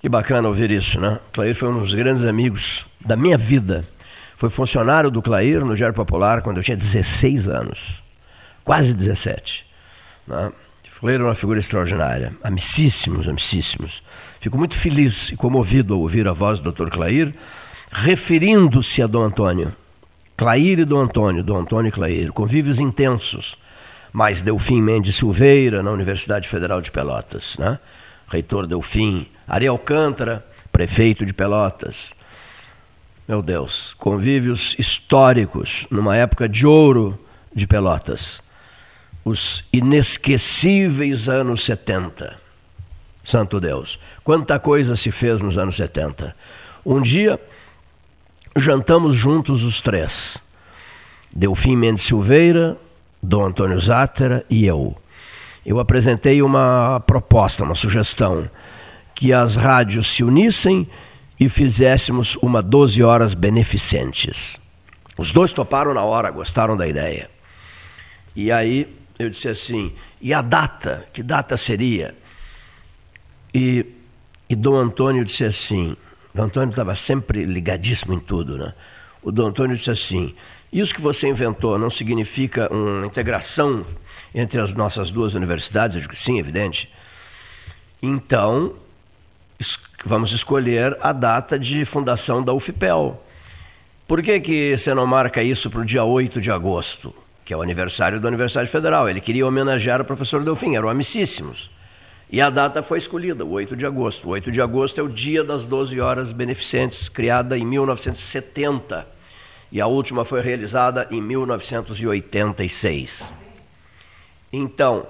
Que 0.00 0.08
bacana 0.08 0.48
ouvir 0.48 0.70
isso, 0.72 1.00
né? 1.00 1.20
Clair 1.32 1.54
foi 1.54 1.68
um 1.68 1.78
dos 1.78 1.94
grandes 1.94 2.24
amigos 2.24 2.86
da 3.00 3.16
minha 3.16 3.38
vida. 3.38 3.86
Foi 4.36 4.50
funcionário 4.50 5.10
do 5.10 5.22
Clair 5.22 5.64
no 5.64 5.76
Diário 5.76 5.94
Popular 5.94 6.42
quando 6.42 6.56
eu 6.56 6.62
tinha 6.62 6.76
16 6.76 7.48
anos. 7.48 8.02
Quase 8.64 8.94
17. 8.94 9.64
Né? 10.26 10.52
Clair 10.98 11.16
era 11.16 11.24
uma 11.24 11.34
figura 11.34 11.60
extraordinária. 11.60 12.36
Amicíssimos, 12.42 13.28
amicíssimos. 13.28 14.02
Fico 14.40 14.58
muito 14.58 14.76
feliz 14.76 15.30
e 15.30 15.36
comovido 15.36 15.94
ao 15.94 16.00
ouvir 16.00 16.26
a 16.26 16.32
voz 16.32 16.58
do 16.58 16.72
Dr. 16.72 16.90
Clair 16.90 17.32
referindo-se 17.98 19.02
a 19.02 19.06
Dom 19.06 19.22
Antônio. 19.22 19.74
Clair 20.36 20.78
e 20.78 20.84
Dom 20.84 21.00
Antônio, 21.00 21.42
Dom 21.42 21.56
Antônio 21.56 21.88
e 21.88 21.92
Clair, 21.92 22.30
convívios 22.30 22.78
intensos. 22.78 23.56
Mas 24.12 24.42
Delfim 24.42 24.82
Mendes 24.82 25.16
Silveira, 25.16 25.82
na 25.82 25.90
Universidade 25.90 26.46
Federal 26.46 26.82
de 26.82 26.90
Pelotas, 26.90 27.56
né? 27.58 27.78
reitor 28.28 28.66
Delfim, 28.66 29.26
Ariel 29.48 29.72
Alcântara, 29.72 30.46
prefeito 30.70 31.24
de 31.24 31.32
Pelotas. 31.32 32.12
Meu 33.26 33.40
Deus, 33.40 33.94
convívios 33.94 34.76
históricos 34.78 35.86
numa 35.90 36.14
época 36.16 36.46
de 36.46 36.66
ouro 36.66 37.18
de 37.54 37.66
Pelotas. 37.66 38.42
Os 39.24 39.64
inesquecíveis 39.72 41.30
anos 41.30 41.64
70. 41.64 42.38
Santo 43.24 43.58
Deus, 43.58 43.98
quanta 44.22 44.58
coisa 44.58 44.96
se 44.96 45.10
fez 45.10 45.40
nos 45.40 45.56
anos 45.56 45.76
70. 45.76 46.36
Um 46.84 47.00
dia 47.00 47.40
jantamos 48.56 49.14
juntos 49.14 49.62
os 49.62 49.80
três. 49.80 50.42
Delfim 51.34 51.76
Mendes 51.76 52.04
Silveira, 52.04 52.78
Dom 53.22 53.44
Antônio 53.44 53.78
Zátera 53.78 54.44
e 54.48 54.64
eu. 54.64 54.96
Eu 55.64 55.78
apresentei 55.78 56.40
uma 56.42 57.00
proposta, 57.06 57.64
uma 57.64 57.74
sugestão, 57.74 58.48
que 59.14 59.32
as 59.32 59.56
rádios 59.56 60.06
se 60.06 60.24
unissem 60.24 60.88
e 61.38 61.48
fizéssemos 61.48 62.36
uma 62.36 62.62
12 62.62 63.02
horas 63.02 63.34
beneficentes. 63.34 64.58
Os 65.18 65.32
dois 65.32 65.52
toparam 65.52 65.92
na 65.92 66.02
hora, 66.02 66.30
gostaram 66.30 66.76
da 66.76 66.86
ideia. 66.86 67.30
E 68.34 68.52
aí 68.52 68.86
eu 69.18 69.28
disse 69.28 69.48
assim: 69.48 69.92
e 70.20 70.32
a 70.32 70.40
data? 70.40 71.06
Que 71.12 71.22
data 71.22 71.56
seria? 71.56 72.14
E, 73.52 73.86
e 74.48 74.54
Dom 74.54 74.76
Antônio 74.76 75.24
disse 75.24 75.44
assim: 75.44 75.96
Dom 76.36 76.44
Antônio 76.44 76.68
estava 76.68 76.94
sempre 76.94 77.44
ligadíssimo 77.44 78.12
em 78.12 78.20
tudo, 78.20 78.58
né? 78.58 78.74
O 79.22 79.32
Dom 79.32 79.46
Antônio 79.46 79.74
disse 79.74 79.90
assim: 79.90 80.34
Isso 80.70 80.94
que 80.94 81.00
você 81.00 81.26
inventou 81.26 81.78
não 81.78 81.88
significa 81.88 82.70
uma 82.70 83.06
integração 83.06 83.82
entre 84.34 84.60
as 84.60 84.74
nossas 84.74 85.10
duas 85.10 85.32
universidades? 85.32 85.96
Eu 85.96 86.02
digo, 86.02 86.14
sim, 86.14 86.38
evidente. 86.38 86.92
Então, 88.02 88.74
vamos 90.04 90.30
escolher 90.32 90.98
a 91.00 91.10
data 91.10 91.58
de 91.58 91.86
fundação 91.86 92.44
da 92.44 92.52
UFPEL. 92.52 93.18
Por 94.06 94.22
que, 94.22 94.38
que 94.38 94.76
você 94.76 94.92
não 94.92 95.06
marca 95.06 95.42
isso 95.42 95.70
para 95.70 95.80
o 95.80 95.86
dia 95.86 96.04
8 96.04 96.38
de 96.38 96.50
agosto, 96.50 97.14
que 97.46 97.54
é 97.54 97.56
o 97.56 97.62
aniversário 97.62 98.20
da 98.20 98.28
Universidade 98.28 98.70
Federal? 98.70 99.08
Ele 99.08 99.22
queria 99.22 99.46
homenagear 99.46 100.02
o 100.02 100.04
professor 100.04 100.44
Delfim, 100.44 100.76
eram 100.76 100.90
amicíssimos. 100.90 101.70
E 102.28 102.40
a 102.40 102.50
data 102.50 102.82
foi 102.82 102.98
escolhida, 102.98 103.44
o 103.44 103.50
8 103.50 103.76
de 103.76 103.86
agosto. 103.86 104.26
O 104.26 104.30
8 104.30 104.50
de 104.50 104.60
agosto 104.60 105.00
é 105.00 105.02
o 105.02 105.08
dia 105.08 105.44
das 105.44 105.64
12 105.64 106.00
horas 106.00 106.32
beneficentes, 106.32 107.08
criada 107.08 107.56
em 107.56 107.64
1970. 107.64 109.06
E 109.70 109.80
a 109.80 109.86
última 109.86 110.24
foi 110.24 110.40
realizada 110.40 111.06
em 111.10 111.22
1986. 111.22 113.32
Então, 114.52 115.06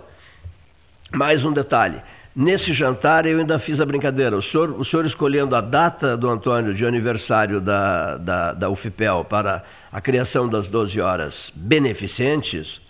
mais 1.11 1.47
um 1.47 1.53
detalhe. 1.53 2.03
Nesse 2.35 2.75
jantar 2.75 3.25
eu 3.25 3.39
ainda 3.39 3.59
fiz 3.59 3.81
a 3.81 3.87
brincadeira. 3.87 4.37
O 4.37 4.43
senhor, 4.43 4.79
o 4.79 4.85
senhor 4.85 5.07
escolhendo 5.07 5.57
a 5.57 5.63
data 5.63 6.19
do 6.19 6.29
Antônio 6.29 6.75
de 6.75 6.85
aniversário 6.85 7.63
da, 7.63 8.19
da, 8.19 8.53
da 8.53 8.69
UFPEL 8.69 9.25
para 9.25 9.65
a 9.91 10.03
criação 10.03 10.47
das 10.47 10.69
12 10.69 11.01
horas 11.01 11.51
beneficentes, 11.55 12.83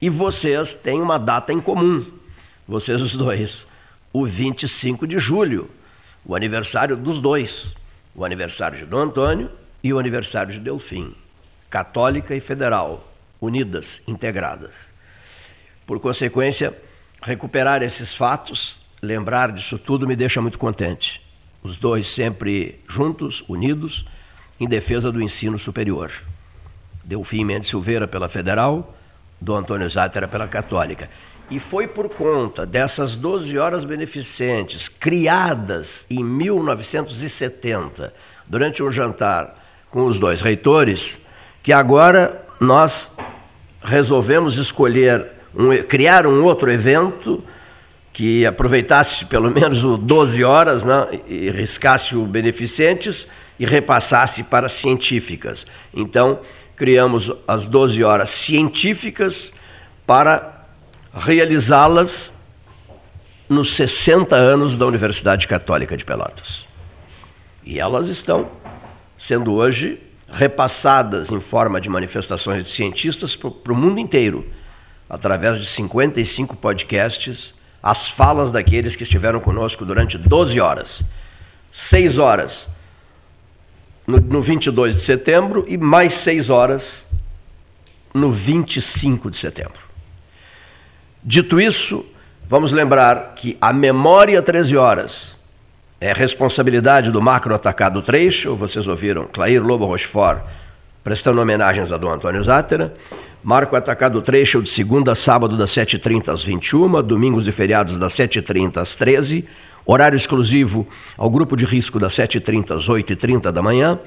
e 0.00 0.08
vocês 0.08 0.72
têm 0.72 1.02
uma 1.02 1.18
data 1.18 1.52
em 1.52 1.60
comum 1.60 2.19
vocês 2.70 3.02
os 3.02 3.16
dois, 3.16 3.66
o 4.12 4.24
25 4.24 5.04
de 5.04 5.18
julho, 5.18 5.68
o 6.24 6.36
aniversário 6.36 6.96
dos 6.96 7.20
dois, 7.20 7.74
o 8.14 8.24
aniversário 8.24 8.78
de 8.78 8.86
Dom 8.86 8.98
Antônio 8.98 9.50
e 9.82 9.92
o 9.92 9.98
aniversário 9.98 10.52
de 10.52 10.60
Delfim, 10.60 11.12
católica 11.68 12.32
e 12.32 12.38
federal, 12.38 13.12
unidas, 13.40 14.00
integradas. 14.06 14.92
Por 15.84 15.98
consequência, 15.98 16.72
recuperar 17.20 17.82
esses 17.82 18.14
fatos, 18.14 18.76
lembrar 19.02 19.50
disso 19.50 19.76
tudo 19.76 20.06
me 20.06 20.14
deixa 20.14 20.40
muito 20.40 20.56
contente. 20.56 21.20
Os 21.64 21.76
dois 21.76 22.06
sempre 22.06 22.78
juntos, 22.88 23.42
unidos, 23.48 24.06
em 24.60 24.68
defesa 24.68 25.10
do 25.10 25.20
ensino 25.20 25.58
superior. 25.58 26.12
Delfim 27.02 27.42
Mendes 27.42 27.68
Silveira 27.68 28.06
pela 28.06 28.28
federal, 28.28 28.96
Dom 29.40 29.56
Antônio 29.56 29.90
Zátera 29.90 30.28
pela 30.28 30.46
católica. 30.46 31.10
E 31.50 31.58
foi 31.58 31.88
por 31.88 32.08
conta 32.08 32.64
dessas 32.64 33.16
12 33.16 33.58
horas 33.58 33.84
beneficentes, 33.84 34.88
criadas 34.88 36.06
em 36.08 36.22
1970, 36.22 38.14
durante 38.46 38.82
um 38.84 38.90
jantar 38.90 39.58
com 39.90 40.04
os 40.04 40.20
dois 40.20 40.40
reitores, 40.40 41.18
que 41.60 41.72
agora 41.72 42.46
nós 42.60 43.12
resolvemos 43.82 44.58
escolher, 44.58 45.26
um, 45.52 45.76
criar 45.82 46.24
um 46.24 46.44
outro 46.44 46.70
evento 46.70 47.42
que 48.12 48.46
aproveitasse 48.46 49.24
pelo 49.24 49.50
menos 49.50 49.84
o 49.84 49.96
12 49.96 50.44
horas 50.44 50.84
né, 50.84 51.20
e 51.26 51.50
riscasse 51.50 52.14
o 52.14 52.26
beneficentes 52.26 53.26
e 53.58 53.66
repassasse 53.66 54.44
para 54.44 54.68
científicas. 54.68 55.66
Então, 55.92 56.40
criamos 56.76 57.32
as 57.48 57.66
12 57.66 58.04
horas 58.04 58.30
científicas 58.30 59.52
para 60.06 60.59
realizá-las 61.12 62.32
nos 63.48 63.72
60 63.74 64.36
anos 64.36 64.76
da 64.76 64.86
Universidade 64.86 65.48
Católica 65.48 65.96
de 65.96 66.04
Pelotas. 66.04 66.68
E 67.64 67.80
elas 67.80 68.08
estão 68.08 68.48
sendo 69.18 69.54
hoje 69.54 70.00
repassadas 70.32 71.30
em 71.30 71.40
forma 71.40 71.80
de 71.80 71.88
manifestações 71.88 72.64
de 72.64 72.70
cientistas 72.70 73.34
para 73.34 73.72
o 73.72 73.76
mundo 73.76 73.98
inteiro, 73.98 74.48
através 75.08 75.58
de 75.58 75.66
55 75.66 76.56
podcasts, 76.56 77.54
as 77.82 78.08
falas 78.08 78.52
daqueles 78.52 78.94
que 78.94 79.02
estiveram 79.02 79.40
conosco 79.40 79.84
durante 79.84 80.16
12 80.16 80.60
horas. 80.60 81.02
6 81.72 82.18
horas 82.18 82.68
no, 84.06 84.18
no 84.18 84.40
22 84.40 84.94
de 84.94 85.02
setembro 85.02 85.64
e 85.66 85.76
mais 85.76 86.14
6 86.14 86.50
horas 86.50 87.06
no 88.14 88.30
25 88.30 89.30
de 89.30 89.36
setembro. 89.36 89.89
Dito 91.22 91.60
isso, 91.60 92.06
vamos 92.46 92.72
lembrar 92.72 93.34
que 93.34 93.56
a 93.60 93.72
memória 93.72 94.40
13 94.40 94.76
horas 94.76 95.38
é 96.00 96.12
responsabilidade 96.12 97.10
do 97.10 97.20
macro 97.20 97.54
atacado 97.54 98.00
trecho, 98.00 98.56
vocês 98.56 98.88
ouviram 98.88 99.28
Clair 99.30 99.62
Lobo 99.62 99.84
Rochefort 99.84 100.40
prestando 101.04 101.40
homenagens 101.40 101.92
a 101.92 101.96
Dom 101.96 102.10
Antônio 102.10 102.42
Zátera. 102.42 102.92
Marco 103.42 103.74
atacado 103.74 104.20
trecho 104.20 104.62
de 104.62 104.68
segunda 104.68 105.12
a 105.12 105.14
sábado 105.14 105.56
das 105.56 105.70
7h30 105.70 106.28
às 106.28 106.44
21 106.44 107.02
domingos 107.02 107.48
e 107.48 107.52
feriados 107.52 107.96
das 107.96 108.12
7h30 108.12 108.76
às 108.78 108.94
13 108.94 109.46
horário 109.84 110.16
exclusivo 110.16 110.88
ao 111.16 111.30
grupo 111.30 111.56
de 111.56 111.64
risco 111.64 111.98
das 111.98 112.12
7h30 112.14 112.76
às 112.76 112.86
8h30 112.88 113.50
da 113.50 113.62
manhã. 113.62 113.98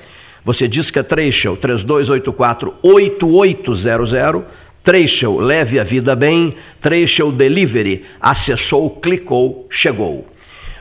Você 0.45 0.67
diz 0.67 0.91
que 0.91 0.99
é 0.99 1.04
Trecho 1.04 1.58
3284-8800. 1.58 4.43
Trecho, 4.84 5.38
leve 5.38 5.80
a 5.80 5.84
vida 5.84 6.15
bem. 6.15 6.56
Trecho 6.82 7.32
Delivery, 7.32 8.06
acessou, 8.19 8.89
clicou, 8.89 9.65
chegou. 9.69 10.28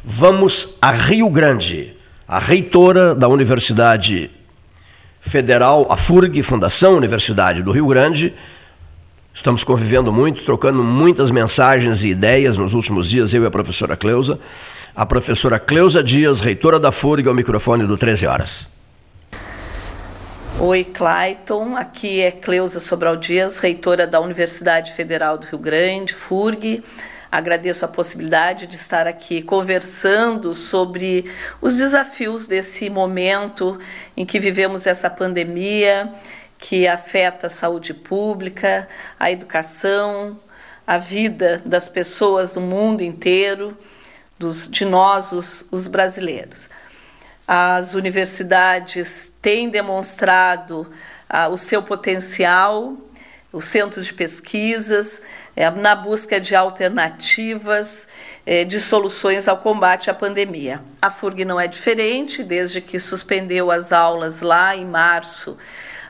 Vamos 0.05 0.77
a 0.83 0.91
Rio 0.91 1.31
Grande. 1.31 1.95
A 2.27 2.39
reitora 2.39 3.15
da 3.15 3.29
Universidade 3.29 4.31
Federal, 5.21 5.87
a 5.89 5.97
FURG, 5.97 6.43
Fundação 6.43 6.97
Universidade 6.97 7.63
do 7.63 7.71
Rio 7.71 7.87
Grande, 7.87 8.35
Estamos 9.35 9.65
convivendo 9.65 10.13
muito, 10.13 10.45
trocando 10.45 10.85
muitas 10.85 11.31
mensagens 11.31 12.05
e 12.05 12.11
ideias 12.11 12.59
nos 12.59 12.75
últimos 12.75 13.09
dias, 13.09 13.33
eu 13.33 13.43
e 13.43 13.47
a 13.47 13.51
professora 13.51 13.97
Cleusa. 13.97 14.39
A 14.95 15.07
professora 15.07 15.59
Cleusa 15.59 16.03
Dias, 16.03 16.41
reitora 16.41 16.79
da 16.79 16.93
FURG, 16.93 17.27
ao 17.27 17.35
microfone 17.35 17.87
do 17.87 17.97
13 17.97 18.27
Horas. 18.27 18.69
Oi, 20.61 20.85
Clayton. 20.85 21.77
Aqui 21.77 22.21
é 22.21 22.31
Cleusa 22.31 22.79
Sobral 22.79 23.17
Dias, 23.17 23.59
reitora 23.59 24.07
da 24.07 24.21
Universidade 24.21 24.93
Federal 24.93 25.39
do 25.39 25.47
Rio 25.47 25.59
Grande, 25.59 26.15
FURG. 26.15 26.85
Agradeço 27.31 27.85
a 27.85 27.89
possibilidade 27.89 28.67
de 28.67 28.77
estar 28.77 29.07
aqui 29.07 29.43
conversando 29.43 30.55
sobre 30.55 31.33
os 31.61 31.77
desafios 31.77 32.47
desse 32.47 32.91
momento 32.91 33.81
em 34.17 34.27
que 34.27 34.39
vivemos 34.39 34.87
essa 34.87 35.09
pandemia 35.09 36.13
que 36.59 36.87
afeta 36.87 37.47
a 37.49 37.51
saúde 37.51 37.95
pública, 37.95 38.87
a 39.19 39.33
educação, 39.33 40.39
a 40.87 40.99
vida 40.99 41.63
das 41.65 41.89
pessoas 41.89 42.53
do 42.53 42.61
mundo 42.61 43.03
inteiro, 43.03 43.77
dos, 44.39 44.71
de 44.71 44.85
nós, 44.85 45.33
os, 45.33 45.65
os 45.73 45.89
brasileiros. 45.89 46.69
As 47.55 47.93
universidades 47.93 49.31
têm 49.43 49.69
demonstrado 49.69 50.91
ah, 51.29 51.49
o 51.49 51.59
seu 51.59 51.83
potencial, 51.83 52.97
os 53.53 53.67
centros 53.67 54.07
de 54.07 54.15
pesquisas, 54.15 55.21
é, 55.55 55.69
na 55.69 55.95
busca 55.95 56.41
de 56.41 56.57
alternativas, 56.57 58.09
é, 58.47 58.65
de 58.65 58.81
soluções 58.81 59.49
ao 59.49 59.59
combate 59.59 60.09
à 60.09 60.15
pandemia. 60.15 60.81
A 61.03 61.11
FURG 61.11 61.45
não 61.45 61.61
é 61.61 61.67
diferente, 61.67 62.43
desde 62.43 62.81
que 62.81 62.99
suspendeu 62.99 63.71
as 63.71 63.93
aulas 63.93 64.41
lá 64.41 64.75
em 64.75 64.87
março, 64.87 65.59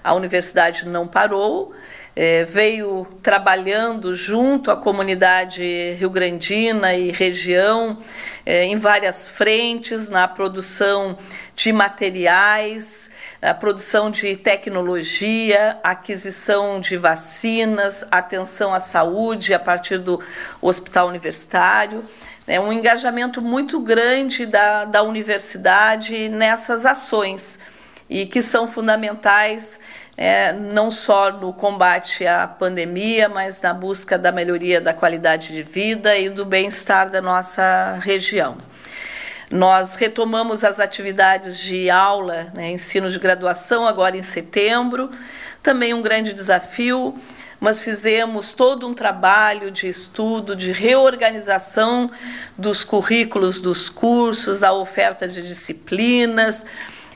a 0.04 0.14
universidade 0.14 0.86
não 0.86 1.08
parou, 1.08 1.74
é, 2.14 2.44
veio 2.44 3.06
trabalhando 3.22 4.14
junto 4.14 4.70
à 4.70 4.76
comunidade 4.76 5.94
rio-grandina 5.98 6.94
e 6.94 7.10
região 7.10 7.98
é, 8.44 8.64
em 8.64 8.76
várias 8.76 9.28
frentes 9.28 10.08
na 10.08 10.28
produção 10.28 11.16
de 11.56 11.72
materiais 11.72 13.02
a 13.42 13.52
produção 13.52 14.08
de 14.08 14.36
tecnologia, 14.36 15.76
aquisição 15.82 16.80
de 16.80 16.96
vacinas, 16.96 18.04
atenção 18.08 18.72
à 18.72 18.78
saúde 18.78 19.52
a 19.52 19.58
partir 19.58 19.98
do 19.98 20.22
hospital 20.60 21.08
universitário. 21.08 22.04
É 22.46 22.60
um 22.60 22.72
engajamento 22.72 23.42
muito 23.42 23.80
grande 23.80 24.46
da, 24.46 24.84
da 24.84 25.02
universidade 25.02 26.28
nessas 26.28 26.86
ações 26.86 27.58
e 28.08 28.26
que 28.26 28.42
são 28.42 28.68
fundamentais 28.68 29.80
é, 30.24 30.52
não 30.52 30.88
só 30.88 31.32
no 31.32 31.52
combate 31.52 32.24
à 32.24 32.46
pandemia, 32.46 33.28
mas 33.28 33.60
na 33.60 33.74
busca 33.74 34.16
da 34.16 34.30
melhoria 34.30 34.80
da 34.80 34.94
qualidade 34.94 35.48
de 35.48 35.64
vida 35.64 36.16
e 36.16 36.28
do 36.30 36.46
bem-estar 36.46 37.10
da 37.10 37.20
nossa 37.20 37.98
região. 38.00 38.56
Nós 39.50 39.96
retomamos 39.96 40.62
as 40.62 40.78
atividades 40.78 41.58
de 41.58 41.90
aula, 41.90 42.52
né, 42.54 42.70
ensino 42.70 43.10
de 43.10 43.18
graduação, 43.18 43.84
agora 43.84 44.16
em 44.16 44.22
setembro. 44.22 45.10
Também 45.60 45.92
um 45.92 46.00
grande 46.00 46.32
desafio, 46.32 47.18
mas 47.58 47.82
fizemos 47.82 48.52
todo 48.52 48.86
um 48.86 48.94
trabalho 48.94 49.72
de 49.72 49.88
estudo, 49.88 50.54
de 50.54 50.70
reorganização 50.70 52.08
dos 52.56 52.84
currículos 52.84 53.60
dos 53.60 53.88
cursos, 53.88 54.62
a 54.62 54.72
oferta 54.72 55.26
de 55.26 55.42
disciplinas. 55.42 56.64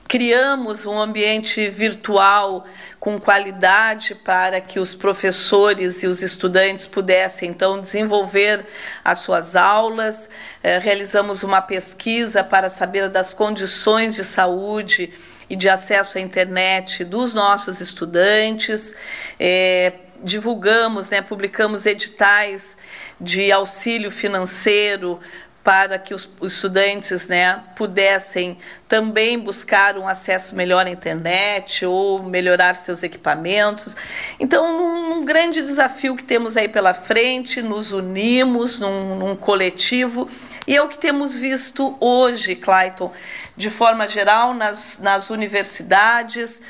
Criamos 0.09 0.87
um 0.87 1.01
ambiente 1.01 1.69
virtual 1.69 2.65
com 3.01 3.19
qualidade 3.19 4.15
para 4.15 4.61
que 4.61 4.79
os 4.79 4.95
professores 4.95 6.01
e 6.01 6.07
os 6.07 6.23
estudantes 6.23 6.87
pudessem 6.87 7.51
então 7.51 7.81
desenvolver 7.81 8.65
as 9.05 9.19
suas 9.19 9.57
aulas. 9.57 10.29
É, 10.63 10.79
realizamos 10.79 11.43
uma 11.43 11.61
pesquisa 11.61 12.45
para 12.45 12.71
saber 12.71 13.09
das 13.09 13.35
condições 13.35 14.15
de 14.15 14.23
saúde 14.23 15.13
e 15.51 15.57
de 15.57 15.69
acesso 15.69 16.19
à 16.19 16.21
internet 16.21 17.03
dos 17.03 17.35
nossos 17.35 17.81
estudantes. 17.81 18.95
É, 19.41 19.93
divulgamos, 20.23 21.11
né, 21.11 21.21
publicamos 21.21 21.85
editais 21.85 22.77
de 23.21 23.51
auxílio 23.51 24.11
financeiro 24.11 25.19
para 25.67 25.99
que 25.99 26.15
os, 26.15 26.31
os 26.39 26.53
estudantes 26.53 27.27
né, 27.27 27.61
pudessem 27.75 28.57
também 28.87 29.37
buscar 29.37 29.99
um 29.99 30.07
acesso 30.07 30.55
melhor 30.55 30.87
à 30.87 30.91
internet 30.91 31.85
ou 31.85 32.23
melhorar 32.23 32.77
seus 32.77 33.03
equipamentos. 33.03 33.97
Então, 34.39 34.65
um, 34.65 35.15
um 35.15 35.25
grande 35.25 35.61
desafio 35.63 36.15
que 36.15 36.23
temos 36.23 36.57
aí 36.57 36.69
pela 36.69 36.95
frente, 36.95 37.61
nos 37.61 37.91
unimos 37.91 38.79
num, 38.79 39.17
num 39.17 39.35
coletivo, 39.35 40.31
e 40.69 40.77
é 40.77 40.81
o 40.81 40.87
que 40.87 40.99
temos 40.99 41.35
visto 41.35 41.97
hoje, 41.99 42.55
Clayton, 42.55 43.13
de 43.57 43.69
forma 43.69 44.07
geral, 44.07 44.55
nas, 44.55 45.01
nas 45.01 45.31
universidades. 45.31 46.63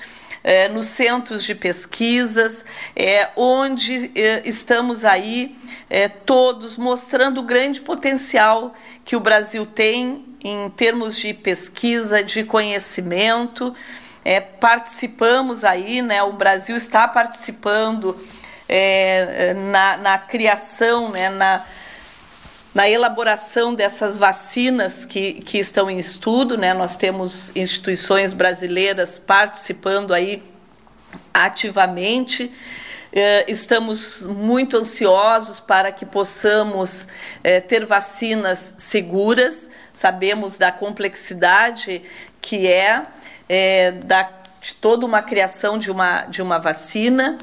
É, 0.49 0.69
nos 0.69 0.87
centros 0.87 1.43
de 1.43 1.57
pesquisas, 1.57 2.65
é, 2.95 3.31
onde 3.35 4.13
é, 4.15 4.43
estamos 4.45 5.05
aí 5.05 5.57
todos 6.25 6.77
mostrando 6.77 7.41
o 7.41 7.43
grande 7.43 7.81
potencial 7.81 8.73
que 9.07 9.14
o 9.14 9.21
Brasil 9.21 9.64
tem 9.64 10.25
em 10.42 10.69
termos 10.71 11.16
de 11.16 11.33
pesquisa, 11.33 12.25
de 12.25 12.42
conhecimento. 12.42 13.73
É, 14.25 14.40
participamos 14.40 15.62
aí, 15.62 16.03
né, 16.03 16.21
o 16.25 16.33
Brasil 16.33 16.77
está 16.77 17.07
participando 17.07 18.16
é, 18.69 19.55
na, 19.55 19.97
na, 19.97 20.19
criação, 20.19 21.09
né, 21.11 21.31
na, 21.31 21.64
na 22.75 22.90
elaboração 22.90 23.73
dessas 23.73 24.19
vacinas 24.19 25.05
que, 25.05 25.35
que 25.35 25.59
estão 25.59 25.88
em 25.88 25.99
estudo. 25.99 26.59
Né, 26.59 26.75
nós 26.75 26.97
temos 26.97 27.55
instituições 27.55 28.33
brasileiras 28.33 29.16
participando 29.16 30.12
aí 30.12 30.42
ativamente. 31.33 32.51
Eh, 33.19 33.47
estamos 33.49 34.21
muito 34.21 34.77
ansiosos 34.77 35.59
para 35.59 35.91
que 35.91 36.05
possamos 36.05 37.09
eh, 37.43 37.63
ter 37.63 37.87
vacinas 37.87 38.75
seguras. 38.77 39.71
Sabemos 39.91 40.59
da 40.59 40.71
complexidade 40.71 42.03
que 42.43 42.69
é, 42.69 43.07
é 43.49 43.91
da, 43.93 44.29
de 44.61 44.75
toda 44.75 45.07
uma 45.07 45.23
criação 45.23 45.79
de 45.79 45.91
uma, 45.91 46.27
de 46.27 46.43
uma 46.43 46.59
vacina. 46.59 47.39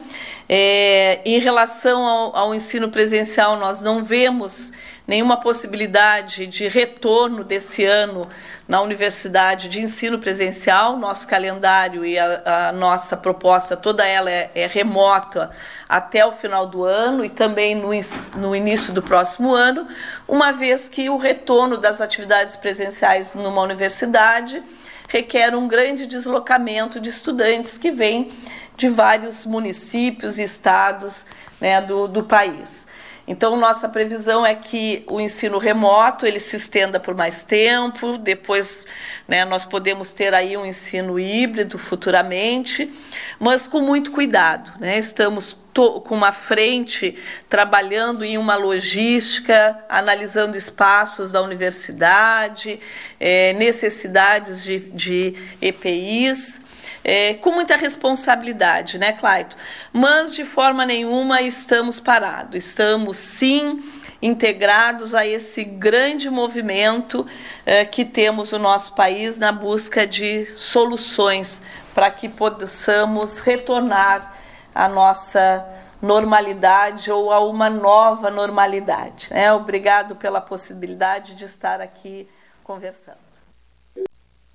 É, 0.48 1.22
em 1.26 1.40
relação 1.40 2.06
ao, 2.06 2.36
ao 2.36 2.54
ensino 2.54 2.90
presencial, 2.90 3.58
nós 3.58 3.82
não 3.82 4.04
vemos 4.04 4.72
nenhuma 5.08 5.38
possibilidade 5.38 6.48
de 6.48 6.68
retorno 6.68 7.44
desse 7.44 7.84
ano 7.84 8.30
na 8.68 8.82
universidade 8.82 9.68
de 9.68 9.82
ensino 9.82 10.18
presencial. 10.18 10.98
Nosso 10.98 11.28
calendário 11.28 12.06
e 12.06 12.18
a, 12.18 12.70
a 12.70 12.72
nossa 12.72 13.18
proposta, 13.18 13.76
toda 13.76 14.06
ela 14.06 14.32
é, 14.32 14.50
é, 14.56 14.68
remota 14.68 15.52
até 15.88 16.26
o 16.26 16.32
final 16.32 16.66
do 16.66 16.84
ano 16.84 17.26
e 17.26 17.30
também 17.30 17.76
no, 17.76 17.90
no 18.36 18.56
início 18.56 18.94
do 18.94 19.02
próximo 19.02 19.54
ano, 19.54 19.88
uma 20.28 20.52
vez 20.52 20.88
que 20.88 21.10
o 21.10 21.18
retorno 21.18 21.78
das 21.78 22.00
atividades 22.00 22.56
presenciais 22.56 23.34
numa 23.34 23.62
universidade 23.62 24.64
requer 25.08 25.54
um 25.54 25.68
grande 25.68 26.08
deslocamento 26.08 27.00
de 27.00 27.10
estudantes 27.10 27.78
que 27.78 27.92
vêm 27.92 28.32
de 28.76 28.90
vários 28.90 29.46
municípios 29.46 30.40
e 30.40 30.44
estados 30.44 31.26
né, 31.62 31.80
do, 31.82 32.08
do 32.08 32.24
país. 32.24 32.83
Então, 33.26 33.56
nossa 33.56 33.88
previsão 33.88 34.46
é 34.46 34.54
que 34.54 35.04
o 35.08 35.20
ensino 35.20 35.58
remoto 35.58 36.26
ele 36.26 36.42
se 36.42 36.58
estenda 36.58 37.00
por 37.00 37.16
mais 37.16 37.44
tempo, 37.44 38.18
depois 38.18 38.86
né, 39.26 39.46
nós 39.46 39.64
podemos 39.64 40.12
ter 40.12 40.34
aí 40.34 40.58
um 40.58 40.66
ensino 40.66 41.18
híbrido 41.18 41.78
futuramente, 41.78 42.92
mas 43.40 43.66
com 43.66 43.82
muito 43.82 44.12
cuidado. 44.12 44.74
Né? 44.78 44.98
Estamos 45.00 45.58
com 45.74 46.14
uma 46.14 46.32
frente 46.34 47.18
trabalhando 47.50 48.26
em 48.26 48.38
uma 48.38 48.56
logística, 48.56 49.80
analisando 49.88 50.58
espaços 50.58 51.32
da 51.32 51.42
universidade, 51.42 52.80
é, 53.20 53.54
necessidades 53.54 54.62
de, 54.64 54.80
de 54.80 55.36
EPIs, 55.62 56.60
é, 57.04 57.34
com 57.36 57.52
muita 57.52 57.76
responsabilidade, 57.76 58.98
né, 58.98 59.14
Claito? 59.14 59.58
Mas 59.92 60.34
de 60.34 60.46
forma 60.46 60.86
nenhuma 60.86 61.42
estamos 61.42 62.00
parados. 62.00 62.56
Estamos 62.66 63.18
sim 63.18 63.84
integrados 64.22 65.14
a 65.14 65.26
esse 65.26 65.66
grande 65.66 66.30
movimento 66.30 67.28
é, 67.66 67.84
que 67.84 68.06
temos 68.06 68.54
no 68.54 68.60
nosso 68.60 68.94
país 68.94 69.38
na 69.38 69.52
busca 69.52 70.08
de 70.08 70.46
soluções 70.56 71.62
para 71.94 72.10
que 72.10 72.30
possamos 72.30 73.40
retornar 73.40 74.34
à 74.74 74.88
nossa 74.88 75.68
normalidade 76.02 77.12
ou 77.12 77.32
a 77.32 77.40
uma 77.40 77.70
nova 77.70 78.30
normalidade. 78.32 79.28
Né? 79.30 79.52
Obrigado 79.54 80.16
pela 80.16 80.42
possibilidade 80.42 81.36
de 81.36 81.46
estar 81.46 81.82
aqui 81.82 82.28
conversando. 82.64 83.23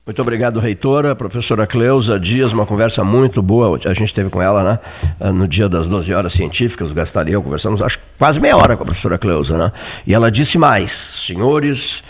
Muito 0.08 0.22
obrigado, 0.22 0.58
reitora. 0.58 1.14
Professora 1.14 1.66
Cleusa 1.66 2.18
Dias, 2.18 2.54
uma 2.54 2.64
conversa 2.64 3.04
muito 3.04 3.42
boa. 3.42 3.78
A 3.84 3.92
gente 3.92 4.14
teve 4.14 4.30
com 4.30 4.40
ela 4.40 4.80
né, 5.20 5.32
no 5.32 5.46
dia 5.46 5.68
das 5.68 5.86
12 5.86 6.14
horas 6.14 6.32
científicas, 6.32 6.90
o 6.90 6.94
Gastar 6.94 7.28
eu 7.28 7.42
conversamos, 7.42 7.82
acho 7.82 7.98
quase 8.18 8.40
meia 8.40 8.56
hora 8.56 8.74
com 8.74 8.84
a 8.84 8.86
professora 8.86 9.18
Cleusa. 9.18 9.58
Né? 9.58 9.70
E 10.06 10.14
ela 10.14 10.30
disse 10.30 10.56
mais, 10.56 10.92
senhores 10.92 12.02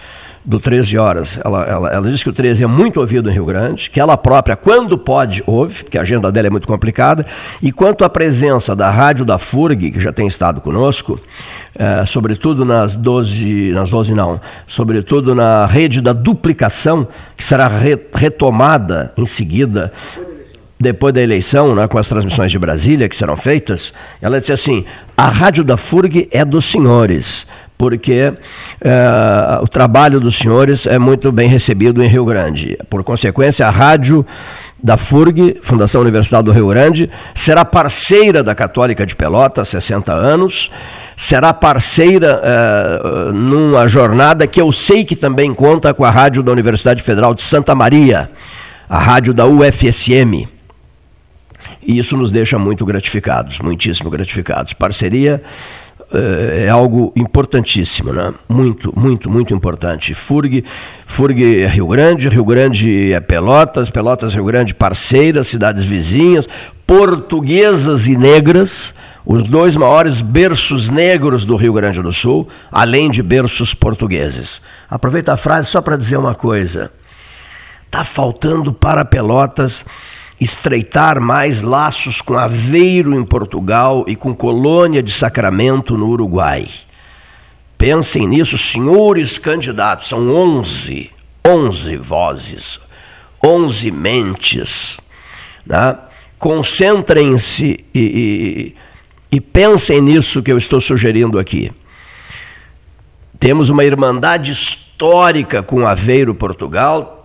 do 0.48 0.58
13 0.58 0.96
horas. 0.96 1.38
Ela, 1.44 1.62
ela, 1.64 1.90
ela 1.90 2.10
disse 2.10 2.24
que 2.24 2.30
o 2.30 2.32
13 2.32 2.64
é 2.64 2.66
muito 2.66 2.98
ouvido 2.98 3.28
em 3.28 3.34
Rio 3.34 3.44
Grande, 3.44 3.90
que 3.90 4.00
ela 4.00 4.16
própria, 4.16 4.56
quando 4.56 4.96
pode, 4.96 5.44
ouve, 5.46 5.84
porque 5.84 5.98
a 5.98 6.00
agenda 6.00 6.32
dela 6.32 6.46
é 6.46 6.50
muito 6.50 6.66
complicada. 6.66 7.26
E 7.60 7.70
quanto 7.70 8.02
à 8.02 8.08
presença 8.08 8.74
da 8.74 8.90
rádio 8.90 9.26
da 9.26 9.36
FURG, 9.36 9.90
que 9.90 10.00
já 10.00 10.10
tem 10.10 10.26
estado 10.26 10.62
conosco, 10.62 11.20
é, 11.78 12.06
sobretudo 12.06 12.64
nas 12.64 12.96
12, 12.96 13.72
nas 13.72 13.90
12 13.90 14.14
não, 14.14 14.40
sobretudo 14.66 15.34
na 15.34 15.66
rede 15.66 16.00
da 16.00 16.14
duplicação, 16.14 17.06
que 17.36 17.44
será 17.44 17.68
re, 17.68 17.98
retomada 18.14 19.12
em 19.18 19.26
seguida 19.26 19.92
depois 20.80 21.12
da 21.12 21.20
eleição, 21.20 21.74
né, 21.74 21.86
com 21.88 21.98
as 21.98 22.08
transmissões 22.08 22.52
de 22.52 22.58
Brasília 22.58 23.08
que 23.08 23.16
serão 23.16 23.36
feitas, 23.36 23.92
ela 24.22 24.40
disse 24.40 24.52
assim: 24.52 24.84
a 25.16 25.28
rádio 25.28 25.62
da 25.62 25.76
FURG 25.76 26.28
é 26.30 26.44
dos 26.44 26.64
senhores, 26.64 27.46
porque 27.78 28.34
é, 28.80 29.58
o 29.62 29.68
trabalho 29.68 30.18
dos 30.18 30.36
senhores 30.36 30.84
é 30.84 30.98
muito 30.98 31.30
bem 31.30 31.48
recebido 31.48 32.02
em 32.02 32.08
Rio 32.08 32.24
Grande. 32.24 32.76
Por 32.90 33.04
consequência, 33.04 33.64
a 33.64 33.70
rádio 33.70 34.26
da 34.82 34.96
FURG, 34.96 35.58
Fundação 35.62 36.00
Universidade 36.00 36.44
do 36.44 36.52
Rio 36.52 36.68
Grande, 36.68 37.08
será 37.34 37.64
parceira 37.64 38.42
da 38.42 38.54
Católica 38.54 39.06
de 39.06 39.14
Pelota 39.14 39.62
há 39.62 39.64
60 39.64 40.12
anos, 40.12 40.70
será 41.16 41.52
parceira 41.54 42.40
é, 42.42 43.32
numa 43.32 43.86
jornada 43.86 44.46
que 44.46 44.60
eu 44.60 44.72
sei 44.72 45.04
que 45.04 45.14
também 45.14 45.54
conta 45.54 45.94
com 45.94 46.04
a 46.04 46.10
rádio 46.10 46.42
da 46.42 46.50
Universidade 46.50 47.02
Federal 47.02 47.32
de 47.32 47.42
Santa 47.42 47.74
Maria, 47.76 48.28
a 48.88 48.98
rádio 48.98 49.32
da 49.32 49.46
UFSM. 49.46 50.48
E 51.86 51.98
isso 51.98 52.16
nos 52.16 52.30
deixa 52.30 52.58
muito 52.58 52.84
gratificados, 52.84 53.60
muitíssimo 53.60 54.10
gratificados. 54.10 54.72
Parceria 54.72 55.42
é, 56.12 56.64
é 56.64 56.68
algo 56.68 57.12
importantíssimo, 57.14 58.12
né? 58.12 58.32
Muito, 58.48 58.92
muito, 58.98 59.30
muito 59.30 59.54
importante. 59.54 60.14
FURG, 60.14 60.64
FURG 61.06 61.62
é 61.62 61.66
Rio 61.66 61.86
Grande, 61.86 62.28
Rio 62.28 62.44
Grande 62.44 63.12
é 63.12 63.20
Pelotas, 63.20 63.90
Pelotas 63.90 64.34
Rio 64.34 64.44
Grande 64.44 64.74
parceiras, 64.74 65.48
cidades 65.48 65.84
vizinhas, 65.84 66.48
portuguesas 66.86 68.06
e 68.06 68.16
negras, 68.16 68.94
os 69.26 69.42
dois 69.42 69.76
maiores 69.76 70.22
berços 70.22 70.88
negros 70.88 71.44
do 71.44 71.56
Rio 71.56 71.74
Grande 71.74 72.00
do 72.00 72.12
Sul, 72.12 72.48
além 72.72 73.10
de 73.10 73.22
berços 73.22 73.74
portugueses. 73.74 74.62
Aproveito 74.88 75.28
a 75.28 75.36
frase 75.36 75.68
só 75.68 75.82
para 75.82 75.96
dizer 75.96 76.16
uma 76.16 76.34
coisa. 76.34 76.90
Está 77.84 78.04
faltando 78.04 78.72
para 78.72 79.04
Pelotas 79.04 79.84
estreitar 80.40 81.20
mais 81.20 81.62
laços 81.62 82.20
com 82.20 82.38
Aveiro 82.38 83.14
em 83.14 83.24
Portugal 83.24 84.04
e 84.06 84.14
com 84.14 84.34
Colônia 84.34 85.02
de 85.02 85.10
Sacramento 85.10 85.96
no 85.96 86.08
Uruguai. 86.08 86.66
Pensem 87.76 88.26
nisso, 88.26 88.56
senhores 88.58 89.38
candidatos, 89.38 90.08
são 90.08 90.30
11, 90.30 91.10
11 91.46 91.96
vozes, 91.96 92.80
11 93.44 93.90
mentes. 93.90 95.00
Né? 95.64 95.96
Concentrem-se 96.38 97.84
e, 97.94 98.00
e, 98.00 99.36
e 99.36 99.40
pensem 99.40 100.00
nisso 100.00 100.42
que 100.42 100.52
eu 100.52 100.58
estou 100.58 100.80
sugerindo 100.80 101.38
aqui. 101.38 101.72
Temos 103.38 103.70
uma 103.70 103.84
irmandade 103.84 104.50
histórica 104.50 105.62
com 105.62 105.86
Aveiro, 105.86 106.34
Portugal, 106.34 107.17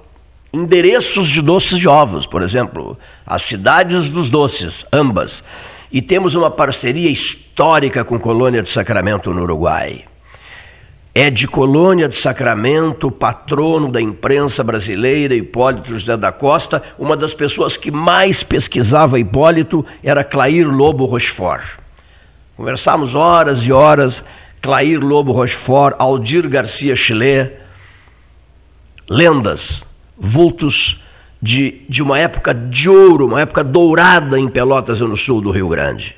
endereços 0.53 1.27
de 1.27 1.41
doces 1.41 1.79
de 1.79 1.87
ovos, 1.87 2.27
por 2.27 2.43
exemplo, 2.43 2.95
as 3.25 3.41
cidades 3.41 4.07
dos 4.07 4.29
doces, 4.29 4.85
ambas. 4.93 5.43
E 5.91 6.01
temos 6.01 6.35
uma 6.35 6.51
parceria 6.51 7.09
histórica 7.09 8.03
com 8.03 8.19
Colônia 8.19 8.61
de 8.61 8.69
Sacramento, 8.69 9.33
no 9.33 9.41
Uruguai. 9.41 10.05
É 11.15 11.29
de 11.29 11.47
Colônia 11.47 12.07
de 12.07 12.15
Sacramento, 12.15 13.11
patrono 13.11 13.91
da 13.91 14.01
imprensa 14.01 14.63
brasileira, 14.63 15.35
Hipólito 15.35 15.91
José 15.91 16.17
da 16.17 16.31
Costa. 16.31 16.81
Uma 16.97 17.15
das 17.15 17.33
pessoas 17.33 17.77
que 17.77 17.91
mais 17.91 18.41
pesquisava 18.41 19.19
Hipólito 19.19 19.85
era 20.03 20.23
Clair 20.23 20.67
Lobo 20.67 21.05
Rochefort. 21.05 21.63
Conversamos 22.57 23.13
horas 23.13 23.63
e 23.63 23.71
horas. 23.71 24.23
Clair 24.61 24.99
Lobo 24.99 25.31
Rochefort, 25.31 25.95
Aldir 25.99 26.47
Garcia 26.47 26.95
Chile, 26.95 27.51
lendas 29.09 29.92
vultos 30.25 31.01
de, 31.41 31.81
de 31.89 32.01
uma 32.01 32.17
época 32.17 32.53
de 32.53 32.89
ouro, 32.89 33.27
uma 33.27 33.41
época 33.41 33.61
dourada 33.61 34.39
em 34.39 34.47
Pelotas 34.47 35.01
no 35.01 35.17
sul 35.17 35.41
do 35.41 35.51
Rio 35.51 35.67
Grande. 35.67 36.15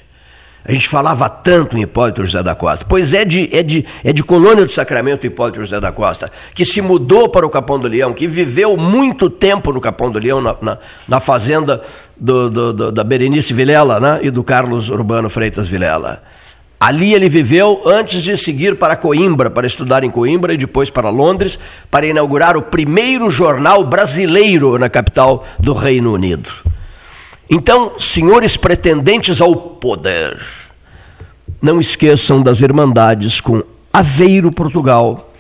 A 0.64 0.72
gente 0.72 0.88
falava 0.88 1.28
tanto 1.28 1.76
em 1.76 1.82
Hipólito 1.82 2.24
José 2.24 2.42
da 2.44 2.54
Costa. 2.54 2.86
Pois 2.88 3.14
é 3.14 3.26
de, 3.26 3.50
é 3.52 3.64
de, 3.64 3.84
é 4.04 4.14
de 4.14 4.24
Colônia 4.24 4.64
do 4.64 4.72
Sacramento 4.72 5.26
Hipólito 5.26 5.60
José 5.60 5.80
da 5.80 5.92
Costa, 5.92 6.32
que 6.54 6.64
se 6.64 6.82
mudou 6.82 7.30
para 7.30 7.46
o 7.46 7.50
Capão 7.50 7.80
do 7.80 7.88
Leão, 7.88 8.14
que 8.14 8.28
viveu 8.28 8.78
muito 8.78 9.28
tempo 9.28 9.74
no 9.74 9.82
Capão 9.82 10.12
do 10.12 10.20
Leão, 10.20 10.40
na, 10.40 10.56
na, 10.62 10.78
na 11.08 11.20
fazenda 11.20 11.82
do, 12.16 12.50
do, 12.50 12.74
do, 12.74 12.92
da 12.92 13.04
Berenice 13.04 13.54
Vilela 13.54 14.00
né, 14.00 14.20
e 14.22 14.30
do 14.30 14.44
Carlos 14.44 14.90
Urbano 14.90 15.30
Freitas 15.30 15.68
Vilela. 15.68 16.22
Ali 16.80 17.14
ele 17.14 17.30
viveu 17.30 17.82
antes 17.86 18.22
de 18.22 18.36
seguir 18.36 18.78
para 18.78 18.96
Coimbra, 18.96 19.50
para 19.50 19.66
estudar 19.66 20.04
em 20.04 20.10
Coimbra 20.10 20.54
e 20.54 20.58
depois 20.58 20.90
para 20.90 21.10
Londres, 21.10 21.58
para 21.90 22.06
inaugurar 22.06 22.58
o 22.58 22.62
primeiro 22.62 23.30
jornal 23.30 23.84
brasileiro 23.86 24.78
na 24.78 24.90
capital 24.90 25.46
do 25.58 25.74
Reino 25.74 26.14
Unido. 26.14 26.50
Então, 27.50 27.94
senhores 28.00 28.58
pretendentes 28.58 29.40
ao 29.40 29.56
poder, 29.56 30.38
não 31.62 31.80
esqueçam 31.80 32.42
das 32.42 32.62
irmandades 32.62 33.40
com 33.40 33.64
Aveiro, 33.94 34.52
Portugal 34.52 35.32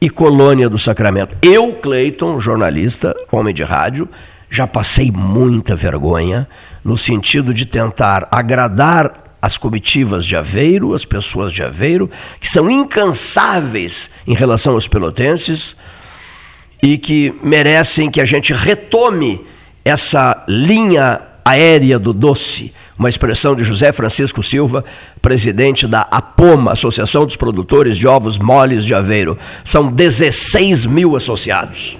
e 0.00 0.10
Colônia 0.10 0.68
do 0.68 0.78
Sacramento. 0.78 1.36
Eu, 1.40 1.72
Cleiton, 1.74 2.38
jornalista, 2.38 3.16
homem 3.30 3.54
de 3.54 3.62
rádio, 3.62 4.08
já 4.50 4.66
passei 4.66 5.10
muita 5.10 5.76
vergonha 5.76 6.48
no 6.84 6.96
sentido 6.96 7.54
de 7.54 7.64
tentar 7.64 8.26
agradar 8.30 9.29
as 9.40 9.56
comitivas 9.56 10.24
de 10.24 10.36
Aveiro, 10.36 10.94
as 10.94 11.04
pessoas 11.04 11.52
de 11.52 11.62
Aveiro, 11.62 12.10
que 12.38 12.48
são 12.48 12.70
incansáveis 12.70 14.10
em 14.26 14.34
relação 14.34 14.74
aos 14.74 14.86
pelotenses 14.86 15.76
e 16.82 16.98
que 16.98 17.34
merecem 17.42 18.10
que 18.10 18.20
a 18.20 18.24
gente 18.24 18.52
retome 18.52 19.44
essa 19.84 20.44
linha 20.46 21.20
aérea 21.44 21.98
do 21.98 22.12
doce, 22.12 22.72
uma 22.98 23.08
expressão 23.08 23.54
de 23.54 23.64
José 23.64 23.92
Francisco 23.92 24.42
Silva, 24.42 24.84
presidente 25.22 25.86
da 25.86 26.02
APOMA, 26.10 26.72
Associação 26.72 27.24
dos 27.24 27.36
Produtores 27.36 27.96
de 27.96 28.06
Ovos 28.06 28.38
Moles 28.38 28.84
de 28.84 28.94
Aveiro. 28.94 29.38
São 29.64 29.90
16 29.90 30.84
mil 30.84 31.16
associados. 31.16 31.96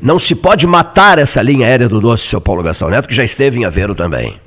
Não 0.00 0.18
se 0.18 0.34
pode 0.34 0.66
matar 0.66 1.18
essa 1.18 1.42
linha 1.42 1.66
aérea 1.66 1.88
do 1.88 2.00
doce, 2.00 2.26
seu 2.26 2.40
Paulo 2.40 2.62
Gastão 2.62 2.88
Neto, 2.88 3.08
que 3.08 3.14
já 3.14 3.24
esteve 3.24 3.58
em 3.58 3.64
Aveiro 3.64 3.94
também. 3.94 4.40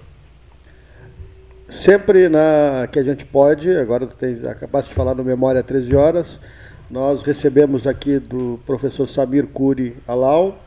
Sempre 1.70 2.28
na 2.30 2.90
que 2.92 2.98
a 2.98 3.04
gente 3.04 3.24
pode, 3.24 3.70
agora 3.78 4.08
tens, 4.08 4.44
acabaste 4.44 4.90
de 4.90 4.96
falar 4.96 5.14
no 5.14 5.24
Memória 5.24 5.62
13 5.62 5.96
Horas, 5.96 6.40
nós 6.90 7.22
recebemos 7.22 7.86
aqui 7.86 8.18
do 8.18 8.60
professor 8.66 9.08
Samir 9.08 9.46
Curi 9.46 9.96
Alau, 10.08 10.58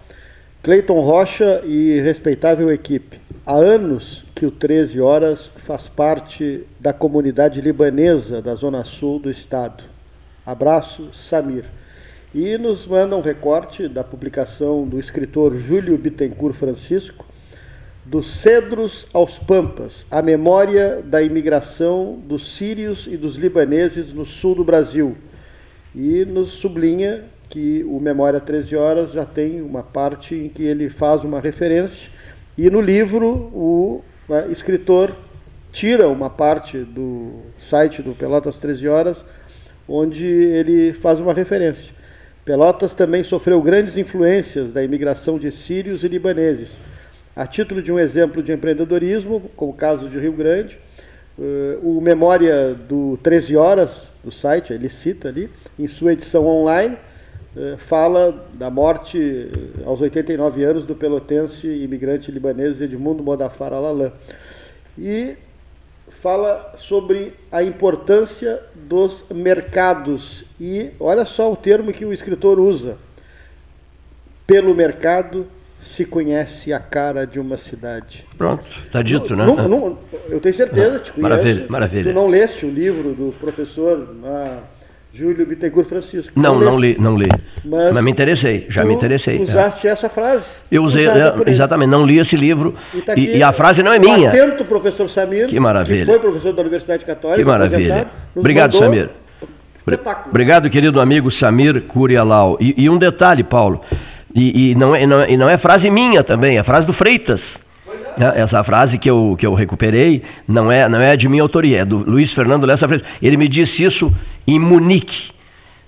Cleiton 0.63 1.01
Rocha 1.01 1.61
e 1.65 2.01
respeitável 2.03 2.73
equipe. 2.73 3.21
Há 3.45 3.57
anos 3.57 4.25
que 4.33 4.47
o 4.47 4.53
13 4.53 5.01
Horas 5.01 5.51
faz 5.57 5.89
parte 5.89 6.65
da 6.79 6.93
comunidade 6.93 7.61
libanesa 7.61 8.41
da 8.41 8.55
Zona 8.55 8.85
Sul 8.85 9.19
do 9.19 9.29
Estado. 9.29 9.83
Abraço, 10.47 11.13
Samir. 11.13 11.65
E 12.33 12.57
nos 12.57 12.87
manda 12.87 13.17
um 13.17 13.21
recorte 13.21 13.89
da 13.89 14.05
publicação 14.05 14.87
do 14.87 15.01
escritor 15.01 15.53
Júlio 15.57 15.99
Bittencourt 15.99 16.55
Francisco, 16.55 17.27
dos 18.05 18.31
Cedros 18.33 19.07
aos 19.13 19.39
Pampas, 19.39 20.07
a 20.11 20.21
memória 20.21 21.01
da 21.05 21.23
imigração 21.23 22.21
dos 22.27 22.57
sírios 22.57 23.07
e 23.07 23.17
dos 23.17 23.37
libaneses 23.37 24.13
no 24.13 24.27
sul 24.27 24.57
do 24.57 24.65
Brasil. 24.65 25.17
E 25.95 26.25
nos 26.25 26.51
sublinha 26.51 27.25
que 27.49 27.85
o 27.85 28.01
Memória 28.01 28.41
13 28.41 28.77
Horas 28.77 29.13
já 29.13 29.25
tem 29.25 29.61
uma 29.61 29.83
parte 29.83 30.35
em 30.35 30.49
que 30.49 30.65
ele 30.65 30.91
faz 30.91 31.23
uma 31.23 31.39
referência, 31.39 32.11
e 32.59 32.69
no 32.69 32.81
livro 32.81 33.29
o 33.55 34.03
escritor 34.51 35.15
tira 35.71 36.09
uma 36.09 36.29
parte 36.29 36.79
do 36.79 37.41
site 37.59 38.03
do 38.03 38.15
Pelotas 38.15 38.59
13 38.59 38.89
Horas, 38.89 39.25
onde 39.89 40.27
ele 40.27 40.93
faz 40.93 41.21
uma 41.21 41.33
referência. 41.33 41.95
Pelotas 42.45 42.95
também 42.95 43.23
sofreu 43.23 43.63
grandes 43.63 43.97
influências 43.97 44.73
da 44.73 44.83
imigração 44.83 45.39
de 45.39 45.53
sírios 45.53 46.03
e 46.03 46.09
libaneses. 46.09 46.73
A 47.35 47.47
título 47.47 47.81
de 47.81 47.91
um 47.91 47.99
exemplo 47.99 48.43
de 48.43 48.53
empreendedorismo, 48.53 49.41
como 49.57 49.73
o 49.73 49.75
caso 49.75 50.07
de 50.07 50.19
Rio 50.19 50.33
Grande, 50.33 50.79
uh, 51.39 51.79
o 51.83 52.01
Memória 52.01 52.75
do 52.75 53.19
13 53.23 53.57
Horas, 53.57 54.09
do 54.23 54.31
site, 54.31 54.73
ele 54.73 54.91
cita 54.91 55.29
ali, 55.29 55.49
em 55.79 55.89
sua 55.89 56.13
edição 56.13 56.47
online, 56.47 56.97
eh, 57.55 57.77
fala 57.77 58.47
da 58.55 58.71
morte 58.71 59.19
eh, 59.19 59.83
aos 59.85 60.01
89 60.01 60.65
anos 60.65 60.87
do 60.87 60.95
pelotense 60.95 61.67
imigrante 61.67 62.31
libanês 62.31 62.81
Edmundo 62.81 63.23
Modafar 63.23 63.75
Alalan. 63.75 64.11
E 64.97 65.37
fala 66.09 66.73
sobre 66.77 67.35
a 67.51 67.63
importância 67.63 68.63
dos 68.75 69.27
mercados. 69.31 70.45
E 70.59 70.93
olha 70.99 71.27
só 71.27 71.53
o 71.53 71.57
termo 71.57 71.93
que 71.93 72.07
o 72.07 72.13
escritor 72.13 72.59
usa. 72.59 72.97
Pelo 74.47 74.75
mercado 74.75 75.47
se 75.83 76.05
conhece 76.05 76.73
a 76.73 76.79
cara 76.79 77.27
de 77.27 77.41
uma 77.41 77.57
cidade. 77.57 78.25
Pronto, 78.39 78.65
está 78.87 79.03
dito, 79.03 79.35
né? 79.35 79.45
Não, 79.45 79.69
não, 79.69 79.99
eu 80.31 80.39
tenho 80.39 80.55
certeza, 80.55 81.01
te 81.01 81.13
conhece. 81.13 81.21
Maravilha, 81.21 81.67
maravilha. 81.69 82.13
Tu 82.13 82.15
não 82.15 82.29
leste 82.29 82.65
o 82.65 82.71
livro 82.71 83.13
do 83.13 83.35
professor 83.41 84.15
ah, 84.25 84.59
Júlio 85.13 85.45
Bittencourt 85.45 85.89
Francisco. 85.89 86.33
Não, 86.39 86.59
não, 86.59 86.79
li, 86.79 86.97
não 86.99 87.17
li. 87.17 87.29
Mas, 87.65 87.95
Mas 87.95 88.05
me 88.05 88.13
interessei, 88.13 88.65
já 88.69 88.85
me 88.85 88.95
interessei. 88.95 89.39
É. 89.39 89.43
Usaste 89.43 89.89
é. 89.89 89.91
essa 89.91 90.09
frase. 90.09 90.51
Eu 90.71 90.85
usei, 90.85 91.09
é, 91.09 91.35
exatamente, 91.49 91.91
não 91.91 92.07
li 92.07 92.21
esse 92.21 92.37
livro. 92.37 92.77
E, 92.95 93.01
tá 93.03 93.15
e, 93.17 93.39
e, 93.39 93.43
a 93.43 93.53
frase 93.53 93.83
não 93.83 93.93
é 93.93 93.99
minha. 93.99 94.29
Atento, 94.29 94.65
professor 94.65 95.11
Samir. 95.11 95.49
Que 95.49 95.59
maravilha. 95.59 96.07
Que 96.07 96.11
foi 96.13 96.21
professor 96.21 96.53
da 96.53 96.63
Universidade 96.63 97.05
Católica. 97.05 97.43
Que 97.43 97.45
maravilha. 97.45 98.07
Obrigado, 98.37 98.77
Samir. 98.77 99.11
Espetáculo. 99.77 100.31
Obrigado, 100.31 100.71
querido 100.71 101.01
amigo 101.01 101.29
Samir 101.29 101.83
Curialau. 101.83 102.57
E, 102.61 102.85
e 102.85 102.89
um 102.89 102.97
detalhe, 102.97 103.43
Paulo, 103.43 103.81
e, 104.35 104.71
e, 104.71 104.75
não 104.75 104.95
é, 104.95 105.07
não, 105.07 105.21
é, 105.21 105.31
e 105.31 105.37
não 105.37 105.49
é 105.49 105.59
frase 105.59 105.91
minha 105.91 106.23
também, 106.23 106.59
é 106.59 106.63
frase 106.63 106.87
do 106.87 106.93
Freitas. 106.93 107.61
Né? 108.17 108.33
Essa 108.37 108.63
frase 108.63 108.99
que 108.99 109.09
eu, 109.09 109.37
que 109.39 109.47
eu 109.47 109.55
recuperei 109.55 110.23
não 110.47 110.71
é, 110.71 110.89
não 110.89 111.01
é 111.01 111.17
de 111.17 111.29
minha 111.29 111.43
autoria, 111.43 111.81
é 111.81 111.85
do 111.85 111.99
Luiz 111.99 112.33
Fernando 112.33 112.67
Lessa 112.67 112.87
Freitas. 112.87 113.09
Ele 113.23 113.37
me 113.37 113.49
disse 113.49 113.85
isso 113.85 114.13
em 114.47 114.59
Munique, 114.59 115.33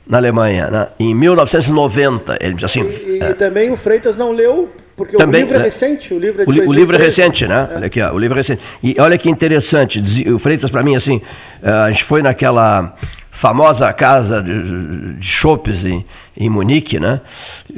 na 0.07 0.19
Alemanha, 0.19 0.71
né? 0.71 0.89
em 0.99 1.15
1990. 1.15 2.39
Ele 2.41 2.55
disse 2.55 2.65
assim. 2.65 2.83
E, 2.83 3.19
e 3.19 3.23
é, 3.23 3.33
também 3.33 3.71
o 3.71 3.77
Freitas 3.77 4.17
não 4.17 4.33
leu, 4.33 4.71
porque 4.97 5.17
também, 5.17 5.43
o 5.43 5.45
livro 5.45 5.57
é 5.57 5.59
né? 5.59 5.65
recente. 5.65 6.15
O 6.15 6.19
livro 6.19 6.43
é, 6.43 6.45
o, 6.47 6.69
o 6.69 6.73
livro 6.73 6.97
é 6.97 6.99
recente, 6.99 7.47
né? 7.47 7.69
É. 7.71 7.77
Olha 7.77 7.87
aqui, 7.87 8.01
ó, 8.01 8.13
o 8.13 8.19
livro 8.19 8.37
é 8.37 8.41
recente. 8.41 8.63
E 8.83 8.97
olha 8.99 9.19
que 9.19 9.29
interessante, 9.29 10.03
o 10.33 10.39
Freitas 10.39 10.71
para 10.71 10.83
mim, 10.83 10.95
assim, 10.95 11.21
eh, 11.63 11.71
a 11.71 11.91
gente 11.91 12.05
foi 12.05 12.23
naquela 12.23 12.97
famosa 13.35 13.93
casa 13.93 14.41
de, 14.41 15.15
de 15.15 15.27
chopes 15.27 15.85
em, 15.85 16.07
em 16.37 16.49
Munique, 16.49 17.01
né? 17.01 17.21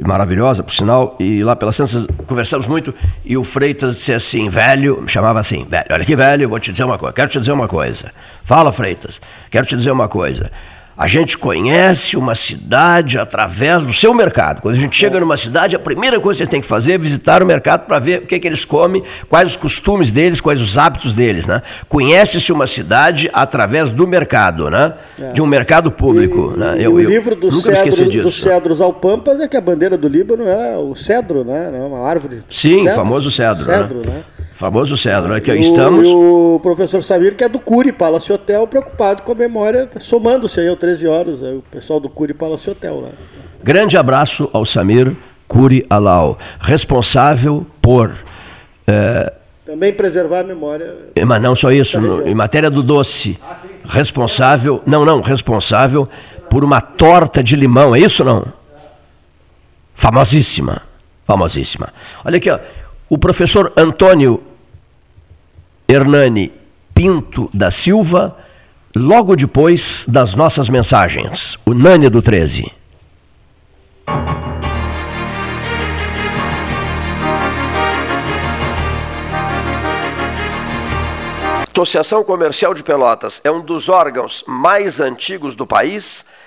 Maravilhosa, 0.04 0.62
por 0.62 0.72
sinal. 0.72 1.16
E 1.18 1.42
lá 1.42 1.56
pelas 1.56 1.74
tantas 1.76 2.06
conversamos 2.26 2.66
muito. 2.66 2.94
E 3.24 3.38
o 3.38 3.42
Freitas 3.42 3.96
disse 3.96 4.12
assim, 4.12 4.50
velho, 4.50 5.00
me 5.00 5.08
chamava 5.08 5.40
assim, 5.40 5.64
velho, 5.64 5.86
olha 5.90 6.04
que 6.04 6.14
velho, 6.14 6.46
vou 6.48 6.60
te 6.60 6.70
dizer 6.70 6.84
uma 6.84 6.98
coisa, 6.98 7.14
quero 7.14 7.30
te 7.30 7.40
dizer 7.40 7.52
uma 7.52 7.66
coisa. 7.66 8.12
Fala, 8.44 8.70
Freitas, 8.70 9.20
quero 9.50 9.66
te 9.66 9.74
dizer 9.74 9.90
uma 9.90 10.08
coisa. 10.08 10.50
A 10.96 11.06
gente 11.06 11.36
conhece 11.36 12.16
uma 12.16 12.34
cidade 12.34 13.18
através 13.18 13.84
do 13.84 13.92
seu 13.92 14.14
mercado. 14.14 14.62
Quando 14.62 14.76
a 14.76 14.78
gente 14.78 14.96
chega 14.96 15.20
numa 15.20 15.36
cidade, 15.36 15.76
a 15.76 15.78
primeira 15.78 16.18
coisa 16.18 16.38
que 16.38 16.42
a 16.42 16.44
gente 16.46 16.50
tem 16.50 16.60
que 16.62 16.66
fazer 16.66 16.92
é 16.94 16.98
visitar 16.98 17.42
o 17.42 17.46
mercado 17.46 17.86
para 17.86 17.98
ver 17.98 18.20
o 18.20 18.26
que, 18.26 18.34
é 18.34 18.38
que 18.38 18.46
eles 18.46 18.64
comem, 18.64 19.02
quais 19.28 19.50
os 19.50 19.56
costumes 19.56 20.10
deles, 20.10 20.40
quais 20.40 20.58
os 20.58 20.78
hábitos 20.78 21.14
deles. 21.14 21.46
Né? 21.46 21.60
Conhece-se 21.86 22.50
uma 22.50 22.66
cidade 22.66 23.28
através 23.34 23.92
do 23.92 24.06
mercado, 24.06 24.70
né? 24.70 24.94
É. 25.20 25.32
de 25.32 25.42
um 25.42 25.46
mercado 25.46 25.90
público. 25.90 26.54
E, 26.56 26.58
né? 26.58 26.76
eu, 26.78 26.94
o 26.94 26.98
livro 26.98 27.36
do 27.36 27.52
cedro, 27.52 28.08
disso. 28.08 28.22
dos 28.22 28.40
cedros 28.40 28.80
ao 28.80 28.92
Pampas 28.92 29.38
é 29.40 29.46
que 29.46 29.56
a 29.56 29.60
bandeira 29.60 29.98
do 29.98 30.08
Líbano 30.08 30.48
é 30.48 30.78
o 30.78 30.94
cedro, 30.94 31.44
né? 31.44 31.72
é 31.74 31.78
uma 31.78 32.08
árvore. 32.08 32.42
Sim, 32.50 32.84
cedro. 32.84 32.94
famoso 32.94 33.30
cedro. 33.30 33.64
Cedro, 33.64 33.98
né? 33.98 34.12
né? 34.14 34.24
Famoso 34.56 34.96
cedro. 34.96 35.34
Aqui, 35.34 35.52
e 35.52 35.60
estamos. 35.60 36.06
O, 36.06 36.54
o 36.54 36.60
professor 36.60 37.02
Samir, 37.02 37.36
que 37.36 37.44
é 37.44 37.48
do 37.48 37.60
Curi 37.60 37.92
Palace 37.92 38.32
Hotel, 38.32 38.66
preocupado 38.66 39.20
com 39.20 39.32
a 39.32 39.34
memória, 39.34 39.86
somando-se 40.00 40.58
aí 40.58 40.66
ao 40.66 40.76
13 40.76 41.06
horas, 41.06 41.42
o 41.42 41.62
pessoal 41.70 42.00
do 42.00 42.08
Curi 42.08 42.32
Palace 42.32 42.70
Hotel. 42.70 43.02
Né? 43.02 43.10
Grande 43.62 43.98
abraço 43.98 44.48
ao 44.54 44.64
Samir 44.64 45.14
Curi 45.46 45.84
Alau, 45.90 46.38
responsável 46.58 47.66
por. 47.82 48.14
É, 48.86 49.30
também 49.66 49.92
preservar 49.92 50.40
a 50.40 50.44
memória. 50.44 50.94
Mas 51.26 51.42
não 51.42 51.54
só 51.54 51.70
isso, 51.70 52.00
no, 52.00 52.26
em 52.26 52.34
matéria 52.34 52.70
do 52.70 52.82
doce. 52.82 53.38
Ah, 53.42 53.56
responsável. 53.84 54.82
Não, 54.86 55.04
não, 55.04 55.20
responsável 55.20 56.08
por 56.48 56.64
uma 56.64 56.80
torta 56.80 57.44
de 57.44 57.56
limão, 57.56 57.94
é 57.94 57.98
isso 57.98 58.24
não? 58.24 58.46
Famosíssima. 59.94 60.80
Famosíssima. 61.24 61.92
Olha 62.24 62.38
aqui, 62.38 62.48
ó. 62.48 62.58
O 63.08 63.16
professor 63.16 63.72
Antônio 63.76 64.42
Hernani 65.88 66.52
Pinto 66.92 67.48
da 67.54 67.70
Silva, 67.70 68.36
logo 68.96 69.36
depois 69.36 70.04
das 70.08 70.34
nossas 70.34 70.68
mensagens. 70.68 71.56
O 71.64 71.72
Nani 71.72 72.08
do 72.08 72.20
13. 72.20 72.72
Associação 81.76 82.24
Comercial 82.24 82.72
de 82.72 82.82
Pelotas 82.82 83.38
é 83.44 83.50
um 83.50 83.60
dos 83.60 83.88
órgãos 83.88 84.42
mais 84.48 84.98
antigos 84.98 85.54
do 85.54 85.66
país 85.66 86.24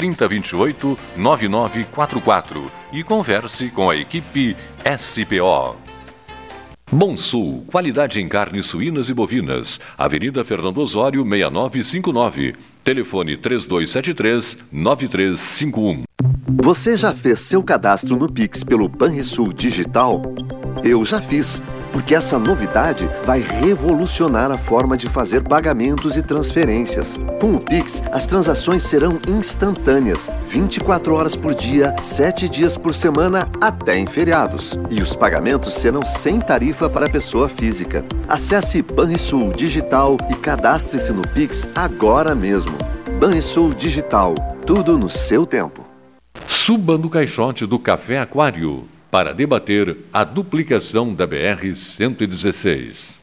3028 0.00 0.98
9944 1.14 2.72
e 2.90 3.04
converse 3.04 3.68
com 3.68 3.90
a 3.90 3.96
equipe 3.96 4.56
SPO. 4.98 5.76
Bom 6.90 7.16
Sul, 7.18 7.64
qualidade 7.66 8.18
em 8.18 8.26
carnes 8.26 8.66
suínas 8.66 9.10
e 9.10 9.14
bovinas. 9.14 9.78
Avenida 9.98 10.42
Fernando 10.42 10.78
Osório, 10.78 11.22
6959. 11.22 12.54
Telefone 12.82 13.36
3273 13.36 14.56
9351. 14.72 16.04
Você 16.62 16.96
já 16.96 17.12
fez 17.12 17.40
seu 17.40 17.62
cadastro 17.62 18.16
no 18.16 18.32
Pix 18.32 18.64
pelo 18.64 18.88
Banrisul 18.88 19.52
Digital? 19.52 20.22
Eu 20.82 21.04
já 21.04 21.20
fiz 21.20 21.62
porque 21.92 22.14
essa 22.14 22.38
novidade 22.38 23.08
vai 23.24 23.40
revolucionar 23.40 24.50
a 24.50 24.58
forma 24.58 24.96
de 24.96 25.08
fazer 25.08 25.42
pagamentos 25.42 26.16
e 26.16 26.22
transferências. 26.22 27.18
Com 27.40 27.54
o 27.54 27.58
Pix, 27.58 28.02
as 28.12 28.26
transações 28.26 28.82
serão 28.82 29.18
instantâneas, 29.28 30.30
24 30.48 31.14
horas 31.14 31.36
por 31.36 31.54
dia, 31.54 31.94
7 32.00 32.48
dias 32.48 32.76
por 32.76 32.94
semana, 32.94 33.48
até 33.60 33.98
em 33.98 34.06
feriados. 34.06 34.78
E 34.90 35.00
os 35.02 35.14
pagamentos 35.14 35.74
serão 35.74 36.02
sem 36.02 36.38
tarifa 36.38 36.88
para 36.88 37.06
a 37.06 37.10
pessoa 37.10 37.48
física. 37.48 38.04
Acesse 38.28 38.82
Banrisul 38.82 39.52
Digital 39.52 40.16
e 40.30 40.34
cadastre-se 40.34 41.12
no 41.12 41.22
Pix 41.22 41.68
agora 41.74 42.34
mesmo. 42.34 42.76
Banrisul 43.18 43.74
Digital, 43.74 44.34
tudo 44.66 44.96
no 44.96 45.08
seu 45.10 45.44
tempo. 45.44 45.84
Suba 46.46 46.96
no 46.96 47.08
caixote 47.08 47.66
do 47.66 47.78
Café 47.78 48.18
Aquário 48.18 48.88
para 49.10 49.34
debater 49.34 49.96
a 50.12 50.24
duplicação 50.24 51.12
da 51.14 51.26
BR-116. 51.26 53.18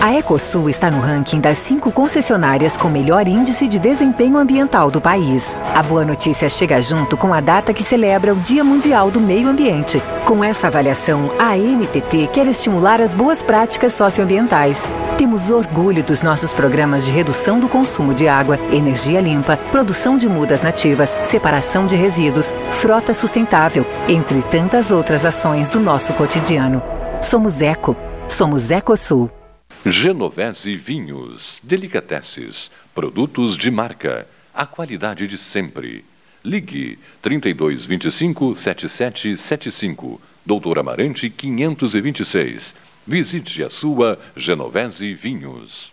A 0.00 0.12
Ecosul 0.12 0.68
está 0.68 0.90
no 0.90 1.00
ranking 1.00 1.40
das 1.40 1.58
cinco 1.58 1.90
concessionárias 1.90 2.76
com 2.76 2.88
melhor 2.88 3.26
índice 3.26 3.66
de 3.66 3.78
desempenho 3.78 4.36
ambiental 4.36 4.90
do 4.90 5.00
país. 5.00 5.56
A 5.74 5.82
boa 5.82 6.04
notícia 6.04 6.48
chega 6.48 6.80
junto 6.82 7.16
com 7.16 7.32
a 7.32 7.40
data 7.40 7.72
que 7.72 7.82
celebra 7.82 8.34
o 8.34 8.36
Dia 8.36 8.62
Mundial 8.62 9.10
do 9.10 9.20
Meio 9.20 9.48
Ambiente. 9.48 10.00
Com 10.26 10.44
essa 10.44 10.66
avaliação, 10.66 11.30
a 11.38 11.56
NTT 11.56 12.28
quer 12.32 12.46
estimular 12.46 13.00
as 13.00 13.14
boas 13.14 13.42
práticas 13.42 13.94
socioambientais. 13.94 14.84
Temos 15.16 15.50
orgulho 15.50 16.02
dos 16.02 16.20
nossos 16.20 16.52
programas 16.52 17.06
de 17.06 17.10
redução 17.10 17.58
do 17.58 17.68
consumo 17.68 18.12
de 18.12 18.28
água, 18.28 18.58
energia 18.70 19.20
limpa, 19.20 19.56
produção 19.72 20.18
de 20.18 20.28
mudas 20.28 20.60
nativas, 20.60 21.08
separação 21.24 21.86
de 21.86 21.96
resíduos, 21.96 22.52
frota 22.72 23.14
sustentável, 23.14 23.85
entre 24.08 24.40
tantas 24.42 24.92
outras 24.92 25.24
ações 25.24 25.68
do 25.68 25.80
nosso 25.80 26.12
cotidiano. 26.14 26.80
Somos 27.20 27.60
Eco. 27.60 27.96
Somos 28.28 28.70
Ecosul. 28.70 29.30
Genovese 29.84 30.76
Vinhos, 30.76 31.60
Delicateces, 31.62 32.70
produtos 32.94 33.56
de 33.56 33.70
marca, 33.70 34.26
a 34.54 34.66
qualidade 34.66 35.26
de 35.26 35.38
sempre. 35.38 36.04
Ligue 36.44 36.98
3225 37.22 38.56
7775, 38.56 40.20
Doutor 40.44 40.78
Amarante 40.78 41.28
526. 41.28 42.74
Visite 43.06 43.62
a 43.62 43.70
sua 43.70 44.18
Genovese 44.36 45.14
Vinhos. 45.14 45.92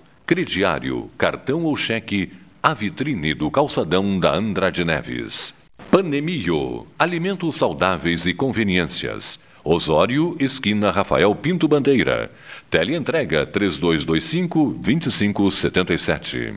crediário, 0.31 1.09
cartão 1.17 1.65
ou 1.65 1.75
cheque, 1.75 2.31
a 2.63 2.73
vitrine 2.73 3.33
do 3.33 3.51
calçadão 3.51 4.17
da 4.17 4.33
Andrade 4.33 4.85
Neves. 4.85 5.53
Panemio, 5.91 6.87
alimentos 6.97 7.57
saudáveis 7.57 8.25
e 8.25 8.33
conveniências. 8.33 9.37
Osório, 9.61 10.37
esquina 10.39 10.89
Rafael 10.89 11.35
Pinto 11.35 11.67
Bandeira. 11.67 12.31
Teleentrega 12.69 13.45
3225 13.45 14.75
2577. 14.79 16.53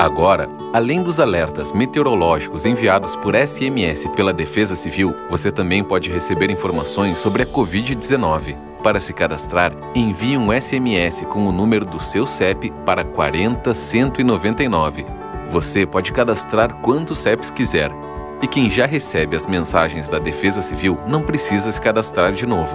Agora, 0.00 0.48
além 0.72 1.02
dos 1.02 1.20
alertas 1.20 1.72
meteorológicos 1.72 2.64
enviados 2.64 3.14
por 3.16 3.34
SMS 3.34 4.08
pela 4.16 4.32
Defesa 4.32 4.74
Civil, 4.74 5.14
você 5.28 5.52
também 5.52 5.84
pode 5.84 6.10
receber 6.10 6.50
informações 6.50 7.18
sobre 7.18 7.42
a 7.42 7.46
Covid-19. 7.46 8.69
Para 8.82 8.98
se 8.98 9.12
cadastrar, 9.12 9.74
envie 9.94 10.38
um 10.38 10.50
SMS 10.52 11.24
com 11.26 11.46
o 11.46 11.52
número 11.52 11.84
do 11.84 12.02
seu 12.02 12.24
CEP 12.24 12.72
para 12.86 13.04
40199. 13.04 15.04
Você 15.50 15.84
pode 15.84 16.10
cadastrar 16.12 16.76
quantos 16.76 17.18
CEPs 17.18 17.50
quiser. 17.50 17.90
E 18.40 18.46
quem 18.46 18.70
já 18.70 18.86
recebe 18.86 19.36
as 19.36 19.46
mensagens 19.46 20.08
da 20.08 20.18
Defesa 20.18 20.62
Civil 20.62 20.98
não 21.06 21.20
precisa 21.22 21.70
se 21.70 21.78
cadastrar 21.80 22.32
de 22.32 22.46
novo. 22.46 22.74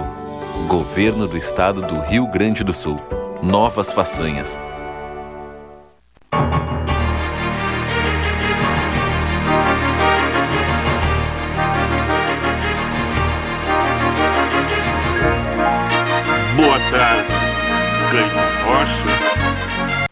Governo 0.68 1.26
do 1.26 1.36
Estado 1.36 1.82
do 1.82 1.98
Rio 2.02 2.28
Grande 2.28 2.62
do 2.62 2.72
Sul. 2.72 3.00
Novas 3.42 3.92
façanhas. 3.92 4.56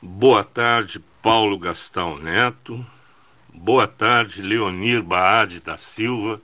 Boa 0.02 0.42
tarde, 0.42 1.00
Paulo 1.22 1.58
Gastão 1.58 2.18
Neto. 2.18 2.84
Boa 3.52 3.86
tarde, 3.86 4.42
Leonir 4.42 5.02
Baade 5.02 5.60
da 5.60 5.76
Silva. 5.76 6.40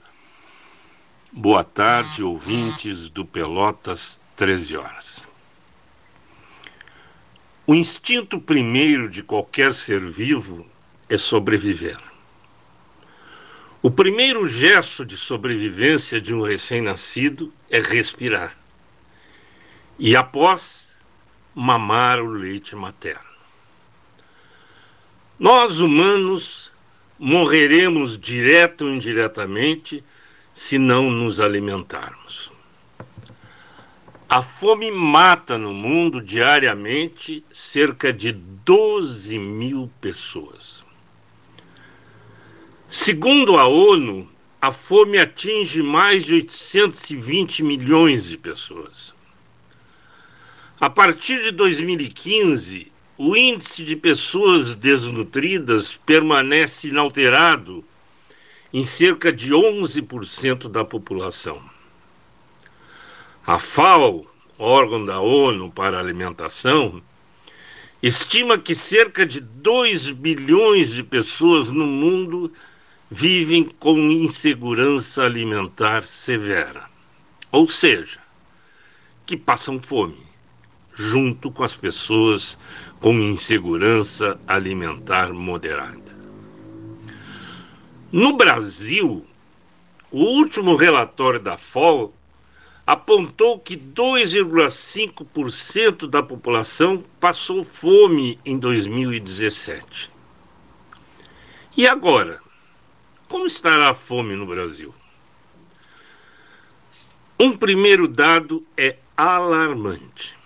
Boa 1.31 1.63
tarde, 1.63 2.23
ouvintes 2.23 3.09
do 3.09 3.25
Pelotas 3.25 4.19
13 4.35 4.77
horas. 4.77 5.27
O 7.67 7.75
instinto 7.75 8.39
primeiro 8.39 9.09
de 9.09 9.21
qualquer 9.21 9.73
ser 9.73 10.09
vivo 10.09 10.65
é 11.09 11.17
sobreviver. 11.17 11.99
O 13.81 13.91
primeiro 13.91 14.47
gesto 14.47 15.05
de 15.05 15.17
sobrevivência 15.17 16.21
de 16.21 16.33
um 16.33 16.41
recém-nascido 16.41 17.53
é 17.69 17.79
respirar. 17.79 18.55
E 19.97 20.15
após, 20.15 20.80
mamar 21.53 22.19
o 22.19 22.27
leite 22.27 22.75
materno. 22.75 23.31
Nós, 25.39 25.79
humanos, 25.79 26.71
morreremos 27.17 28.17
direto 28.17 28.85
ou 28.85 28.91
indiretamente 28.91 30.03
se 30.53 30.77
não 30.77 31.09
nos 31.09 31.39
alimentarmos. 31.39 32.51
A 34.29 34.41
fome 34.41 34.89
mata 34.91 35.57
no 35.57 35.73
mundo 35.73 36.21
diariamente 36.21 37.43
cerca 37.51 38.13
de 38.13 38.31
12 38.31 39.37
mil 39.37 39.91
pessoas. 39.99 40.83
Segundo 42.87 43.57
a 43.57 43.67
ONU, 43.67 44.29
a 44.61 44.71
fome 44.71 45.17
atinge 45.17 45.81
mais 45.81 46.23
de 46.23 46.33
820 46.35 47.63
milhões 47.63 48.25
de 48.25 48.37
pessoas. 48.37 49.13
A 50.81 50.89
partir 50.89 51.43
de 51.43 51.51
2015, 51.51 52.91
o 53.15 53.37
índice 53.37 53.83
de 53.83 53.95
pessoas 53.95 54.75
desnutridas 54.75 55.93
permanece 55.93 56.87
inalterado 56.87 57.85
em 58.73 58.83
cerca 58.83 59.31
de 59.31 59.51
11% 59.51 60.67
da 60.67 60.83
população. 60.83 61.61
A 63.45 63.59
FAO, 63.59 64.25
órgão 64.57 65.05
da 65.05 65.19
ONU 65.19 65.69
para 65.69 65.97
a 65.97 65.99
alimentação, 65.99 66.99
estima 68.01 68.57
que 68.57 68.73
cerca 68.73 69.23
de 69.23 69.39
2 69.39 70.09
bilhões 70.09 70.89
de 70.89 71.03
pessoas 71.03 71.69
no 71.69 71.85
mundo 71.85 72.51
vivem 73.07 73.65
com 73.65 73.99
insegurança 74.09 75.25
alimentar 75.25 76.07
severa, 76.07 76.89
ou 77.51 77.69
seja, 77.69 78.19
que 79.27 79.37
passam 79.37 79.79
fome, 79.79 80.30
junto 80.93 81.51
com 81.51 81.63
as 81.63 81.75
pessoas 81.75 82.55
com 82.99 83.13
insegurança 83.13 84.39
alimentar 84.47 85.33
moderada. 85.33 86.11
No 88.11 88.37
Brasil, 88.37 89.25
o 90.11 90.19
último 90.19 90.75
relatório 90.75 91.39
da 91.39 91.57
FAO 91.57 92.13
apontou 92.85 93.57
que 93.57 93.75
2,5% 93.77 96.07
da 96.07 96.21
população 96.21 97.01
passou 97.19 97.63
fome 97.63 98.37
em 98.45 98.59
2017. 98.59 100.11
E 101.77 101.87
agora? 101.87 102.41
Como 103.29 103.45
estará 103.45 103.91
a 103.91 103.95
fome 103.95 104.35
no 104.35 104.45
Brasil? 104.45 104.93
Um 107.39 107.55
primeiro 107.55 108.09
dado 108.09 108.67
é 108.75 108.97
alarmante. 109.15 110.40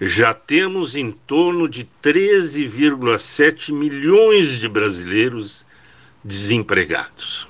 Já 0.00 0.34
temos 0.34 0.96
em 0.96 1.12
torno 1.12 1.68
de 1.68 1.88
13,7 2.02 3.72
milhões 3.72 4.58
de 4.58 4.68
brasileiros 4.68 5.64
desempregados. 6.22 7.48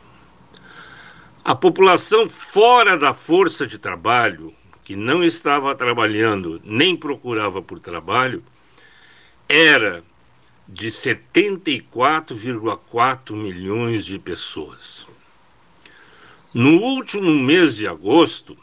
A 1.43 1.55
população 1.55 2.29
fora 2.29 2.99
da 2.99 3.15
força 3.15 3.67
de 3.67 3.79
trabalho, 3.79 4.53
que 4.83 4.95
não 4.95 5.25
estava 5.25 5.75
trabalhando 5.75 6.61
nem 6.65 6.95
procurava 6.95 7.63
por 7.63 7.81
trabalho, 7.81 8.45
era 9.49 10.05
de 10.69 10.89
74,4 10.89 13.35
milhões 13.35 14.05
de 14.05 14.19
pessoas. 14.19 15.09
No 16.53 16.79
último 16.81 17.31
mês 17.31 17.77
de 17.77 17.89
agosto, 17.89 18.55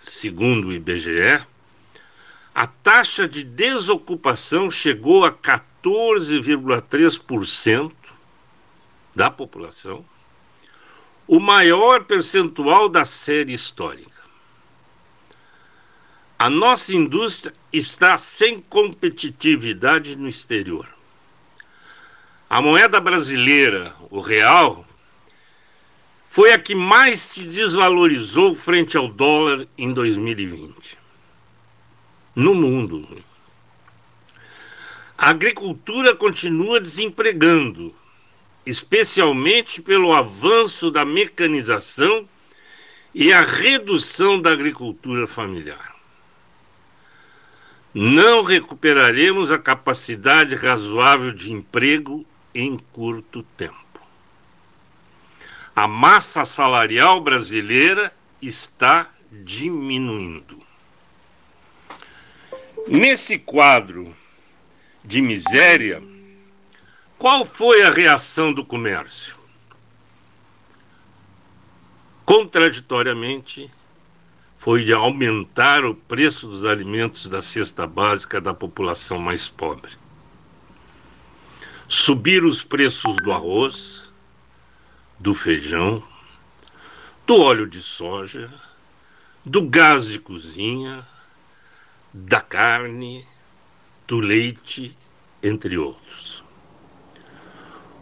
segundo 0.00 0.66
o 0.68 0.72
IBGE, 0.72 1.46
a 2.58 2.66
taxa 2.66 3.26
de 3.28 3.44
desocupação 3.44 4.68
chegou 4.68 5.24
a 5.24 5.30
14,3% 5.30 7.92
da 9.14 9.30
população 9.30 10.04
o 11.24 11.38
maior 11.38 12.02
percentual 12.02 12.88
da 12.88 13.04
série 13.04 13.54
histórica. 13.54 14.10
A 16.36 16.50
nossa 16.50 16.92
indústria 16.92 17.54
está 17.72 18.18
sem 18.18 18.60
competitividade 18.60 20.16
no 20.16 20.28
exterior. 20.28 20.88
A 22.50 22.60
moeda 22.60 22.98
brasileira, 22.98 23.94
o 24.10 24.18
real, 24.18 24.84
foi 26.26 26.52
a 26.52 26.58
que 26.58 26.74
mais 26.74 27.20
se 27.20 27.44
desvalorizou 27.44 28.56
frente 28.56 28.96
ao 28.96 29.06
dólar 29.06 29.64
em 29.78 29.92
2020. 29.92 30.97
No 32.38 32.54
mundo. 32.54 33.04
A 35.18 35.30
agricultura 35.30 36.14
continua 36.14 36.80
desempregando 36.80 37.92
especialmente 38.64 39.82
pelo 39.82 40.14
avanço 40.14 40.88
da 40.88 41.04
mecanização 41.04 42.28
e 43.12 43.32
a 43.32 43.40
redução 43.40 44.40
da 44.40 44.52
agricultura 44.52 45.26
familiar. 45.26 45.96
Não 47.92 48.44
recuperaremos 48.44 49.50
a 49.50 49.58
capacidade 49.58 50.54
razoável 50.54 51.32
de 51.32 51.50
emprego 51.50 52.24
em 52.54 52.78
curto 52.92 53.42
tempo. 53.56 54.00
A 55.74 55.88
massa 55.88 56.44
salarial 56.44 57.20
brasileira 57.20 58.14
está 58.40 59.10
diminuindo. 59.32 60.57
Nesse 62.90 63.38
quadro 63.38 64.16
de 65.04 65.20
miséria, 65.20 66.02
qual 67.18 67.44
foi 67.44 67.82
a 67.82 67.90
reação 67.90 68.50
do 68.50 68.64
comércio? 68.64 69.36
Contraditoriamente, 72.24 73.70
foi 74.56 74.84
de 74.84 74.94
aumentar 74.94 75.84
o 75.84 75.94
preço 75.94 76.48
dos 76.48 76.64
alimentos 76.64 77.28
da 77.28 77.42
cesta 77.42 77.86
básica 77.86 78.40
da 78.40 78.54
população 78.54 79.18
mais 79.18 79.46
pobre. 79.46 79.92
Subir 81.86 82.42
os 82.42 82.62
preços 82.62 83.16
do 83.16 83.32
arroz, 83.32 84.10
do 85.18 85.34
feijão, 85.34 86.02
do 87.26 87.36
óleo 87.36 87.66
de 87.66 87.82
soja, 87.82 88.50
do 89.44 89.60
gás 89.60 90.06
de 90.06 90.18
cozinha, 90.18 91.06
da 92.26 92.40
carne, 92.40 93.24
do 94.06 94.18
leite, 94.18 94.96
entre 95.42 95.78
outros. 95.78 96.42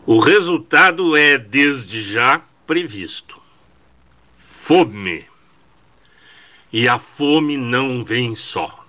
O 0.07 0.19
resultado 0.19 1.17
é, 1.17 1.37
desde 1.37 2.01
já, 2.01 2.41
previsto: 2.67 3.41
fome. 4.35 5.27
E 6.73 6.89
a 6.89 6.99
fome 6.99 7.57
não 7.57 8.05
vem 8.05 8.35
só. 8.35 8.85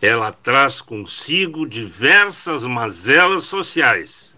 Ela 0.00 0.32
traz 0.32 0.80
consigo 0.80 1.66
diversas 1.66 2.64
mazelas 2.64 3.44
sociais, 3.44 4.34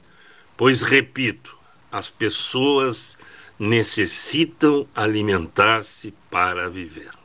pois, 0.57 0.83
repito, 0.83 1.57
as 1.93 2.09
pessoas 2.09 3.17
necessitam 3.59 4.89
alimentar-se 4.95 6.15
para 6.31 6.71
viver. 6.71 7.20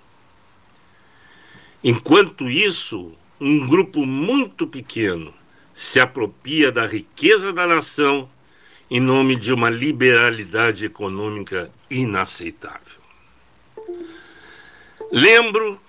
Enquanto 1.88 2.50
isso, 2.50 3.14
um 3.40 3.68
grupo 3.68 4.08
muito 4.08 4.66
pequeno 4.66 5.32
se 5.76 6.00
apropria 6.00 6.72
da 6.72 6.88
riqueza 6.88 7.54
da 7.54 7.68
nação 7.68 8.28
em 8.90 9.00
nome 9.00 9.36
de 9.36 9.54
uma 9.54 9.70
liberalidade 9.70 10.84
econômica 10.84 11.72
inaceitável. 11.88 13.00
Lembro 15.12 15.80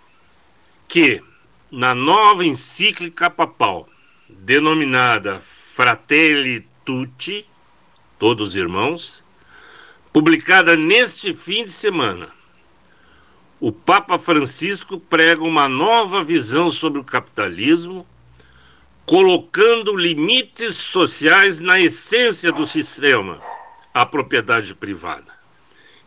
que, 0.86 1.22
na 1.70 1.94
nova 1.94 2.44
encíclica 2.44 3.30
papal, 3.30 3.88
denominada 4.28 5.40
Fratelli 5.40 6.68
Tutti, 6.84 7.48
Todos 8.18 8.54
Irmãos, 8.54 9.24
publicada 10.12 10.76
neste 10.76 11.34
fim 11.34 11.64
de 11.64 11.72
semana, 11.72 12.35
o 13.58 13.72
Papa 13.72 14.18
Francisco 14.18 15.00
prega 15.00 15.42
uma 15.42 15.68
nova 15.68 16.22
visão 16.22 16.70
sobre 16.70 17.00
o 17.00 17.04
capitalismo 17.04 18.06
colocando 19.06 19.96
limites 19.96 20.76
sociais 20.76 21.60
na 21.60 21.78
essência 21.80 22.50
do 22.50 22.66
sistema, 22.66 23.40
a 23.94 24.04
propriedade 24.04 24.74
privada, 24.74 25.32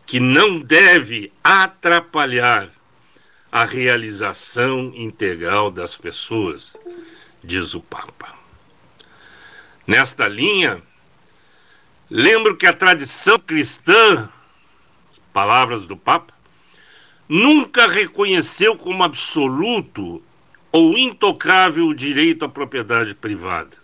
que 0.06 0.20
não 0.20 0.60
deve 0.60 1.32
atrapalhar 1.42 2.68
a 3.50 3.64
realização 3.64 4.92
integral 4.94 5.70
das 5.70 5.96
pessoas, 5.96 6.76
diz 7.42 7.74
o 7.74 7.80
Papa. 7.80 8.34
Nesta 9.86 10.28
linha, 10.28 10.80
lembro 12.08 12.56
que 12.56 12.66
a 12.66 12.72
tradição 12.72 13.38
cristã, 13.38 14.28
palavras 15.32 15.86
do 15.86 15.96
Papa, 15.96 16.34
nunca 17.30 17.86
reconheceu 17.86 18.76
como 18.76 19.04
absoluto 19.04 20.20
ou 20.72 20.98
intocável 20.98 21.86
o 21.86 21.94
direito 21.94 22.44
à 22.44 22.48
propriedade 22.48 23.14
privada. 23.14 23.76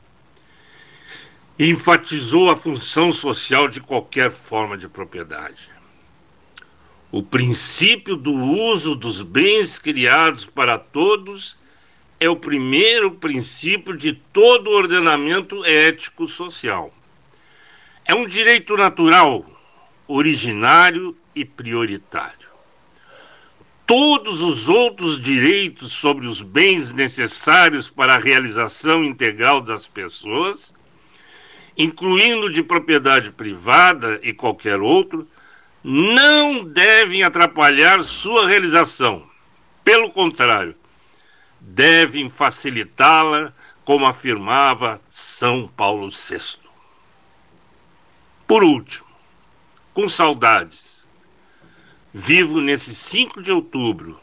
Enfatizou 1.57 2.51
a 2.51 2.57
função 2.57 3.12
social 3.12 3.68
de 3.68 3.80
qualquer 3.80 4.32
forma 4.32 4.76
de 4.76 4.88
propriedade. 4.88 5.70
O 7.12 7.22
princípio 7.22 8.16
do 8.16 8.32
uso 8.32 8.97
dos 8.97 9.22
bens 9.22 9.78
criados 9.78 10.44
para 10.44 10.76
todos 10.76 11.57
é 12.18 12.28
o 12.28 12.34
primeiro 12.34 13.12
princípio 13.12 13.97
de 13.97 14.12
todo 14.12 14.72
ordenamento 14.72 15.64
ético 15.64 16.26
social. 16.26 16.92
É 18.05 18.12
um 18.12 18.26
direito 18.26 18.76
natural, 18.76 19.47
originário 20.09 21.16
e 21.32 21.44
prioritário 21.44 22.45
todos 23.87 24.41
os 24.41 24.68
outros 24.68 25.20
direitos 25.20 25.93
sobre 25.93 26.26
os 26.26 26.43
bens 26.43 26.93
necessários 26.93 27.89
para 27.89 28.14
a 28.16 28.18
realização 28.18 29.05
integral 29.05 29.61
das 29.61 29.87
pessoas, 29.87 30.74
incluindo 31.78 32.51
de 32.51 32.62
propriedade 32.64 33.30
privada 33.30 34.18
e 34.24 34.32
qualquer 34.32 34.80
outro, 34.80 35.28
não 35.84 36.64
devem 36.64 37.22
atrapalhar 37.22 38.03
sua 38.03 38.49
realização. 38.49 39.24
Pelo 39.84 40.11
contrário, 40.11 40.74
devem 41.61 42.28
facilitá-la 42.28 43.53
como 43.84 44.05
afirmava 44.05 45.01
São 45.09 45.68
Paulo 45.68 46.09
VI. 46.11 46.59
Por 48.49 48.64
último, 48.64 49.07
com 49.95 50.09
saudades, 50.09 50.95
vivo 52.19 52.62
nesse 52.62 52.95
5 52.95 53.43
de 53.43 53.53
outubro 53.53 54.19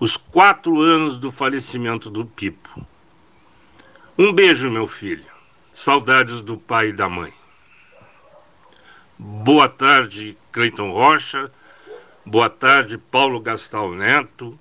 os 0.00 0.16
quatro 0.16 0.80
anos 0.80 1.16
do 1.16 1.30
falecimento 1.30 2.10
do 2.10 2.26
Pipo. 2.26 2.84
Um 4.18 4.32
beijo, 4.32 4.68
meu 4.68 4.88
filho. 4.88 5.24
Saudades 5.70 6.40
do 6.40 6.56
pai 6.56 6.88
e 6.88 6.92
da 6.92 7.08
mãe. 7.08 7.32
Boa 9.16 9.68
tarde, 9.68 10.36
Cleiton 10.50 10.90
Rocha. 10.90 11.52
Boa 12.26 12.50
tarde, 12.50 12.98
Paulo 12.98 13.38
Gastal 13.38 13.92
Neto. 13.92 14.58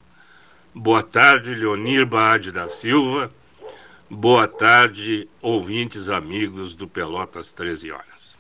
Boa 0.76 1.02
tarde, 1.02 1.56
Leonir 1.56 2.06
Baade 2.06 2.52
da 2.52 2.68
Silva. 2.68 3.32
Boa 4.08 4.48
tarde, 4.48 5.28
ouvintes 5.42 6.08
amigos 6.08 6.76
do 6.76 6.88
Pelotas 6.88 7.52
13 7.52 7.92
Horas. 7.92 8.38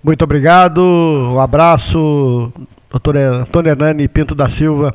Muito 0.00 0.22
obrigado. 0.22 0.80
Um 0.80 1.40
abraço, 1.40 2.52
doutor 2.94 3.16
Antônio 3.16 3.70
Hernani 3.70 4.06
Pinto 4.06 4.36
da 4.36 4.48
Silva 4.48 4.94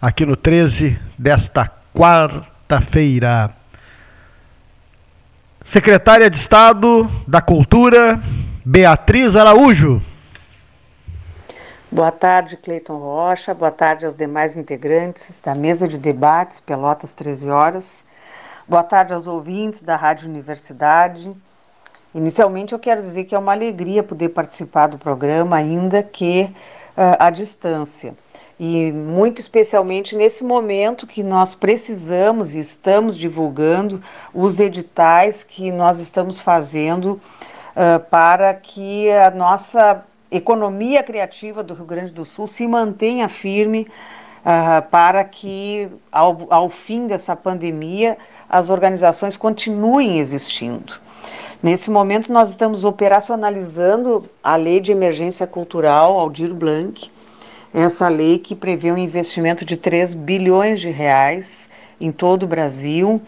aqui 0.00 0.24
no 0.24 0.36
13 0.36 0.96
desta 1.18 1.68
quarta-feira. 1.92 3.50
Secretária 5.64 6.30
de 6.30 6.36
Estado 6.36 7.10
da 7.26 7.42
Cultura, 7.42 8.20
Beatriz 8.64 9.34
Araújo. 9.34 10.00
Boa 11.90 12.12
tarde, 12.12 12.56
Cleiton 12.56 12.98
Rocha. 12.98 13.52
Boa 13.52 13.72
tarde 13.72 14.04
aos 14.04 14.14
demais 14.14 14.56
integrantes 14.56 15.40
da 15.40 15.56
mesa 15.56 15.88
de 15.88 15.98
debates 15.98 16.60
Pelotas 16.60 17.14
13 17.14 17.50
horas. 17.50 18.04
Boa 18.68 18.84
tarde 18.84 19.12
aos 19.12 19.26
ouvintes 19.26 19.82
da 19.82 19.96
Rádio 19.96 20.28
Universidade. 20.28 21.34
Inicialmente, 22.14 22.72
eu 22.72 22.78
quero 22.78 23.02
dizer 23.02 23.24
que 23.24 23.34
é 23.34 23.38
uma 23.38 23.50
alegria 23.50 24.04
poder 24.04 24.28
participar 24.28 24.86
do 24.86 24.98
programa, 24.98 25.56
ainda 25.56 26.00
que 26.00 26.54
à 26.96 27.30
distância 27.30 28.14
e 28.58 28.92
muito 28.92 29.40
especialmente 29.40 30.14
nesse 30.14 30.44
momento 30.44 31.06
que 31.06 31.22
nós 31.22 31.54
precisamos 31.54 32.54
e 32.54 32.60
estamos 32.60 33.16
divulgando 33.16 34.02
os 34.32 34.60
editais 34.60 35.42
que 35.42 35.72
nós 35.72 35.98
estamos 35.98 36.40
fazendo 36.40 37.20
uh, 37.74 38.00
para 38.10 38.54
que 38.54 39.10
a 39.10 39.30
nossa 39.30 40.04
economia 40.30 41.02
criativa 41.02 41.62
do 41.62 41.74
Rio 41.74 41.84
Grande 41.84 42.12
do 42.12 42.24
Sul 42.24 42.46
se 42.46 42.66
mantenha 42.68 43.28
firme 43.28 43.88
uh, 44.40 44.88
para 44.88 45.24
que 45.24 45.88
ao, 46.12 46.46
ao 46.48 46.68
fim 46.68 47.06
dessa 47.08 47.34
pandemia 47.34 48.16
as 48.48 48.70
organizações 48.70 49.36
continuem 49.36 50.18
existindo. 50.18 51.03
Nesse 51.64 51.90
momento, 51.90 52.30
nós 52.30 52.50
estamos 52.50 52.84
operacionalizando 52.84 54.28
a 54.42 54.54
Lei 54.54 54.80
de 54.80 54.92
Emergência 54.92 55.46
Cultural 55.46 56.18
Aldir 56.18 56.52
Blanc, 56.52 57.10
essa 57.72 58.06
lei 58.06 58.38
que 58.38 58.54
prevê 58.54 58.92
um 58.92 58.98
investimento 58.98 59.64
de 59.64 59.74
3 59.74 60.12
bilhões 60.12 60.78
de 60.78 60.90
reais 60.90 61.70
em 61.98 62.12
todo 62.12 62.42
o 62.42 62.46
Brasil, 62.46 63.18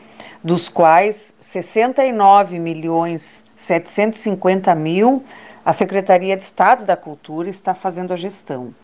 dos 0.44 0.68
quais 0.68 1.32
69 1.40 2.58
milhões 2.58 3.42
750 3.54 4.74
mil 4.74 5.24
a 5.64 5.72
Secretaria 5.72 6.36
de 6.36 6.42
Estado 6.42 6.84
da 6.84 6.94
Cultura 6.94 7.48
está 7.48 7.74
fazendo 7.74 8.12
a 8.12 8.16
gestão. 8.16 8.74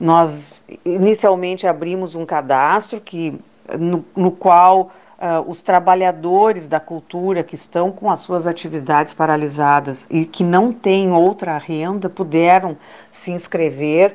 Nós 0.00 0.64
inicialmente 0.86 1.66
abrimos 1.66 2.14
um 2.14 2.24
cadastro 2.24 2.98
que, 2.98 3.38
no, 3.78 4.02
no 4.16 4.30
qual 4.32 4.90
uh, 5.18 5.48
os 5.48 5.62
trabalhadores 5.62 6.68
da 6.68 6.80
cultura 6.80 7.42
que 7.42 7.54
estão 7.54 7.90
com 7.90 8.10
as 8.10 8.20
suas 8.20 8.46
atividades 8.46 9.12
paralisadas 9.12 10.06
e 10.10 10.24
que 10.24 10.44
não 10.44 10.72
têm 10.72 11.12
outra 11.12 11.56
renda 11.58 12.08
puderam 12.08 12.76
se 13.10 13.30
inscrever. 13.30 14.14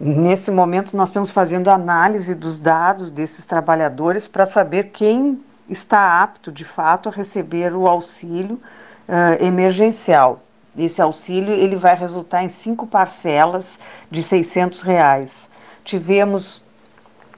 Nesse 0.00 0.50
momento, 0.50 0.96
nós 0.96 1.08
estamos 1.08 1.30
fazendo 1.30 1.68
análise 1.68 2.34
dos 2.34 2.58
dados 2.58 3.10
desses 3.10 3.44
trabalhadores 3.44 4.28
para 4.28 4.46
saber 4.46 4.90
quem 4.92 5.42
está 5.68 6.22
apto, 6.22 6.50
de 6.52 6.64
fato, 6.64 7.08
a 7.08 7.12
receber 7.12 7.74
o 7.74 7.86
auxílio 7.86 8.60
uh, 9.08 9.44
emergencial. 9.44 10.40
Esse 10.76 11.02
auxílio 11.02 11.52
ele 11.52 11.74
vai 11.74 11.96
resultar 11.96 12.44
em 12.44 12.48
cinco 12.48 12.86
parcelas 12.86 13.80
de 14.10 14.22
600 14.22 14.82
reais. 14.82 15.50
Tivemos 15.84 16.62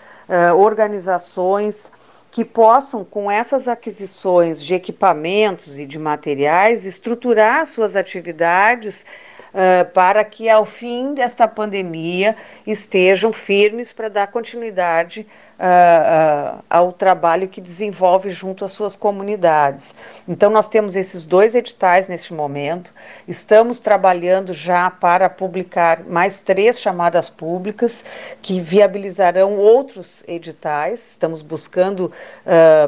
organizações 0.58 1.92
que 2.36 2.44
possam, 2.44 3.06
com 3.06 3.32
essas 3.32 3.66
aquisições 3.66 4.62
de 4.62 4.76
equipamentos 4.76 5.80
e 5.80 5.86
de 5.86 5.98
materiais, 5.98 6.86
estruturar 6.86 7.66
suas 7.66 7.96
atividades 7.96 9.06
uh, 9.54 9.90
para 9.94 10.22
que, 10.26 10.50
ao 10.50 10.66
fim 10.66 11.14
desta 11.14 11.48
pandemia, 11.48 12.36
estejam 12.68 13.32
firmes 13.32 13.94
para 13.94 14.10
dar 14.10 14.28
continuidade 14.28 15.26
uh, 15.60 16.58
uh, 16.58 16.64
ao 16.70 16.92
trabalho 16.92 17.48
que 17.48 17.62
desenvolve 17.62 18.30
junto 18.30 18.66
às 18.66 18.72
suas 18.72 18.96
comunidades. 18.96 19.96
Então, 20.28 20.50
nós 20.50 20.68
temos 20.68 20.96
esses 20.96 21.26
dois 21.26 21.56
editais 21.56 22.08
neste 22.08 22.34
momento, 22.34 22.94
estamos 23.28 23.80
trabalhando 23.80 24.54
já 24.54 24.90
para 24.90 25.30
publicar 25.30 26.04
mais 26.04 26.40
três 26.40 26.80
chamadas 26.80 27.30
públicas 27.30 28.04
que 28.42 28.60
viabilizarão 28.60 29.58
outros 29.58 30.24
editais, 30.28 31.12
estamos 31.12 31.42
buscando 31.42 32.12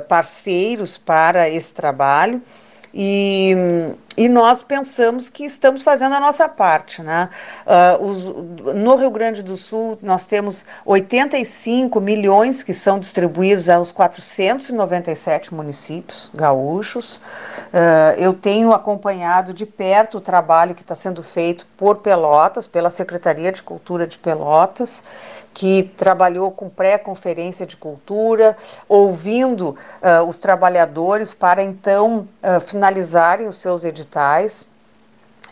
parceiros 0.07 0.97
para 0.97 1.49
esse 1.49 1.73
trabalho. 1.73 2.41
E, 2.93 3.55
e 4.17 4.27
nós 4.27 4.63
pensamos 4.63 5.29
que 5.29 5.45
estamos 5.45 5.83
fazendo 5.83 6.15
a 6.15 6.19
nossa 6.19 6.49
parte. 6.49 7.03
Né? 7.03 7.29
Uh, 7.65 8.03
os, 8.03 8.75
no 8.75 8.95
Rio 8.95 9.11
Grande 9.11 9.43
do 9.43 9.55
Sul, 9.55 9.99
nós 10.01 10.25
temos 10.25 10.65
85 10.83 12.01
milhões 12.01 12.63
que 12.63 12.73
são 12.73 12.97
distribuídos 12.97 13.69
aos 13.69 13.91
497 13.91 15.53
municípios 15.53 16.31
gaúchos. 16.33 17.17
Uh, 17.17 18.17
eu 18.17 18.33
tenho 18.33 18.73
acompanhado 18.73 19.53
de 19.53 19.67
perto 19.67 20.17
o 20.17 20.21
trabalho 20.21 20.73
que 20.73 20.81
está 20.81 20.95
sendo 20.95 21.21
feito 21.21 21.67
por 21.77 21.97
Pelotas, 21.97 22.65
pela 22.67 22.89
Secretaria 22.89 23.51
de 23.51 23.61
Cultura 23.61 24.07
de 24.07 24.17
Pelotas 24.17 25.03
que 25.53 25.91
trabalhou 25.97 26.51
com 26.51 26.69
pré-conferência 26.69 27.65
de 27.65 27.75
cultura, 27.75 28.55
ouvindo 28.87 29.69
uh, 29.69 30.23
os 30.27 30.37
trabalhadores 30.37 31.33
para 31.33 31.63
então 31.63 32.27
finalizarem 32.67 33.47
os 33.47 33.57
seus 33.57 33.83
editais. 33.83 34.06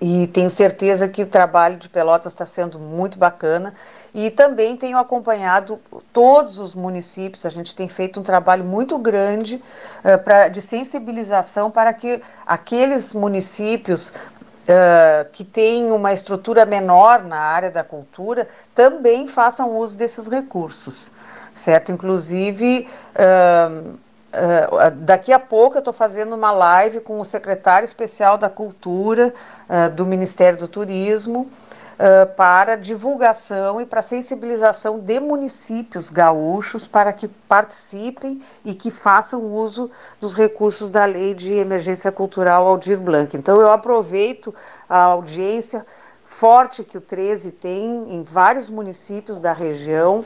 E 0.02 0.28
tenho 0.28 0.50
certeza 0.50 1.08
que 1.08 1.24
o 1.24 1.26
trabalho 1.26 1.78
de 1.78 1.88
Pelotas 1.88 2.34
está 2.34 2.46
sendo 2.46 2.78
muito 2.78 3.18
bacana. 3.18 3.74
E 4.14 4.30
também 4.30 4.76
tenho 4.76 4.98
acompanhado 4.98 5.80
todos 6.12 6.58
os 6.58 6.76
municípios, 6.76 7.46
a 7.46 7.50
gente 7.50 7.76
tem 7.76 7.88
feito 7.88 8.20
um 8.20 8.24
trabalho 8.24 8.64
muito 8.64 8.98
grande 8.98 9.56
uh, 10.04 10.18
pra, 10.24 10.48
de 10.48 10.62
sensibilização 10.62 11.70
para 11.70 11.94
que 11.94 12.22
aqueles 12.46 13.14
municípios 13.14 14.10
uh, 14.10 15.30
que 15.32 15.44
têm 15.44 15.92
uma 15.92 16.14
estrutura 16.14 16.66
menor 16.66 17.24
na 17.24 17.40
área 17.40 17.72
da 17.72 17.84
cultura 17.84 18.48
também 18.74 19.28
façam 19.28 19.78
uso 19.78 19.98
desses 19.98 20.28
recursos, 20.28 21.12
certo? 21.54 21.92
Inclusive. 21.92 22.88
Uh, 23.16 24.05
Uh, 24.36 24.92
daqui 24.92 25.32
a 25.32 25.40
pouco 25.40 25.78
eu 25.78 25.80
estou 25.80 25.94
fazendo 25.94 26.36
uma 26.36 26.52
live 26.52 27.00
com 27.00 27.22
o 27.22 27.26
secretário 27.26 27.86
especial 27.86 28.38
da 28.38 28.50
Cultura 28.50 29.34
uh, 29.70 29.90
do 29.92 30.06
Ministério 30.06 30.60
do 30.60 30.68
Turismo 30.68 31.50
uh, 31.94 32.28
para 32.36 32.76
divulgação 32.76 33.80
e 33.80 33.86
para 33.86 34.02
sensibilização 34.02 35.00
de 35.00 35.22
municípios 35.22 36.10
gaúchos 36.10 36.86
para 36.86 37.14
que 37.14 37.30
participem 37.30 38.42
e 38.66 38.76
que 38.76 38.92
façam 38.92 39.42
uso 39.42 39.90
dos 40.20 40.36
recursos 40.36 40.90
da 40.90 41.06
Lei 41.06 41.34
de 41.34 41.54
Emergência 41.54 42.12
Cultural 42.12 42.68
Aldir 42.68 43.00
Blanc. 43.00 43.38
Então 43.38 43.62
eu 43.62 43.72
aproveito 43.72 44.54
a 44.90 44.98
audiência 44.98 45.86
forte 46.26 46.84
que 46.84 46.98
o 46.98 47.02
13 47.02 47.54
tem 47.54 48.14
em 48.14 48.22
vários 48.22 48.70
municípios 48.70 49.40
da 49.40 49.54
região 49.54 50.26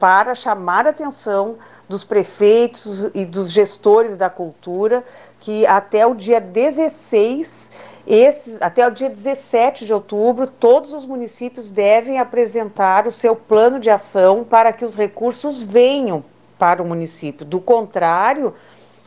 para 0.00 0.34
chamar 0.34 0.84
atenção 0.84 1.58
dos 1.88 2.04
prefeitos 2.04 3.10
e 3.14 3.24
dos 3.24 3.50
gestores 3.50 4.16
da 4.16 4.30
cultura, 4.30 5.04
que 5.40 5.66
até 5.66 6.06
o 6.06 6.14
dia 6.14 6.40
16, 6.40 7.70
esses, 8.06 8.62
até 8.62 8.86
o 8.86 8.90
dia 8.90 9.08
17 9.08 9.84
de 9.84 9.92
outubro, 9.92 10.46
todos 10.46 10.92
os 10.92 11.04
municípios 11.04 11.70
devem 11.70 12.18
apresentar 12.18 13.06
o 13.06 13.10
seu 13.10 13.34
plano 13.36 13.78
de 13.78 13.90
ação 13.90 14.44
para 14.44 14.72
que 14.72 14.84
os 14.84 14.94
recursos 14.94 15.62
venham 15.62 16.24
para 16.58 16.82
o 16.82 16.86
município. 16.86 17.44
Do 17.44 17.60
contrário, 17.60 18.54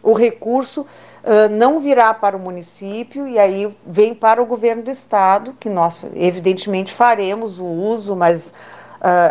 o 0.03 0.13
recurso 0.13 0.81
uh, 0.81 1.49
não 1.49 1.79
virá 1.79 2.13
para 2.13 2.37
o 2.37 2.39
município 2.39 3.27
e 3.27 3.39
aí 3.39 3.75
vem 3.85 4.13
para 4.13 4.41
o 4.41 4.45
governo 4.45 4.83
do 4.83 4.91
estado, 4.91 5.55
que 5.59 5.67
nós 5.67 6.05
evidentemente 6.13 6.93
faremos 6.93 7.59
o 7.59 7.65
uso, 7.65 8.15
mas 8.15 8.53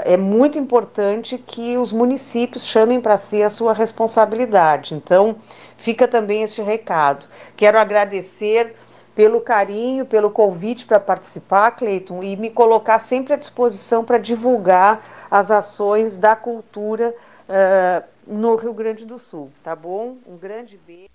é 0.05 0.17
muito 0.17 0.59
importante 0.59 1.37
que 1.37 1.77
os 1.77 1.93
municípios 1.93 2.65
chamem 2.65 3.01
para 3.01 3.19
si 3.19 3.43
a 3.43 3.51
sua 3.51 3.73
responsabilidade. 3.73 4.95
Então, 4.95 5.37
fica 5.79 6.07
também 6.07 6.43
este 6.43 6.63
recado. 6.63 7.27
Quero 7.57 7.79
agradecer 7.79 8.75
pelo 9.15 9.41
carinho, 9.41 10.05
pelo 10.05 10.31
convite 10.31 10.85
para 10.85 10.99
participar, 10.99 11.73
Cleiton, 11.73 12.23
e 12.23 12.37
me 12.37 12.51
colocar 12.51 12.99
sempre 12.99 13.35
à 13.35 13.37
disposição 13.37 14.05
para 14.05 14.19
divulgar 14.19 15.05
as 15.31 15.51
ações 15.51 16.19
da 16.19 16.35
cultura 16.35 17.15
uh, 17.49 18.05
no 18.27 18.57
Rio 18.57 18.75
Grande 18.75 19.05
do 19.05 19.19
Sul. 19.19 19.51
Tá 19.63 19.77
bom? 19.77 20.17
Um 20.27 20.37
grande 20.37 20.79
beijo. 20.85 21.09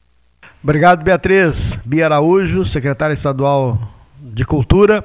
Obrigado, 0.64 1.04
Beatriz. 1.04 1.76
Bia 1.86 2.06
Araújo, 2.06 2.66
secretária 2.66 3.14
estadual 3.14 3.78
de 4.18 4.46
Cultura 4.46 5.04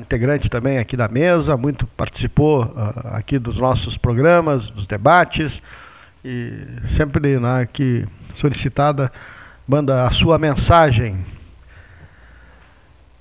integrante 0.00 0.48
também 0.48 0.78
aqui 0.78 0.96
da 0.96 1.08
mesa, 1.08 1.56
muito 1.56 1.86
participou 1.86 2.64
uh, 2.64 3.14
aqui 3.14 3.38
dos 3.38 3.58
nossos 3.58 3.96
programas, 3.96 4.70
dos 4.70 4.86
debates, 4.86 5.62
e 6.24 6.52
sempre 6.84 7.38
né, 7.38 7.62
aqui 7.62 8.06
solicitada, 8.34 9.12
manda 9.66 10.06
a 10.06 10.10
sua 10.10 10.38
mensagem. 10.38 11.24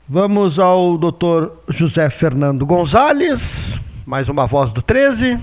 Vamos 0.08 0.60
ao 0.60 0.98
doutor 0.98 1.64
José 1.68 2.10
Fernando 2.10 2.66
Gonzalez, 2.66 3.80
mais 4.06 4.30
uma 4.30 4.46
voz 4.46 4.72
do 4.72 4.82
13. 4.82 5.40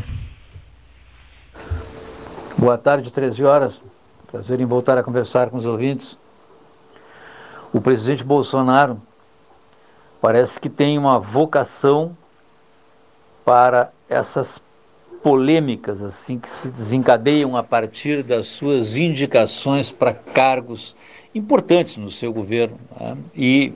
Boa 2.57 2.79
tarde, 2.79 3.13
13 3.13 3.45
horas. 3.45 3.83
Prazer 4.31 4.61
em 4.61 4.67
voltar 4.67 4.97
a 4.97 5.03
conversar 5.03 5.51
com 5.51 5.59
os 5.59 5.67
ouvintes. 5.67 6.17
O 7.73 7.81
presidente 7.81 8.23
Bolsonaro 8.23 9.01
parece 10.23 10.61
que 10.61 10.69
tem 10.69 10.97
uma 10.97 11.19
vocação 11.19 12.17
para 13.45 13.91
essas 14.09 14.63
polêmicas 15.21 16.01
assim 16.01 16.39
que 16.39 16.49
se 16.49 16.69
desencadeiam 16.69 17.57
a 17.57 17.63
partir 17.63 18.23
das 18.23 18.47
suas 18.47 18.97
indicações 18.97 19.91
para 19.91 20.15
cargos 20.15 20.95
importantes 21.35 21.97
no 21.97 22.11
seu 22.11 22.33
governo 22.33 22.79
né? 22.99 23.17
e 23.35 23.73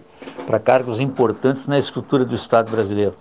para 0.46 0.60
cargos 0.60 1.00
importantes 1.00 1.66
na 1.66 1.78
estrutura 1.78 2.24
do 2.24 2.36
Estado 2.36 2.70
brasileiro. 2.70 3.16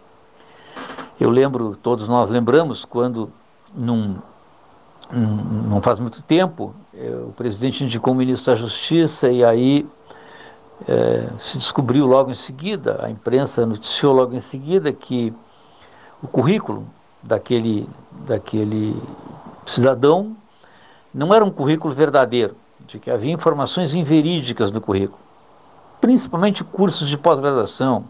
Eu 1.19 1.31
lembro, 1.31 1.75
todos 1.81 2.07
nós 2.07 2.29
lembramos, 2.29 2.85
quando 2.85 3.31
num, 3.73 4.17
não 5.11 5.81
faz 5.81 5.99
muito 5.99 6.21
tempo, 6.21 6.75
eh, 6.93 7.09
o 7.27 7.31
presidente 7.31 7.83
indicou 7.83 8.13
o 8.13 8.15
ministro 8.15 8.51
da 8.51 8.59
Justiça 8.59 9.29
e 9.29 9.43
aí 9.43 9.87
é, 10.87 11.29
se 11.39 11.57
descobriu 11.57 12.05
logo 12.05 12.31
em 12.31 12.35
seguida, 12.35 12.99
a 13.01 13.09
imprensa 13.09 13.65
noticiou 13.65 14.13
logo 14.13 14.35
em 14.35 14.39
seguida 14.39 14.91
que 14.91 15.33
o 16.21 16.27
currículo 16.27 16.85
daquele, 17.23 17.87
daquele 18.27 19.01
cidadão 19.65 20.35
não 21.13 21.33
era 21.33 21.45
um 21.45 21.49
currículo 21.49 21.93
verdadeiro, 21.93 22.55
de 22.81 22.99
que 22.99 23.09
havia 23.09 23.31
informações 23.31 23.93
inverídicas 23.93 24.69
no 24.69 24.81
currículo, 24.81 25.19
principalmente 26.01 26.63
cursos 26.63 27.07
de 27.07 27.17
pós-graduação, 27.17 28.05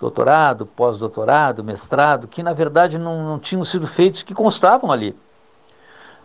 doutorado, 0.00 0.66
pós-doutorado, 0.66 1.64
mestrado, 1.64 2.28
que 2.28 2.42
na 2.42 2.52
verdade 2.52 2.96
não, 2.96 3.24
não 3.24 3.38
tinham 3.38 3.64
sido 3.64 3.86
feitos, 3.86 4.22
que 4.22 4.34
constavam 4.34 4.92
ali 4.92 5.16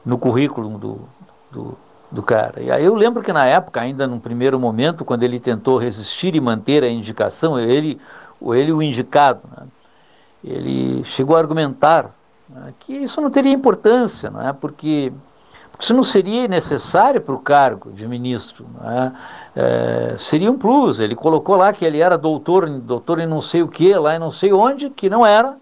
no 0.05 0.17
currículo 0.17 0.77
do, 0.77 0.99
do 1.51 1.77
do 2.11 2.23
cara. 2.23 2.61
E 2.61 2.71
aí 2.71 2.83
eu 2.83 2.95
lembro 2.95 3.21
que 3.21 3.31
na 3.31 3.45
época, 3.45 3.81
ainda 3.81 4.07
num 4.07 4.19
primeiro 4.19 4.59
momento, 4.59 5.05
quando 5.05 5.23
ele 5.23 5.39
tentou 5.39 5.77
resistir 5.77 6.35
e 6.35 6.41
manter 6.41 6.83
a 6.83 6.89
indicação, 6.89 7.59
ele, 7.59 7.99
ele 8.53 8.71
o 8.71 8.81
indicado, 8.81 9.41
né, 9.55 9.67
ele 10.43 11.03
chegou 11.03 11.35
a 11.35 11.39
argumentar 11.39 12.11
né, 12.49 12.73
que 12.79 12.93
isso 12.93 13.21
não 13.21 13.29
teria 13.29 13.51
importância, 13.51 14.31
né, 14.31 14.55
porque, 14.59 15.13
porque 15.71 15.83
isso 15.83 15.93
não 15.93 16.01
seria 16.01 16.47
necessário 16.47 17.21
para 17.21 17.35
o 17.35 17.39
cargo 17.39 17.91
de 17.91 18.07
ministro. 18.07 18.65
Né, 18.81 19.15
é, 19.55 20.15
seria 20.17 20.51
um 20.51 20.57
plus. 20.57 20.99
Ele 20.99 21.15
colocou 21.15 21.55
lá 21.55 21.71
que 21.71 21.85
ele 21.85 21.99
era 21.99 22.17
doutor, 22.17 22.67
doutor 22.67 23.19
em 23.19 23.27
não 23.27 23.41
sei 23.41 23.61
o 23.61 23.67
que, 23.67 23.93
lá 23.93 24.15
em 24.15 24.19
não 24.19 24.31
sei 24.31 24.51
onde, 24.51 24.89
que 24.89 25.09
não 25.09 25.23
era, 25.23 25.57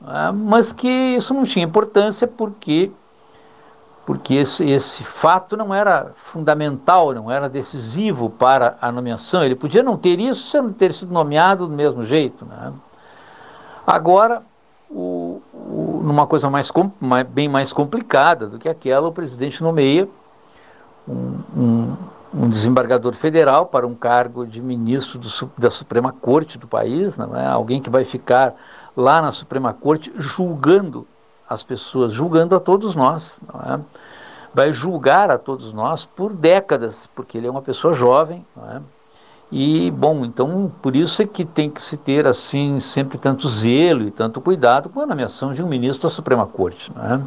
né, 0.00 0.32
mas 0.34 0.72
que 0.72 0.88
isso 0.88 1.32
não 1.32 1.44
tinha 1.44 1.64
importância 1.64 2.26
porque 2.26 2.90
porque 4.08 4.36
esse, 4.36 4.64
esse 4.64 5.04
fato 5.04 5.54
não 5.54 5.74
era 5.74 6.12
fundamental, 6.16 7.12
não 7.12 7.30
era 7.30 7.46
decisivo 7.46 8.30
para 8.30 8.78
a 8.80 8.90
nomeação. 8.90 9.44
Ele 9.44 9.54
podia 9.54 9.82
não 9.82 9.98
ter 9.98 10.18
isso 10.18 10.44
se 10.44 10.58
não 10.58 10.72
ter 10.72 10.94
sido 10.94 11.12
nomeado 11.12 11.66
do 11.66 11.74
mesmo 11.74 12.02
jeito. 12.06 12.46
Né? 12.46 12.72
Agora, 13.86 14.40
o, 14.88 15.42
o, 15.52 16.00
numa 16.02 16.26
coisa 16.26 16.48
mais, 16.48 16.70
bem 17.28 17.50
mais 17.50 17.70
complicada 17.70 18.46
do 18.46 18.58
que 18.58 18.66
aquela, 18.66 19.08
o 19.08 19.12
presidente 19.12 19.62
nomeia 19.62 20.08
um, 21.06 21.40
um, 21.54 21.96
um 22.32 22.48
desembargador 22.48 23.12
federal 23.12 23.66
para 23.66 23.86
um 23.86 23.94
cargo 23.94 24.46
de 24.46 24.62
ministro 24.62 25.18
do, 25.18 25.28
da 25.58 25.70
Suprema 25.70 26.14
Corte 26.18 26.56
do 26.56 26.66
país, 26.66 27.14
não 27.14 27.36
é? 27.36 27.46
alguém 27.46 27.82
que 27.82 27.90
vai 27.90 28.06
ficar 28.06 28.54
lá 28.96 29.20
na 29.20 29.32
Suprema 29.32 29.74
Corte 29.74 30.10
julgando 30.16 31.06
as 31.46 31.62
pessoas, 31.62 32.14
julgando 32.14 32.56
a 32.56 32.60
todos 32.60 32.94
nós. 32.94 33.38
É? 33.66 33.97
Vai 34.54 34.72
julgar 34.72 35.30
a 35.30 35.38
todos 35.38 35.72
nós 35.72 36.04
por 36.04 36.32
décadas, 36.32 37.08
porque 37.14 37.38
ele 37.38 37.46
é 37.46 37.50
uma 37.50 37.62
pessoa 37.62 37.92
jovem. 37.92 38.44
É? 38.70 38.80
E, 39.50 39.90
bom, 39.90 40.26
então 40.26 40.70
por 40.82 40.94
isso 40.94 41.22
é 41.22 41.26
que 41.26 41.44
tem 41.44 41.70
que 41.70 41.80
se 41.80 41.96
ter, 41.96 42.26
assim, 42.26 42.80
sempre 42.80 43.16
tanto 43.16 43.48
zelo 43.48 44.06
e 44.06 44.10
tanto 44.10 44.42
cuidado 44.42 44.90
com 44.90 45.00
a 45.00 45.06
nomeação 45.06 45.54
de 45.54 45.62
um 45.62 45.66
ministro 45.66 46.02
da 46.02 46.14
Suprema 46.14 46.46
Corte, 46.46 46.92
é? 46.92 47.20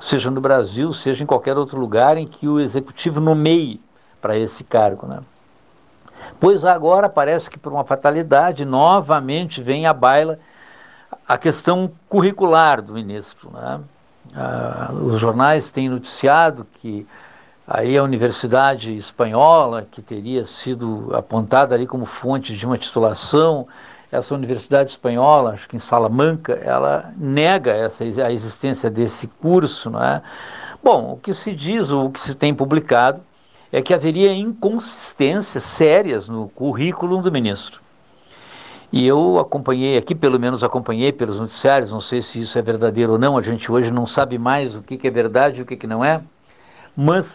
seja 0.00 0.30
no 0.30 0.40
Brasil, 0.40 0.90
seja 0.94 1.22
em 1.22 1.26
qualquer 1.26 1.58
outro 1.58 1.78
lugar 1.78 2.16
em 2.16 2.26
que 2.26 2.48
o 2.48 2.58
executivo 2.58 3.20
nomeie 3.20 3.78
para 4.22 4.38
esse 4.38 4.64
cargo. 4.64 5.06
Né? 5.06 5.20
Pois 6.40 6.64
agora 6.64 7.10
parece 7.10 7.50
que 7.50 7.58
por 7.58 7.72
uma 7.72 7.84
fatalidade 7.84 8.64
novamente 8.64 9.62
vem 9.62 9.84
à 9.84 9.92
baila 9.92 10.38
a 11.28 11.36
questão 11.36 11.90
curricular 12.08 12.80
do 12.80 12.94
ministro. 12.94 13.50
Né? 13.52 13.80
Ah, 14.38 14.90
os 14.92 15.18
jornais 15.18 15.70
têm 15.70 15.88
noticiado 15.88 16.66
que 16.74 17.06
aí 17.66 17.96
a 17.96 18.02
Universidade 18.02 18.94
Espanhola, 18.94 19.86
que 19.90 20.02
teria 20.02 20.46
sido 20.46 21.10
apontada 21.14 21.74
ali 21.74 21.86
como 21.86 22.04
fonte 22.04 22.54
de 22.54 22.66
uma 22.66 22.76
titulação, 22.76 23.66
essa 24.12 24.34
Universidade 24.34 24.90
Espanhola, 24.90 25.52
acho 25.52 25.66
que 25.66 25.76
em 25.76 25.80
Salamanca, 25.80 26.52
ela 26.62 27.12
nega 27.16 27.72
essa, 27.72 28.04
a 28.04 28.30
existência 28.30 28.90
desse 28.90 29.26
curso. 29.26 29.88
Não 29.88 30.02
é? 30.02 30.22
Bom, 30.84 31.14
o 31.14 31.16
que 31.16 31.32
se 31.32 31.54
diz, 31.54 31.90
o 31.90 32.10
que 32.10 32.20
se 32.20 32.34
tem 32.34 32.54
publicado, 32.54 33.22
é 33.72 33.80
que 33.80 33.94
haveria 33.94 34.32
inconsistências 34.32 35.64
sérias 35.64 36.28
no 36.28 36.48
currículo 36.50 37.22
do 37.22 37.32
ministro. 37.32 37.80
E 38.92 39.06
eu 39.06 39.38
acompanhei 39.38 39.98
aqui, 39.98 40.14
pelo 40.14 40.38
menos 40.38 40.62
acompanhei 40.62 41.12
pelos 41.12 41.38
noticiários, 41.38 41.90
não 41.90 42.00
sei 42.00 42.22
se 42.22 42.40
isso 42.40 42.58
é 42.58 42.62
verdadeiro 42.62 43.12
ou 43.12 43.18
não, 43.18 43.36
a 43.36 43.42
gente 43.42 43.70
hoje 43.70 43.90
não 43.90 44.06
sabe 44.06 44.38
mais 44.38 44.76
o 44.76 44.82
que, 44.82 44.96
que 44.96 45.08
é 45.08 45.10
verdade 45.10 45.60
e 45.60 45.62
o 45.62 45.66
que, 45.66 45.76
que 45.76 45.86
não 45.86 46.04
é, 46.04 46.22
mas 46.96 47.26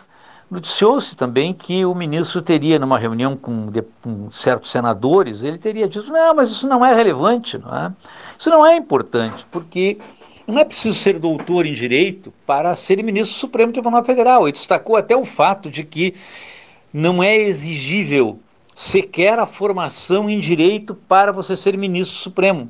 noticiou-se 0.49 1.15
também 1.15 1.53
que 1.53 1.85
o 1.85 1.93
ministro 1.93 2.41
teria, 2.41 2.79
numa 2.79 2.97
reunião 2.97 3.37
com, 3.37 3.67
de, 3.67 3.81
com, 4.01 4.31
certos 4.31 4.71
senadores, 4.71 5.43
ele 5.43 5.57
teria 5.57 5.87
dito, 5.87 6.11
não, 6.11 6.35
mas 6.35 6.49
isso 6.49 6.67
não 6.67 6.85
é 6.85 6.95
relevante, 6.95 7.57
não 7.57 7.73
é? 7.75 7.91
isso 8.39 8.49
não 8.49 8.65
é 8.65 8.75
importante, 8.75 9.45
porque 9.51 9.97
não 10.47 10.59
é 10.59 10.65
preciso 10.65 10.95
ser 10.95 11.19
doutor 11.19 11.65
em 11.65 11.73
direito 11.73 12.33
para 12.45 12.75
ser 12.75 13.01
ministro 13.03 13.33
do 13.33 13.39
Supremo 13.39 13.71
Tribunal 13.71 14.03
Federal. 14.03 14.43
Ele 14.43 14.51
destacou 14.51 14.97
até 14.97 15.15
o 15.15 15.25
fato 15.25 15.69
de 15.69 15.83
que 15.83 16.15
não 16.93 17.23
é 17.23 17.37
exigível 17.37 18.39
sequer 18.81 19.37
a 19.37 19.45
formação 19.45 20.27
em 20.27 20.39
direito 20.39 20.95
para 20.95 21.31
você 21.31 21.55
ser 21.55 21.77
ministro 21.77 22.17
supremo. 22.17 22.67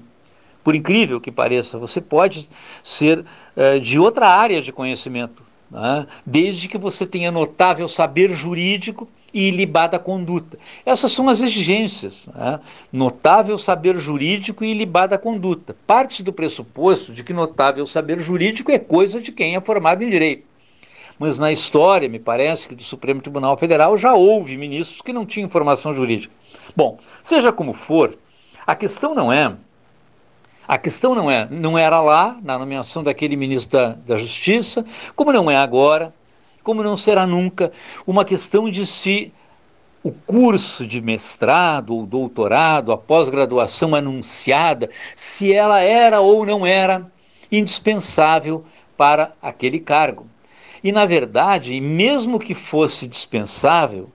Por 0.61 0.75
incrível 0.75 1.21
que 1.21 1.31
pareça, 1.31 1.77
você 1.77 2.01
pode 2.01 2.49
ser 2.83 3.19
uh, 3.19 3.79
de 3.79 3.97
outra 3.97 4.27
área 4.27 4.61
de 4.61 4.73
conhecimento, 4.73 5.41
né? 5.71 6.05
desde 6.25 6.67
que 6.67 6.77
você 6.77 7.07
tenha 7.07 7.31
notável 7.31 7.87
saber 7.87 8.33
jurídico 8.33 9.07
e 9.33 9.47
ilibada 9.47 9.97
conduta. 9.97 10.59
Essas 10.85 11.13
são 11.13 11.29
as 11.29 11.39
exigências. 11.39 12.25
Né? 12.25 12.59
Notável 12.91 13.57
saber 13.57 13.95
jurídico 13.95 14.65
e 14.65 14.71
ilibada 14.71 15.17
conduta. 15.17 15.77
Parte 15.87 16.21
do 16.21 16.33
pressuposto 16.33 17.13
de 17.13 17.23
que 17.23 17.31
notável 17.31 17.87
saber 17.87 18.19
jurídico 18.19 18.69
é 18.69 18.77
coisa 18.77 19.21
de 19.21 19.31
quem 19.31 19.55
é 19.55 19.61
formado 19.61 20.03
em 20.03 20.09
direito 20.09 20.50
mas 21.21 21.37
na 21.37 21.51
história, 21.51 22.09
me 22.09 22.17
parece 22.17 22.67
que 22.67 22.73
do 22.73 22.81
Supremo 22.81 23.21
Tribunal 23.21 23.55
Federal 23.55 23.95
já 23.95 24.15
houve 24.15 24.57
ministros 24.57 25.03
que 25.03 25.13
não 25.13 25.23
tinham 25.23 25.47
formação 25.47 25.93
jurídica. 25.93 26.33
Bom, 26.75 26.97
seja 27.23 27.51
como 27.51 27.73
for, 27.73 28.17
a 28.65 28.73
questão 28.73 29.13
não 29.13 29.31
é 29.31 29.53
a 30.67 30.79
questão 30.79 31.13
não 31.13 31.29
é, 31.29 31.47
não 31.51 31.77
era 31.77 32.01
lá 32.01 32.39
na 32.41 32.57
nomeação 32.57 33.03
daquele 33.03 33.35
ministro 33.35 33.77
da, 33.77 33.89
da 33.89 34.17
Justiça, 34.17 34.83
como 35.15 35.31
não 35.31 35.51
é 35.51 35.57
agora, 35.57 36.11
como 36.63 36.81
não 36.81 36.97
será 36.97 37.27
nunca, 37.27 37.71
uma 38.07 38.25
questão 38.25 38.67
de 38.67 38.87
se 38.87 39.31
o 40.03 40.11
curso 40.11 40.87
de 40.87 41.01
mestrado 41.01 41.95
ou 41.95 42.07
doutorado, 42.07 42.91
a 42.91 42.97
pós-graduação 42.97 43.93
anunciada, 43.93 44.89
se 45.15 45.53
ela 45.53 45.81
era 45.81 46.19
ou 46.19 46.47
não 46.47 46.65
era 46.65 47.05
indispensável 47.51 48.65
para 48.97 49.33
aquele 49.39 49.79
cargo. 49.79 50.30
E, 50.83 50.91
na 50.91 51.05
verdade, 51.05 51.79
mesmo 51.79 52.39
que 52.39 52.55
fosse 52.55 53.07
dispensável, 53.07 54.09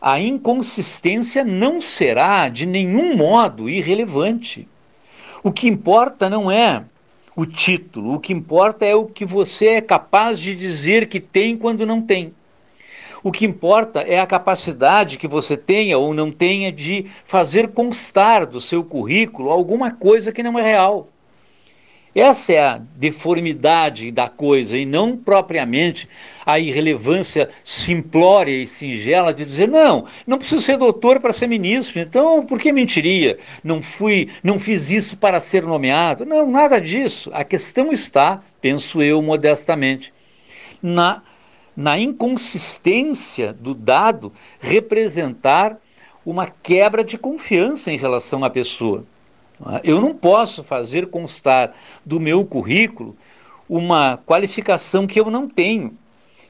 a 0.00 0.20
inconsistência 0.20 1.44
não 1.44 1.80
será 1.80 2.48
de 2.48 2.66
nenhum 2.66 3.16
modo 3.16 3.68
irrelevante. 3.68 4.68
O 5.42 5.50
que 5.52 5.68
importa 5.68 6.28
não 6.28 6.50
é 6.50 6.84
o 7.34 7.46
título, 7.46 8.14
o 8.14 8.20
que 8.20 8.32
importa 8.32 8.84
é 8.84 8.94
o 8.94 9.06
que 9.06 9.24
você 9.24 9.68
é 9.68 9.80
capaz 9.80 10.38
de 10.38 10.54
dizer 10.54 11.08
que 11.08 11.20
tem 11.20 11.56
quando 11.56 11.86
não 11.86 12.02
tem. 12.02 12.34
O 13.22 13.30
que 13.30 13.44
importa 13.44 14.00
é 14.00 14.18
a 14.18 14.26
capacidade 14.26 15.18
que 15.18 15.28
você 15.28 15.56
tenha 15.56 15.98
ou 15.98 16.14
não 16.14 16.32
tenha 16.32 16.72
de 16.72 17.06
fazer 17.24 17.68
constar 17.68 18.46
do 18.46 18.60
seu 18.60 18.82
currículo 18.82 19.50
alguma 19.50 19.90
coisa 19.90 20.32
que 20.32 20.42
não 20.42 20.58
é 20.58 20.62
real. 20.62 21.08
Essa 22.14 22.52
é 22.52 22.60
a 22.60 22.80
deformidade 22.96 24.10
da 24.10 24.28
coisa 24.28 24.76
e 24.76 24.84
não 24.84 25.16
propriamente 25.16 26.08
a 26.44 26.58
irrelevância 26.58 27.50
simplória 27.64 28.50
e 28.50 28.66
singela 28.66 29.32
de 29.32 29.44
dizer 29.44 29.68
não, 29.68 30.06
não 30.26 30.36
preciso 30.36 30.62
ser 30.62 30.76
doutor 30.76 31.20
para 31.20 31.32
ser 31.32 31.46
ministro, 31.46 32.00
então 32.00 32.44
por 32.44 32.58
que 32.58 32.72
mentiria? 32.72 33.38
Não 33.62 33.80
fui, 33.80 34.28
não 34.42 34.58
fiz 34.58 34.90
isso 34.90 35.16
para 35.16 35.38
ser 35.38 35.62
nomeado. 35.62 36.24
Não, 36.24 36.50
nada 36.50 36.80
disso. 36.80 37.30
A 37.32 37.44
questão 37.44 37.92
está, 37.92 38.42
penso 38.60 39.00
eu 39.00 39.22
modestamente, 39.22 40.12
na 40.82 41.22
na 41.76 41.98
inconsistência 41.98 43.54
do 43.54 43.72
dado 43.72 44.32
representar 44.60 45.78
uma 46.26 46.46
quebra 46.46 47.02
de 47.02 47.16
confiança 47.16 47.90
em 47.90 47.96
relação 47.96 48.44
à 48.44 48.50
pessoa. 48.50 49.04
Eu 49.84 50.00
não 50.00 50.14
posso 50.14 50.64
fazer 50.64 51.06
constar 51.08 51.74
do 52.04 52.18
meu 52.18 52.44
currículo 52.44 53.16
uma 53.68 54.16
qualificação 54.16 55.06
que 55.06 55.20
eu 55.20 55.30
não 55.30 55.48
tenho, 55.48 55.96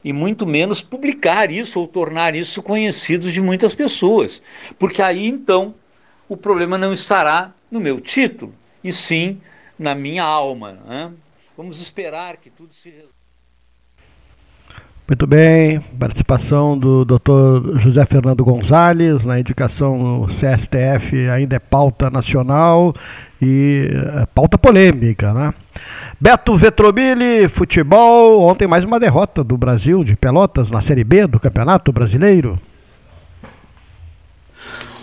e 0.03 0.11
muito 0.11 0.47
menos 0.47 0.81
publicar 0.81 1.51
isso 1.51 1.79
ou 1.79 1.87
tornar 1.87 2.35
isso 2.35 2.63
conhecido 2.63 3.31
de 3.31 3.41
muitas 3.41 3.75
pessoas, 3.75 4.41
porque 4.79 5.01
aí 5.01 5.27
então 5.27 5.75
o 6.27 6.35
problema 6.35 6.77
não 6.77 6.93
estará 6.93 7.53
no 7.69 7.79
meu 7.79 8.01
título, 8.01 8.53
e 8.83 8.91
sim 8.91 9.39
na 9.77 9.93
minha 9.93 10.23
alma. 10.23 10.79
Né? 10.85 11.11
Vamos 11.55 11.79
esperar 11.79 12.37
que 12.37 12.49
tudo 12.49 12.73
se 12.73 12.89
resolva. 12.89 13.20
Muito 15.07 15.27
bem, 15.27 15.81
participação 15.99 16.77
do 16.77 17.03
Dr. 17.03 17.79
José 17.79 18.05
Fernando 18.05 18.45
Gonzalez 18.45 19.25
na 19.25 19.39
indicação 19.39 20.25
CSTF 20.27 21.27
ainda 21.27 21.57
é 21.57 21.59
pauta 21.59 22.09
nacional 22.09 22.93
e 23.41 23.89
é 24.21 24.25
pauta 24.27 24.57
polêmica, 24.57 25.33
né? 25.33 25.53
Beto 26.17 26.55
Vetrobili, 26.55 27.49
futebol, 27.49 28.41
ontem 28.41 28.67
mais 28.67 28.85
uma 28.85 28.99
derrota 28.99 29.43
do 29.43 29.57
Brasil 29.57 30.01
de 30.03 30.15
Pelotas 30.15 30.71
na 30.71 30.79
Série 30.79 31.03
B 31.03 31.27
do 31.27 31.39
Campeonato 31.41 31.91
Brasileiro. 31.91 32.57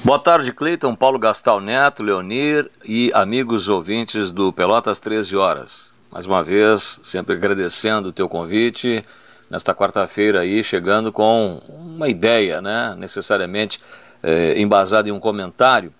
Boa 0.03 0.19
tarde, 0.19 0.53
Cleiton, 0.53 0.95
Paulo 0.95 1.19
Gastal 1.19 1.61
Neto, 1.61 2.03
Leonir 2.03 2.71
e 2.83 3.11
amigos 3.13 3.69
ouvintes 3.69 4.31
do 4.31 4.53
Pelotas 4.55 5.01
13 5.01 5.37
Horas. 5.37 5.93
Mais 6.11 6.25
uma 6.25 6.43
vez, 6.43 6.99
sempre 7.03 7.35
agradecendo 7.35 8.09
o 8.09 8.13
teu 8.13 8.27
convite 8.27 9.05
nesta 9.51 9.75
quarta-feira 9.75 10.41
aí, 10.41 10.63
chegando 10.63 11.13
com 11.13 11.61
uma 11.69 12.09
ideia, 12.09 12.61
né, 12.61 12.95
necessariamente 12.99 13.81
é, 14.23 14.59
embasada 14.61 15.09
em 15.09 15.13
um 15.13 15.21
comentário, 15.21 15.93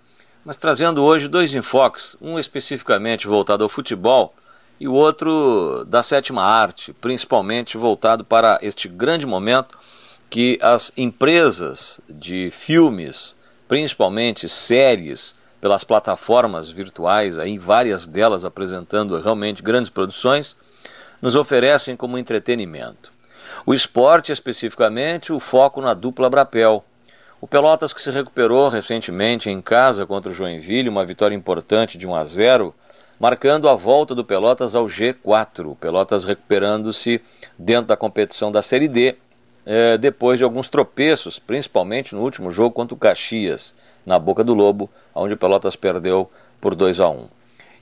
mas 0.45 0.57
trazendo 0.57 1.03
hoje 1.03 1.29
dois 1.29 1.53
enfoques, 1.55 2.17
um 2.21 2.39
especificamente 2.39 3.27
voltado 3.27 3.65
ao 3.65 3.69
futebol 3.69 4.35
e 4.81 4.87
o 4.87 4.95
outro 4.95 5.85
da 5.87 6.03
sétima 6.03 6.43
arte, 6.43 6.93
principalmente 6.93 7.77
voltado 7.77 8.25
para 8.25 8.59
este 8.63 8.89
grande 8.89 9.27
momento 9.27 9.77
que 10.31 10.59
as 10.63 10.93
empresas 10.97 12.01
de 12.09 12.51
filmes, 12.51 13.37
principalmente 13.67 14.49
séries, 14.49 15.35
pelas 15.61 15.83
plataformas 15.83 16.71
virtuais, 16.71 17.39
aí 17.39 17.59
várias 17.59 18.07
delas 18.07 18.45
apresentando 18.45 19.21
realmente 19.21 19.63
grandes 19.63 19.91
produções, 19.91 20.57
nos 21.21 21.35
oferecem 21.35 21.97
como 21.97 22.17
entretenimento. 22.17 23.18
O 23.69 23.75
esporte, 23.75 24.33
especificamente, 24.33 25.31
o 25.31 25.39
foco 25.39 25.83
na 25.83 25.93
dupla 25.93 26.31
Brapel. 26.31 26.83
O 27.39 27.47
Pelotas 27.47 27.93
que 27.93 28.01
se 28.01 28.11
recuperou 28.11 28.71
recentemente 28.71 29.51
em 29.51 29.61
casa 29.61 30.07
contra 30.07 30.31
o 30.31 30.35
Joinville, 30.35 30.89
uma 30.89 31.05
vitória 31.05 31.35
importante 31.35 31.99
de 31.99 32.07
1 32.07 32.15
a 32.15 32.25
0, 32.25 32.75
marcando 33.21 33.69
a 33.69 33.75
volta 33.75 34.15
do 34.15 34.25
Pelotas 34.25 34.75
ao 34.75 34.87
G4. 34.87 35.73
O 35.73 35.77
Pelotas 35.77 36.25
recuperando-se 36.25 37.21
dentro 37.59 37.89
da 37.89 37.95
competição 37.95 38.51
da 38.51 38.63
Série 38.63 38.89
D, 38.89 39.17
eh, 39.67 39.99
depois 39.99 40.39
de 40.39 40.45
alguns 40.45 40.71
tropeços, 40.71 41.39
principalmente 41.39 42.15
no 42.15 42.23
último 42.23 42.51
jogo 42.51 42.75
contra 42.75 42.95
o 42.95 42.99
Caxias, 42.99 43.75
na 44.07 44.19
Boca 44.19 44.43
do 44.43 44.55
Lobo, 44.55 44.89
onde 45.15 45.35
o 45.35 45.37
Pelotas 45.37 45.77
perdeu 45.77 46.31
por 46.59 46.75
2 46.75 47.01
a 47.01 47.11
1. 47.11 47.29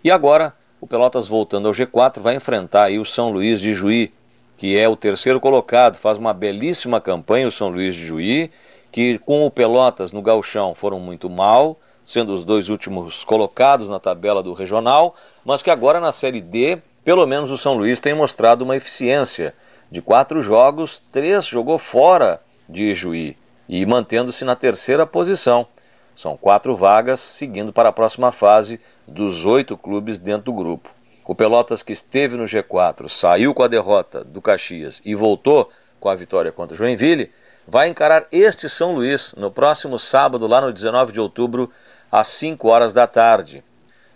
E 0.03 0.11
agora, 0.11 0.53
o 0.81 0.87
Pelotas 0.89 1.29
voltando 1.29 1.69
ao 1.69 1.73
G4 1.73 2.19
vai 2.19 2.35
enfrentar 2.35 2.83
aí 2.87 2.99
o 2.99 3.05
São 3.05 3.31
Luís 3.31 3.61
de 3.61 3.73
Juí, 3.73 4.13
que 4.57 4.79
é 4.79 4.89
o 4.89 4.97
terceiro 4.97 5.41
colocado, 5.41 5.97
faz 5.97 6.19
uma 6.19 6.33
belíssima 6.33 7.01
campanha, 7.01 7.47
o 7.47 7.53
São 7.53 7.69
Luís 7.69 7.95
de 7.95 8.07
Juí, 8.07 8.51
que 8.91 9.19
com 9.19 9.45
o 9.45 9.51
Pelotas 9.51 10.13
no 10.13 10.23
Galchão 10.23 10.75
foram 10.75 10.99
muito 10.99 11.29
mal, 11.29 11.79
sendo 12.05 12.33
os 12.33 12.45
dois 12.45 12.69
últimos 12.69 13.25
colocados 13.25 13.89
na 13.89 13.99
tabela 13.99 14.43
do 14.43 14.53
regional, 14.53 15.15
mas 15.45 15.63
que 15.63 15.71
agora 15.71 16.01
na 16.01 16.13
Série 16.13 16.41
D, 16.41 16.79
pelo 17.05 17.27
menos 17.27 17.51
o 17.51 17.59
São 17.59 17.75
Luís 17.75 18.01
tem 18.01 18.15
mostrado 18.15 18.65
uma 18.65 18.77
eficiência. 18.77 19.55
De 19.91 20.01
quatro 20.01 20.41
jogos, 20.41 21.03
três 21.13 21.47
jogou 21.47 21.79
fora 21.79 22.41
de 22.69 22.95
Juí 22.95 23.37
e 23.69 23.85
mantendo-se 23.85 24.45
na 24.45 24.57
terceira 24.57 25.07
posição. 25.07 25.67
São 26.15 26.37
quatro 26.37 26.75
vagas, 26.75 27.21
seguindo 27.21 27.73
para 27.73 27.91
a 27.91 27.93
próxima 27.93 28.33
fase 28.33 28.81
dos 29.07 29.45
oito 29.45 29.77
clubes 29.77 30.19
dentro 30.19 30.47
do 30.47 30.53
grupo. 30.55 30.96
O 31.29 31.35
Pelotas 31.35 31.83
que 31.83 31.93
esteve 31.93 32.37
no 32.37 32.45
G4, 32.45 33.09
saiu 33.09 33.53
com 33.53 33.65
a 33.65 33.67
derrota 33.67 34.23
do 34.23 34.41
Caxias 34.41 35.03
e 35.05 35.13
voltou 35.13 35.69
com 35.99 36.09
a 36.09 36.15
vitória 36.15 36.53
contra 36.53 36.73
o 36.73 36.79
Joinville, 36.79 37.33
vai 37.67 37.89
encarar 37.89 38.29
este 38.31 38.69
São 38.69 38.95
Luís 38.95 39.35
no 39.37 39.51
próximo 39.51 39.99
sábado, 39.99 40.47
lá 40.47 40.61
no 40.61 40.73
19 40.73 41.13
de 41.13 41.21
outubro, 41.21 41.69
às 42.13 42.29
5 42.29 42.69
horas 42.69 42.93
da 42.93 43.09
tarde. 43.09 43.65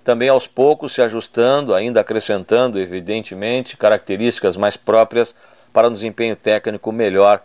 Também 0.05 0.29
aos 0.29 0.47
poucos 0.47 0.93
se 0.93 1.03
ajustando, 1.03 1.75
ainda 1.75 2.01
acrescentando, 2.01 2.79
evidentemente, 2.79 3.77
características 3.77 4.57
mais 4.57 4.77
próprias 4.77 5.35
para 5.73 5.89
um 5.89 5.93
desempenho 5.93 6.37
técnico 6.37 6.93
melhor 6.93 7.43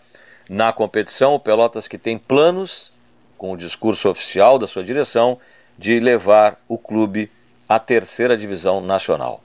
na 0.47 0.71
competição. 0.71 1.33
O 1.33 1.39
Pelotas 1.39 1.87
que 1.87 1.97
tem 1.97 2.19
planos, 2.19 2.93
com 3.35 3.51
o 3.51 3.57
discurso 3.57 4.11
oficial 4.11 4.59
da 4.59 4.67
sua 4.67 4.83
direção, 4.83 5.39
de 5.75 5.99
levar 5.99 6.55
o 6.67 6.77
clube 6.77 7.31
à 7.67 7.79
terceira 7.79 8.37
divisão 8.37 8.79
nacional. 8.79 9.41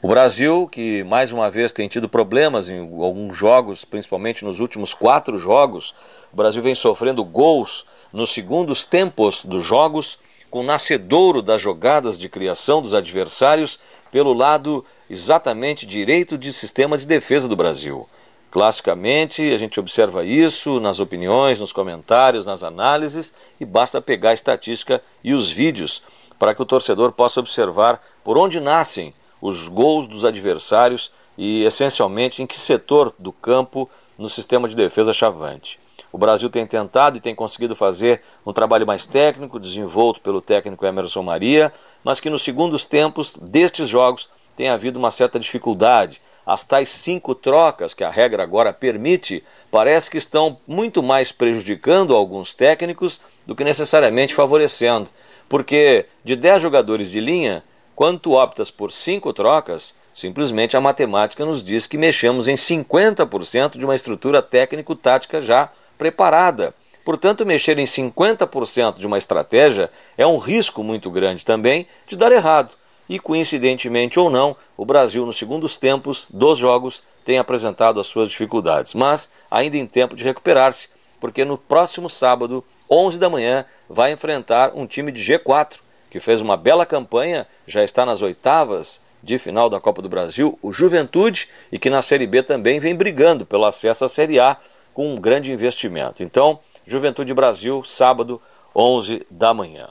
O 0.00 0.06
Brasil, 0.06 0.68
que 0.70 1.02
mais 1.02 1.32
uma 1.32 1.50
vez 1.50 1.72
tem 1.72 1.88
tido 1.88 2.08
problemas 2.08 2.70
em 2.70 2.78
alguns 2.78 3.36
jogos, 3.36 3.84
principalmente 3.84 4.44
nos 4.44 4.60
últimos 4.60 4.94
quatro 4.94 5.36
jogos, 5.36 5.92
o 6.32 6.36
Brasil 6.36 6.62
vem 6.62 6.72
sofrendo 6.72 7.24
gols 7.24 7.84
nos 8.12 8.30
segundos 8.30 8.84
tempos 8.84 9.44
dos 9.44 9.64
jogos, 9.64 10.16
com 10.48 10.62
nascedouro 10.62 11.42
das 11.42 11.60
jogadas 11.60 12.16
de 12.16 12.28
criação 12.28 12.80
dos 12.80 12.94
adversários 12.94 13.80
pelo 14.08 14.32
lado 14.32 14.84
exatamente 15.10 15.84
direito 15.84 16.38
de 16.38 16.52
sistema 16.52 16.96
de 16.96 17.04
defesa 17.04 17.48
do 17.48 17.56
Brasil. 17.56 18.08
Classicamente, 18.52 19.52
a 19.52 19.58
gente 19.58 19.80
observa 19.80 20.24
isso 20.24 20.78
nas 20.78 21.00
opiniões, 21.00 21.58
nos 21.58 21.72
comentários, 21.72 22.46
nas 22.46 22.62
análises, 22.62 23.34
e 23.58 23.64
basta 23.64 24.00
pegar 24.00 24.30
a 24.30 24.34
estatística 24.34 25.02
e 25.24 25.34
os 25.34 25.50
vídeos 25.50 26.04
para 26.38 26.54
que 26.54 26.62
o 26.62 26.66
torcedor 26.66 27.10
possa 27.10 27.40
observar 27.40 28.00
por 28.22 28.38
onde 28.38 28.60
nascem 28.60 29.12
os 29.40 29.68
gols 29.68 30.06
dos 30.06 30.24
adversários 30.24 31.12
e, 31.36 31.64
essencialmente, 31.64 32.42
em 32.42 32.46
que 32.46 32.58
setor 32.58 33.12
do 33.18 33.32
campo 33.32 33.88
no 34.18 34.28
sistema 34.28 34.68
de 34.68 34.74
defesa 34.74 35.12
chavante. 35.12 35.78
O 36.10 36.18
Brasil 36.18 36.48
tem 36.48 36.66
tentado 36.66 37.16
e 37.16 37.20
tem 37.20 37.34
conseguido 37.34 37.76
fazer 37.76 38.22
um 38.44 38.52
trabalho 38.52 38.86
mais 38.86 39.04
técnico, 39.06 39.60
desenvolto 39.60 40.20
pelo 40.20 40.40
técnico 40.40 40.86
Emerson 40.86 41.22
Maria, 41.22 41.72
mas 42.02 42.18
que 42.18 42.30
nos 42.30 42.42
segundos 42.42 42.86
tempos 42.86 43.34
destes 43.34 43.88
jogos 43.88 44.28
tem 44.56 44.68
havido 44.68 44.98
uma 44.98 45.10
certa 45.10 45.38
dificuldade 45.38 46.20
as 46.48 46.64
tais 46.64 46.88
cinco 46.88 47.34
trocas 47.34 47.92
que 47.92 48.02
a 48.02 48.08
regra 48.08 48.42
agora 48.42 48.72
permite, 48.72 49.44
parece 49.70 50.10
que 50.10 50.16
estão 50.16 50.58
muito 50.66 51.02
mais 51.02 51.30
prejudicando 51.30 52.14
alguns 52.14 52.54
técnicos 52.54 53.20
do 53.44 53.54
que 53.54 53.62
necessariamente 53.62 54.34
favorecendo. 54.34 55.10
Porque 55.46 56.06
de 56.24 56.34
10 56.34 56.62
jogadores 56.62 57.10
de 57.10 57.20
linha, 57.20 57.62
quando 57.98 58.20
tu 58.20 58.34
optas 58.34 58.70
por 58.70 58.92
cinco 58.92 59.32
trocas, 59.32 59.92
simplesmente 60.12 60.76
a 60.76 60.80
matemática 60.80 61.44
nos 61.44 61.64
diz 61.64 61.84
que 61.84 61.98
mexemos 61.98 62.46
em 62.46 62.54
50% 62.54 63.76
de 63.76 63.84
uma 63.84 63.96
estrutura 63.96 64.40
técnico-tática 64.40 65.42
já 65.42 65.68
preparada. 65.98 66.72
Portanto, 67.04 67.44
mexer 67.44 67.76
em 67.76 67.86
50% 67.86 68.98
de 68.98 69.06
uma 69.08 69.18
estratégia 69.18 69.90
é 70.16 70.24
um 70.24 70.36
risco 70.36 70.84
muito 70.84 71.10
grande 71.10 71.44
também 71.44 71.88
de 72.06 72.16
dar 72.16 72.30
errado 72.30 72.74
e, 73.08 73.18
coincidentemente 73.18 74.20
ou 74.20 74.30
não, 74.30 74.54
o 74.76 74.84
Brasil, 74.84 75.26
nos 75.26 75.36
segundos 75.36 75.76
tempos 75.76 76.28
dos 76.32 76.56
jogos, 76.56 77.02
tem 77.24 77.38
apresentado 77.38 77.98
as 77.98 78.06
suas 78.06 78.30
dificuldades, 78.30 78.94
mas 78.94 79.28
ainda 79.50 79.76
em 79.76 79.86
tempo 79.86 80.14
de 80.14 80.22
recuperar-se, 80.22 80.88
porque 81.18 81.44
no 81.44 81.58
próximo 81.58 82.08
sábado, 82.08 82.64
11 82.88 83.18
da 83.18 83.28
manhã, 83.28 83.64
vai 83.88 84.12
enfrentar 84.12 84.70
um 84.72 84.86
time 84.86 85.10
de 85.10 85.20
G4, 85.20 85.78
que 86.10 86.20
fez 86.20 86.40
uma 86.40 86.56
bela 86.56 86.86
campanha, 86.86 87.46
já 87.66 87.84
está 87.84 88.04
nas 88.04 88.22
oitavas 88.22 89.00
de 89.22 89.38
final 89.38 89.68
da 89.68 89.80
Copa 89.80 90.00
do 90.00 90.08
Brasil, 90.08 90.58
o 90.62 90.72
Juventude, 90.72 91.48
e 91.70 91.78
que 91.78 91.90
na 91.90 92.02
Série 92.02 92.26
B 92.26 92.42
também 92.42 92.78
vem 92.78 92.94
brigando 92.94 93.44
pelo 93.44 93.64
acesso 93.64 94.04
à 94.04 94.08
Série 94.08 94.38
A 94.38 94.56
com 94.94 95.14
um 95.14 95.16
grande 95.16 95.52
investimento. 95.52 96.22
Então, 96.22 96.60
Juventude 96.86 97.34
Brasil, 97.34 97.82
sábado, 97.84 98.40
11 98.74 99.26
da 99.30 99.52
manhã. 99.52 99.88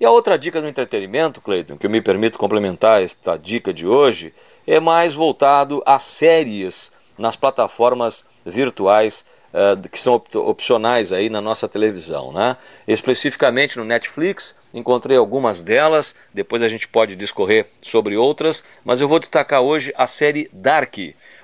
E 0.00 0.04
a 0.04 0.10
outra 0.10 0.38
dica 0.38 0.62
do 0.62 0.68
entretenimento, 0.68 1.42
Cleiton, 1.42 1.76
que 1.76 1.86
eu 1.86 1.90
me 1.90 2.00
permito 2.00 2.38
complementar 2.38 3.02
esta 3.02 3.36
dica 3.36 3.72
de 3.72 3.86
hoje, 3.86 4.32
é 4.66 4.80
mais 4.80 5.14
voltado 5.14 5.82
a 5.84 5.98
séries 5.98 6.90
nas 7.18 7.36
plataformas 7.36 8.24
virtuais 8.44 9.26
uh, 9.52 9.88
que 9.88 9.98
são 9.98 10.14
op 10.14 10.36
opcionais 10.38 11.12
aí 11.12 11.28
na 11.28 11.40
nossa 11.40 11.68
televisão, 11.68 12.32
né? 12.32 12.56
Especificamente 12.88 13.76
no 13.78 13.84
Netflix, 13.84 14.56
encontrei 14.72 15.16
algumas 15.16 15.62
delas, 15.62 16.14
depois 16.32 16.62
a 16.62 16.68
gente 16.68 16.86
pode 16.88 17.16
discorrer 17.16 17.66
sobre 17.82 18.16
outras, 18.16 18.62
mas 18.84 19.00
eu 19.00 19.08
vou 19.08 19.18
destacar 19.18 19.60
hoje 19.60 19.92
a 19.96 20.06
série 20.06 20.48
Dark, 20.52 20.96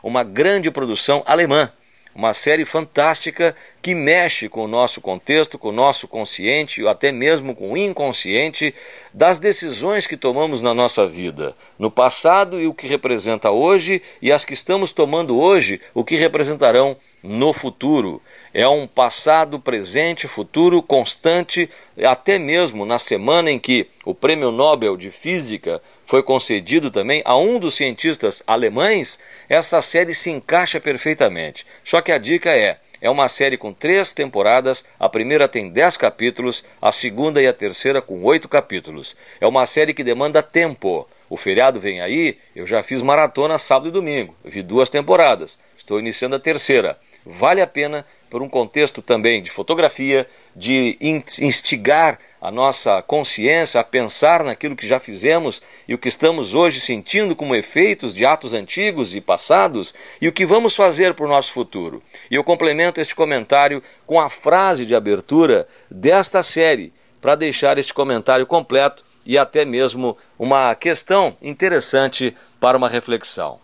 uma 0.02 0.22
grande 0.22 0.70
produção 0.70 1.22
alemã 1.26 1.70
uma 2.16 2.32
série 2.32 2.64
fantástica 2.64 3.54
que 3.82 3.94
mexe 3.94 4.48
com 4.48 4.64
o 4.64 4.68
nosso 4.68 5.02
contexto, 5.02 5.58
com 5.58 5.68
o 5.68 5.72
nosso 5.72 6.08
consciente, 6.08 6.82
ou 6.82 6.88
até 6.88 7.12
mesmo 7.12 7.54
com 7.54 7.72
o 7.72 7.76
inconsciente, 7.76 8.74
das 9.12 9.38
decisões 9.38 10.06
que 10.06 10.16
tomamos 10.16 10.62
na 10.62 10.72
nossa 10.72 11.06
vida, 11.06 11.54
no 11.78 11.90
passado 11.90 12.58
e 12.58 12.66
o 12.66 12.72
que 12.72 12.86
representa 12.86 13.50
hoje, 13.50 14.02
e 14.22 14.32
as 14.32 14.46
que 14.46 14.54
estamos 14.54 14.92
tomando 14.92 15.38
hoje, 15.38 15.78
o 15.92 16.02
que 16.02 16.16
representarão 16.16 16.96
no 17.22 17.52
futuro. 17.52 18.22
É 18.58 18.66
um 18.66 18.86
passado, 18.86 19.60
presente, 19.60 20.26
futuro 20.26 20.82
constante, 20.82 21.68
até 22.02 22.38
mesmo 22.38 22.86
na 22.86 22.98
semana 22.98 23.50
em 23.50 23.58
que 23.58 23.86
o 24.02 24.14
Prêmio 24.14 24.50
Nobel 24.50 24.96
de 24.96 25.10
Física 25.10 25.82
foi 26.06 26.22
concedido 26.22 26.90
também 26.90 27.20
a 27.26 27.36
um 27.36 27.58
dos 27.58 27.74
cientistas 27.74 28.42
alemães, 28.46 29.18
essa 29.46 29.82
série 29.82 30.14
se 30.14 30.30
encaixa 30.30 30.80
perfeitamente. 30.80 31.66
Só 31.84 32.00
que 32.00 32.10
a 32.10 32.16
dica 32.16 32.48
é: 32.56 32.78
é 32.98 33.10
uma 33.10 33.28
série 33.28 33.58
com 33.58 33.74
três 33.74 34.14
temporadas, 34.14 34.86
a 34.98 35.06
primeira 35.06 35.46
tem 35.46 35.68
dez 35.68 35.98
capítulos, 35.98 36.64
a 36.80 36.90
segunda 36.90 37.42
e 37.42 37.46
a 37.46 37.52
terceira 37.52 38.00
com 38.00 38.22
oito 38.22 38.48
capítulos. 38.48 39.14
É 39.38 39.46
uma 39.46 39.66
série 39.66 39.92
que 39.92 40.02
demanda 40.02 40.42
tempo. 40.42 41.06
O 41.28 41.36
feriado 41.36 41.78
vem 41.78 42.00
aí, 42.00 42.38
eu 42.54 42.66
já 42.66 42.82
fiz 42.82 43.02
maratona 43.02 43.58
sábado 43.58 43.88
e 43.88 43.92
domingo, 43.92 44.34
vi 44.42 44.62
duas 44.62 44.88
temporadas, 44.88 45.58
estou 45.76 45.98
iniciando 45.98 46.36
a 46.36 46.40
terceira. 46.40 46.98
Vale 47.28 47.60
a 47.60 47.66
pena 47.66 48.06
por 48.28 48.42
um 48.42 48.48
contexto 48.48 49.00
também 49.00 49.42
de 49.42 49.50
fotografia, 49.50 50.28
de 50.54 50.96
instigar 51.40 52.18
a 52.40 52.50
nossa 52.50 53.02
consciência 53.02 53.80
a 53.80 53.84
pensar 53.84 54.44
naquilo 54.44 54.76
que 54.76 54.86
já 54.86 55.00
fizemos 55.00 55.60
e 55.88 55.94
o 55.94 55.98
que 55.98 56.08
estamos 56.08 56.54
hoje 56.54 56.80
sentindo 56.80 57.34
como 57.34 57.54
efeitos 57.54 58.14
de 58.14 58.24
atos 58.24 58.54
antigos 58.54 59.14
e 59.14 59.20
passados 59.20 59.94
e 60.20 60.28
o 60.28 60.32
que 60.32 60.46
vamos 60.46 60.76
fazer 60.76 61.14
para 61.14 61.26
o 61.26 61.28
nosso 61.28 61.52
futuro. 61.52 62.02
E 62.30 62.34
eu 62.34 62.44
complemento 62.44 63.00
este 63.00 63.14
comentário 63.14 63.82
com 64.06 64.20
a 64.20 64.30
frase 64.30 64.86
de 64.86 64.94
abertura 64.94 65.66
desta 65.90 66.42
série, 66.42 66.92
para 67.20 67.34
deixar 67.34 67.78
este 67.78 67.92
comentário 67.92 68.46
completo 68.46 69.04
e 69.24 69.36
até 69.36 69.64
mesmo 69.64 70.16
uma 70.38 70.74
questão 70.76 71.36
interessante 71.42 72.36
para 72.60 72.78
uma 72.78 72.88
reflexão. 72.88 73.58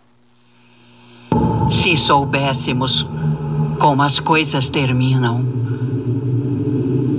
Se 1.71 1.95
soubéssemos 1.95 3.05
como 3.83 4.01
as 4.01 4.17
coisas 4.17 4.69
terminam 4.69 5.43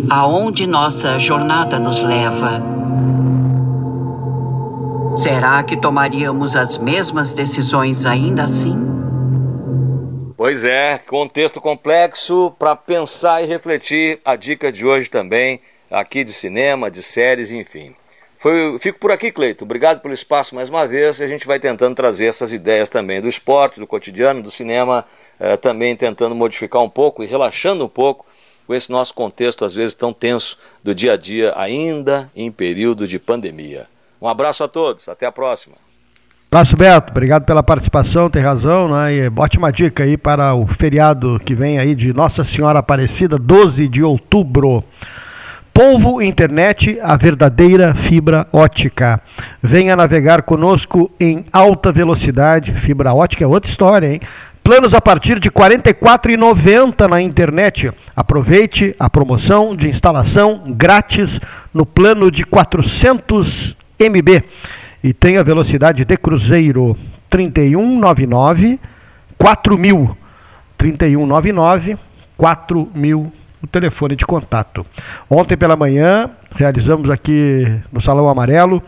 aonde 0.09 0.67
nossa 0.67 1.19
jornada 1.19 1.79
nos 1.79 2.03
leva. 2.03 2.63
Será 5.19 5.63
que 5.63 5.77
tomaríamos 5.77 6.57
as 6.57 6.79
mesmas 6.79 7.35
decisões 7.35 8.07
ainda 8.07 8.45
assim? 8.45 8.79
Pois 10.39 10.65
é, 10.65 10.97
contexto 10.97 11.61
complexo 11.61 12.55
para 12.59 12.75
pensar 12.75 13.43
e 13.43 13.47
refletir. 13.47 14.19
A 14.25 14.35
dica 14.35 14.73
de 14.73 14.87
hoje 14.87 15.11
também, 15.11 15.61
aqui 15.91 16.25
de 16.25 16.33
cinema, 16.33 16.91
de 16.91 17.03
séries, 17.03 17.51
enfim. 17.51 17.95
Foi, 18.39 18.79
fico 18.79 18.99
por 18.99 19.13
aqui, 19.13 19.31
Cleito. 19.31 19.65
Obrigado 19.65 20.01
pelo 20.01 20.15
espaço 20.15 20.55
mais 20.55 20.71
uma 20.71 20.87
vez. 20.87 21.21
A 21.21 21.27
gente 21.27 21.47
vai 21.47 21.61
tentando 21.61 21.95
trazer 21.95 22.25
essas 22.25 22.55
ideias 22.55 22.89
também 22.89 23.21
do 23.21 23.29
esporte, 23.29 23.81
do 23.81 23.87
cotidiano, 23.87 24.43
do 24.43 24.51
cinema, 24.51 25.05
eh, 25.45 25.57
também 25.59 25.95
tentando 25.95 26.35
modificar 26.35 26.83
um 26.83 26.89
pouco 26.89 27.23
e 27.23 27.27
relaxando 27.27 27.85
um 27.85 27.89
pouco 27.89 28.25
com 28.67 28.75
esse 28.75 28.91
nosso 28.91 29.13
contexto, 29.13 29.65
às 29.65 29.75
vezes, 29.75 29.95
tão 29.95 30.13
tenso 30.13 30.59
do 30.83 30.95
dia 30.95 31.13
a 31.13 31.17
dia, 31.17 31.53
ainda 31.55 32.31
em 32.35 32.51
período 32.51 33.07
de 33.07 33.19
pandemia. 33.19 33.87
Um 34.21 34.27
abraço 34.27 34.65
a 34.65 34.69
todos, 34.69 35.07
até 35.07 35.27
a 35.27 35.33
próxima. 35.33 35.77
Abraço, 36.51 36.77
Beto. 36.77 37.11
Obrigado 37.11 37.45
pela 37.45 37.63
participação, 37.63 38.31
tem 38.31 38.41
razão, 38.41 38.89
né? 38.89 39.13
E 39.13 39.29
bote 39.29 39.59
uma 39.59 39.71
dica 39.71 40.05
aí 40.05 40.17
para 40.17 40.55
o 40.55 40.67
feriado 40.67 41.39
que 41.45 41.55
vem 41.55 41.79
aí 41.79 41.95
de 41.95 42.15
Nossa 42.15 42.43
Senhora 42.43 42.79
Aparecida, 42.79 43.37
12 43.37 43.87
de 43.87 44.03
outubro. 44.03 44.83
Polvo 45.75 46.23
Internet, 46.23 47.01
a 47.03 47.17
verdadeira 47.17 47.93
fibra 47.97 48.47
ótica. 48.53 49.21
Venha 49.61 49.97
navegar 49.97 50.43
conosco 50.43 51.11
em 51.19 51.45
alta 51.53 51.91
velocidade. 51.91 52.73
Fibra 52.75 53.13
ótica 53.13 53.43
é 53.43 53.47
outra 53.49 53.69
história, 53.69 54.07
hein? 54.07 54.21
Planos 54.65 54.95
a 54.95 55.01
partir 55.01 55.39
de 55.39 55.49
R$ 55.49 55.55
44,90 55.55 57.07
na 57.07 57.21
internet. 57.21 57.93
Aproveite 58.17 58.97
a 58.99 59.11
promoção 59.11 59.77
de 59.77 59.91
instalação 59.91 60.65
grátis 60.67 61.39
no 61.73 61.85
plano 61.85 62.31
de 62.31 62.45
400 62.45 63.77
MB 64.01 64.43
e 65.03 65.13
tenha 65.13 65.45
velocidade 65.45 66.07
de 66.07 66.17
cruzeiro 66.17 66.97
3199 67.29 68.81
4000 69.37 70.17
3199 70.79 71.99
4000 72.35 73.33
o 73.63 73.67
telefone 73.67 74.17
de 74.17 74.25
contato. 74.25 74.87
Ontem 75.29 75.59
pela 75.59 75.77
manhã 75.77 76.31
realizamos 76.57 77.11
aqui 77.11 77.67
no 77.93 78.01
Salão 78.01 78.31
Amarelo 78.31 78.83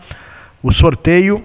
o 0.63 0.71
sorteio 0.71 1.43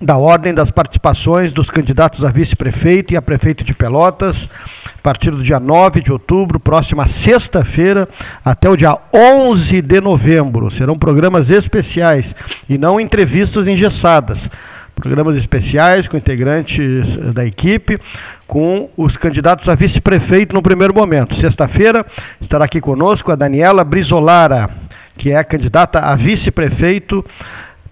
da 0.00 0.16
ordem 0.18 0.52
das 0.52 0.70
participações 0.70 1.52
dos 1.52 1.70
candidatos 1.70 2.24
a 2.24 2.30
vice-prefeito 2.30 3.14
e 3.14 3.16
a 3.16 3.22
prefeito 3.22 3.64
de 3.64 3.72
Pelotas, 3.72 4.48
a 4.86 5.02
partir 5.02 5.30
do 5.30 5.42
dia 5.42 5.58
9 5.58 6.02
de 6.02 6.12
outubro, 6.12 6.60
próxima 6.60 7.06
sexta-feira, 7.06 8.08
até 8.44 8.68
o 8.68 8.76
dia 8.76 8.96
11 9.14 9.80
de 9.80 10.00
novembro. 10.00 10.70
Serão 10.70 10.98
programas 10.98 11.48
especiais 11.48 12.34
e 12.68 12.76
não 12.76 13.00
entrevistas 13.00 13.68
engessadas. 13.68 14.50
Programas 14.94 15.36
especiais 15.36 16.08
com 16.08 16.16
integrantes 16.16 17.16
da 17.16 17.44
equipe, 17.44 17.98
com 18.46 18.88
os 18.96 19.16
candidatos 19.16 19.68
a 19.68 19.74
vice-prefeito 19.74 20.54
no 20.54 20.62
primeiro 20.62 20.94
momento. 20.94 21.34
Sexta-feira 21.34 22.04
estará 22.40 22.64
aqui 22.64 22.80
conosco 22.80 23.30
a 23.30 23.36
Daniela 23.36 23.84
Brizolara, 23.84 24.70
que 25.16 25.32
é 25.32 25.44
candidata 25.44 26.00
a 26.00 26.14
vice-prefeito 26.14 27.24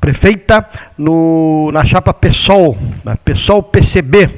prefeita 0.04 0.68
no, 0.98 1.70
na 1.72 1.82
chapa 1.82 2.12
PSOL, 2.12 2.76
na 3.02 3.16
PSOL 3.16 3.62
PCB. 3.62 4.28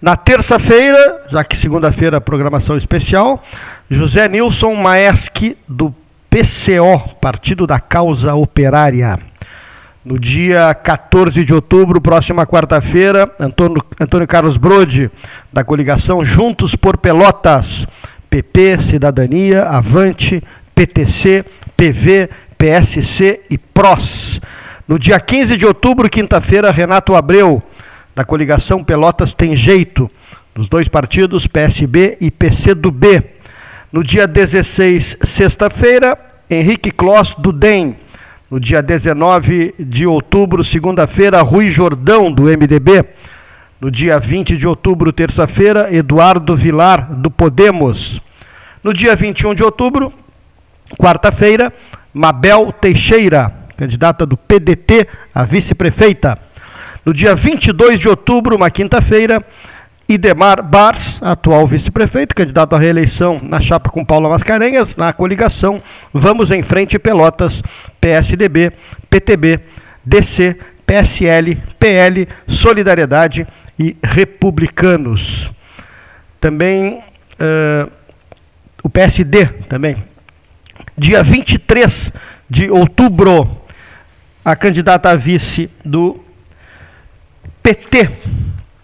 Na 0.00 0.16
terça-feira, 0.16 1.26
já 1.28 1.44
que 1.44 1.54
segunda-feira 1.54 2.22
programação 2.22 2.74
especial, 2.74 3.44
José 3.90 4.26
Nilson 4.26 4.74
Maeschi, 4.76 5.58
do 5.68 5.94
PCO, 6.30 7.16
Partido 7.20 7.66
da 7.66 7.78
Causa 7.78 8.34
Operária. 8.34 9.18
No 10.02 10.18
dia 10.18 10.74
14 10.74 11.44
de 11.44 11.52
outubro, 11.52 12.00
próxima 12.00 12.46
quarta-feira, 12.46 13.30
Antônio, 13.38 13.84
Antônio 14.00 14.26
Carlos 14.26 14.56
Brode, 14.56 15.10
da 15.52 15.62
coligação 15.62 16.24
Juntos 16.24 16.74
por 16.74 16.96
Pelotas, 16.96 17.86
PP, 18.30 18.80
Cidadania, 18.80 19.64
Avante, 19.64 20.42
PTC, 20.74 21.44
PV, 21.76 22.30
PSC 22.64 23.42
e 23.50 23.58
PROS. 23.58 24.40
No 24.88 24.98
dia 24.98 25.20
15 25.20 25.54
de 25.54 25.66
outubro, 25.66 26.08
quinta-feira, 26.08 26.70
Renato 26.70 27.14
Abreu, 27.14 27.62
da 28.14 28.24
coligação 28.24 28.82
Pelotas 28.82 29.34
Tem 29.34 29.54
Jeito, 29.54 30.10
dos 30.54 30.66
dois 30.66 30.88
partidos, 30.88 31.46
PSB 31.46 32.16
e 32.22 32.30
PCdoB. 32.30 33.22
No 33.92 34.02
dia 34.02 34.26
16, 34.26 35.18
sexta-feira, 35.22 36.18
Henrique 36.48 36.90
Kloss, 36.90 37.34
do 37.34 37.52
DEM. 37.52 37.98
No 38.50 38.58
dia 38.58 38.82
19 38.82 39.74
de 39.78 40.06
outubro, 40.06 40.64
segunda-feira, 40.64 41.42
Rui 41.42 41.70
Jordão, 41.70 42.32
do 42.32 42.44
MDB. 42.44 43.04
No 43.78 43.90
dia 43.90 44.18
20 44.18 44.56
de 44.56 44.66
outubro, 44.66 45.12
terça-feira, 45.12 45.94
Eduardo 45.94 46.56
Vilar, 46.56 47.12
do 47.12 47.30
Podemos. 47.30 48.22
No 48.82 48.94
dia 48.94 49.14
21 49.14 49.52
de 49.52 49.62
outubro, 49.62 50.10
quarta-feira, 50.98 51.70
Mabel 52.14 52.72
Teixeira, 52.72 53.52
candidata 53.76 54.24
do 54.24 54.36
PDT 54.36 55.08
a 55.34 55.42
vice-prefeita. 55.44 56.38
No 57.04 57.12
dia 57.12 57.34
22 57.34 57.98
de 57.98 58.08
outubro, 58.08 58.54
uma 58.54 58.70
quinta-feira, 58.70 59.44
Idemar 60.08 60.62
Bars, 60.62 61.20
atual 61.22 61.66
vice-prefeito, 61.66 62.34
candidato 62.34 62.76
à 62.76 62.78
reeleição 62.78 63.40
na 63.42 63.58
chapa 63.58 63.90
com 63.90 64.04
Paula 64.04 64.28
Mascarenhas, 64.28 64.96
na 64.96 65.12
coligação 65.12 65.82
Vamos 66.12 66.52
em 66.52 66.62
Frente 66.62 66.98
Pelotas, 66.98 67.62
PSDB, 68.00 68.72
PTB, 69.10 69.60
DC, 70.04 70.56
PSL, 70.86 71.56
PL, 71.78 72.28
Solidariedade 72.46 73.46
e 73.78 73.96
Republicanos. 74.02 75.50
Também 76.38 76.98
uh, 77.40 77.90
o 78.82 78.90
PSD 78.90 79.46
também 79.68 79.96
dia 80.96 81.22
23 81.22 82.12
de 82.48 82.70
outubro, 82.70 83.50
a 84.44 84.54
candidata 84.54 85.10
a 85.10 85.16
vice 85.16 85.70
do 85.84 86.20
PT, 87.62 88.10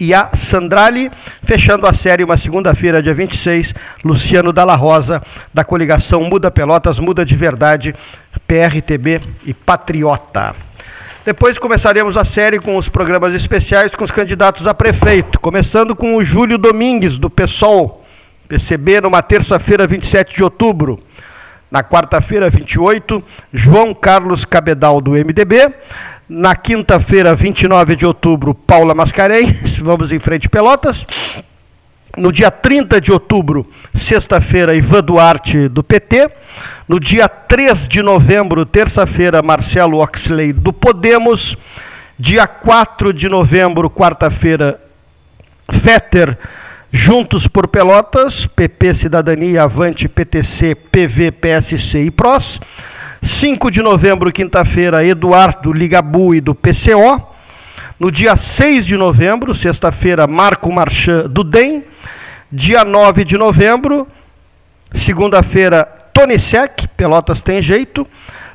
e 0.00 0.14
a 0.14 0.30
Sandrali, 0.34 1.10
fechando 1.42 1.86
a 1.86 1.92
série 1.92 2.24
uma 2.24 2.38
segunda-feira, 2.38 3.02
dia 3.02 3.12
26, 3.12 3.74
Luciano 4.02 4.50
Dalla 4.50 4.74
Rosa, 4.74 5.22
da 5.52 5.62
coligação 5.62 6.24
Muda 6.24 6.50
Pelotas, 6.50 6.98
Muda 6.98 7.22
de 7.22 7.36
Verdade, 7.36 7.94
PRTB 8.48 9.20
e 9.44 9.52
Patriota. 9.52 10.56
Depois 11.22 11.58
começaremos 11.58 12.16
a 12.16 12.24
série 12.24 12.58
com 12.58 12.78
os 12.78 12.88
programas 12.88 13.34
especiais 13.34 13.94
com 13.94 14.02
os 14.02 14.10
candidatos 14.10 14.66
a 14.66 14.72
prefeito, 14.72 15.38
começando 15.38 15.94
com 15.94 16.16
o 16.16 16.24
Júlio 16.24 16.56
Domingues, 16.56 17.18
do 17.18 17.28
PSOL, 17.28 18.02
PCB, 18.48 19.02
numa 19.02 19.20
terça-feira, 19.20 19.86
27 19.86 20.34
de 20.34 20.42
outubro. 20.42 20.98
Na 21.70 21.84
quarta-feira, 21.84 22.50
28, 22.50 23.22
João 23.52 23.94
Carlos 23.94 24.44
Cabedal, 24.44 25.00
do 25.00 25.12
MDB. 25.12 25.72
Na 26.28 26.56
quinta-feira, 26.56 27.34
29 27.34 27.96
de 27.96 28.06
outubro, 28.06 28.54
Paula 28.54 28.94
Mascarenhas, 28.94 29.76
vamos 29.82 30.12
em 30.12 30.18
frente 30.18 30.48
Pelotas. 30.48 31.06
No 32.16 32.32
dia 32.32 32.50
30 32.50 33.00
de 33.00 33.12
outubro, 33.12 33.68
sexta-feira, 33.94 34.74
Ivan 34.74 35.02
Duarte, 35.02 35.68
do 35.68 35.82
PT. 35.82 36.28
No 36.88 36.98
dia 36.98 37.28
3 37.28 37.86
de 37.86 38.02
novembro, 38.02 38.66
terça-feira, 38.66 39.42
Marcelo 39.42 39.98
Oxley, 39.98 40.52
do 40.52 40.72
Podemos. 40.72 41.56
Dia 42.18 42.48
4 42.48 43.12
de 43.12 43.28
novembro, 43.28 43.88
quarta-feira, 43.88 44.80
Fetter, 45.70 46.36
Juntos 46.92 47.46
por 47.46 47.68
Pelotas, 47.68 48.46
PP 48.46 48.94
Cidadania, 48.94 49.62
Avante, 49.62 50.08
PTC, 50.08 50.74
PV, 50.74 51.30
PSC 51.30 52.00
e 52.00 52.10
PROS. 52.10 52.60
5 53.22 53.70
de 53.70 53.80
novembro, 53.80 54.32
quinta-feira, 54.32 55.04
Eduardo 55.04 55.72
Ligabui, 55.72 56.40
do 56.40 56.52
PCO. 56.52 57.28
No 57.98 58.10
dia 58.10 58.36
6 58.36 58.86
de 58.86 58.96
novembro, 58.96 59.54
sexta-feira, 59.54 60.26
Marco 60.26 60.72
Marchand, 60.72 61.28
do 61.28 61.44
DEM. 61.44 61.84
Dia 62.50 62.84
9 62.84 63.24
de 63.24 63.38
novembro, 63.38 64.08
segunda-feira, 64.92 65.86
Tony 66.12 66.38
Sec, 66.38 66.86
Pelotas 66.96 67.40
tem 67.40 67.62
jeito. 67.62 68.06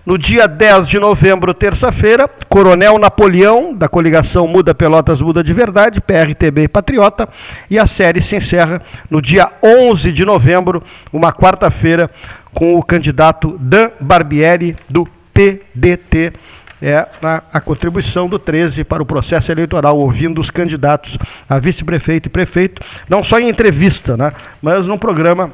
No 0.06 0.20
dia 0.20 0.48
10 0.48 0.88
de 0.88 1.00
novembro, 1.00 1.52
terça-feira, 1.52 2.30
Coronel 2.48 3.00
Napoleão, 3.00 3.74
da 3.74 3.90
coligação 3.90 4.48
Muda 4.48 4.76
Pelotas 4.76 5.20
Muda 5.20 5.44
de 5.44 5.52
Verdade, 5.52 6.00
PRTB 6.00 6.68
Patriota. 6.68 7.28
E 7.72 7.80
a 7.80 7.88
série 7.88 8.22
se 8.22 8.36
encerra 8.36 8.84
no 9.10 9.20
dia 9.20 9.52
11 9.64 10.12
de 10.12 10.24
novembro, 10.24 10.84
uma 11.12 11.34
quarta-feira, 11.34 12.10
com 12.54 12.76
o 12.76 12.84
candidato 12.84 13.58
Dan 13.60 13.90
Barbieri, 14.00 14.76
do 14.88 15.08
PDT. 15.34 16.34
É 16.80 16.98
a, 17.24 17.42
a 17.54 17.60
contribuição 17.60 18.28
do 18.28 18.38
13 18.38 18.84
para 18.84 19.02
o 19.02 19.06
processo 19.06 19.52
eleitoral, 19.52 19.98
ouvindo 19.98 20.40
os 20.40 20.52
candidatos 20.52 21.18
a 21.50 21.58
vice-prefeito 21.58 22.28
e 22.28 22.30
prefeito, 22.30 22.82
não 23.10 23.24
só 23.24 23.40
em 23.40 23.50
entrevista, 23.50 24.16
né, 24.16 24.32
mas 24.62 24.86
num 24.86 24.98
programa 24.98 25.52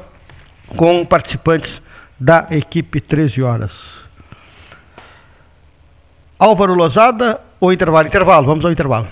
com 0.76 1.04
participantes 1.06 1.80
da 2.18 2.46
equipe 2.50 3.00
13 3.00 3.42
horas. 3.42 4.00
Álvaro 6.38 6.74
Lozada 6.74 7.40
ou 7.60 7.72
intervalo? 7.72 8.08
Intervalo, 8.08 8.46
vamos 8.46 8.64
ao 8.64 8.72
intervalo. 8.72 9.06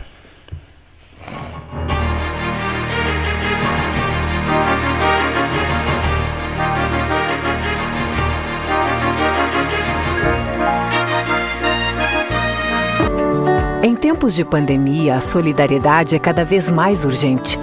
Em 13.83 13.95
tempos 13.97 14.35
de 14.35 14.45
pandemia, 14.45 15.17
a 15.17 15.21
solidariedade 15.21 16.15
é 16.15 16.19
cada 16.19 16.45
vez 16.45 16.69
mais 16.69 17.05
urgente. 17.05 17.59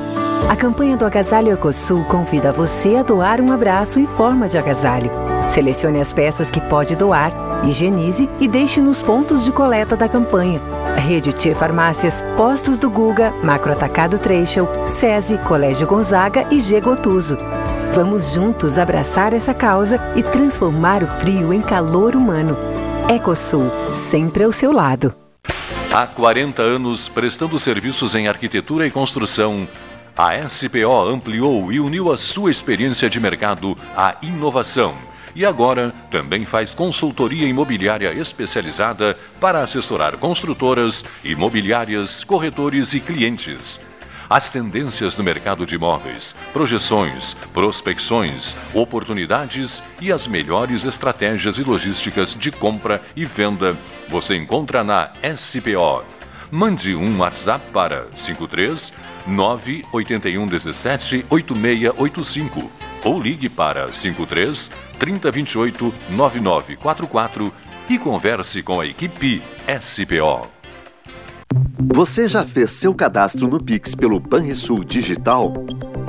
A 0.49 0.55
campanha 0.55 0.95
do 0.95 1.05
Agasalho 1.05 1.51
Ecosul 1.51 2.05
convida 2.05 2.51
você 2.51 2.95
a 2.95 3.03
doar 3.03 3.41
um 3.41 3.51
abraço 3.51 3.99
em 3.99 4.05
forma 4.05 4.47
de 4.47 4.57
agasalho. 4.57 5.11
Selecione 5.49 5.99
as 5.99 6.13
peças 6.13 6.49
que 6.49 6.61
pode 6.61 6.95
doar, 6.95 7.31
higienize 7.65 8.29
e 8.39 8.47
deixe 8.47 8.79
nos 8.79 9.01
pontos 9.01 9.43
de 9.43 9.51
coleta 9.51 9.95
da 9.95 10.07
campanha. 10.07 10.61
Rede 10.97 11.33
T 11.33 11.53
Farmácias, 11.53 12.23
Postos 12.35 12.77
do 12.77 12.89
Guga, 12.89 13.33
Macro 13.43 13.71
Atacado 13.71 14.17
Treixel, 14.17 14.67
SESI, 14.87 15.37
Colégio 15.39 15.87
Gonzaga 15.87 16.47
e 16.51 16.59
G 16.59 16.79
Gotuso. 16.79 17.37
Vamos 17.93 18.31
juntos 18.31 18.77
abraçar 18.77 19.33
essa 19.33 19.53
causa 19.53 19.99
e 20.15 20.23
transformar 20.23 21.03
o 21.03 21.07
frio 21.07 21.53
em 21.53 21.61
calor 21.61 22.15
humano. 22.15 22.57
Ecosul, 23.09 23.71
sempre 23.93 24.43
ao 24.43 24.51
seu 24.51 24.71
lado. 24.71 25.13
Há 25.91 26.05
40 26.05 26.61
anos 26.61 27.07
prestando 27.07 27.57
serviços 27.57 28.13
em 28.13 28.27
arquitetura 28.27 28.85
e 28.85 28.91
construção, 28.91 29.67
a 30.17 30.49
SPO 30.49 31.07
ampliou 31.07 31.71
e 31.71 31.79
uniu 31.79 32.11
a 32.11 32.17
sua 32.17 32.49
experiência 32.49 33.07
de 33.07 33.19
mercado 33.19 33.77
à 33.95 34.17
inovação. 34.23 34.95
E 35.35 35.45
agora 35.45 35.93
também 36.09 36.43
faz 36.43 36.73
consultoria 36.73 37.47
imobiliária 37.47 38.11
especializada 38.13 39.15
para 39.39 39.61
assessorar 39.61 40.17
construtoras, 40.17 41.05
imobiliárias, 41.23 42.23
corretores 42.23 42.93
e 42.93 42.99
clientes. 42.99 43.79
As 44.27 44.49
tendências 44.49 45.15
no 45.15 45.23
mercado 45.23 45.67
de 45.67 45.75
imóveis, 45.75 46.35
projeções, 46.51 47.35
prospecções, 47.53 48.55
oportunidades 48.73 49.83
e 50.01 50.11
as 50.11 50.25
melhores 50.25 50.83
estratégias 50.83 51.59
e 51.59 51.63
logísticas 51.63 52.33
de 52.33 52.51
compra 52.51 52.99
e 53.15 53.23
venda 53.23 53.77
você 54.09 54.35
encontra 54.35 54.83
na 54.83 55.11
SPO 55.37 56.16
Mande 56.49 56.95
um 56.95 57.19
WhatsApp 57.19 57.65
para 57.71 58.07
53 58.15 58.93
981 59.27 60.45
17 60.45 61.25
8685 61.29 62.71
ou 63.03 63.21
ligue 63.21 63.49
para 63.49 63.91
53 63.91 64.71
3028 64.97 65.93
9944 66.09 67.53
e 67.89 67.97
converse 67.97 68.63
com 68.63 68.79
a 68.79 68.85
equipe 68.85 69.41
SPO. 69.81 70.47
Você 71.93 72.27
já 72.27 72.45
fez 72.45 72.71
seu 72.71 72.93
cadastro 72.93 73.47
no 73.47 73.61
Pix 73.63 73.95
pelo 73.95 74.19
Banrisul 74.19 74.83
Digital? 74.83 75.53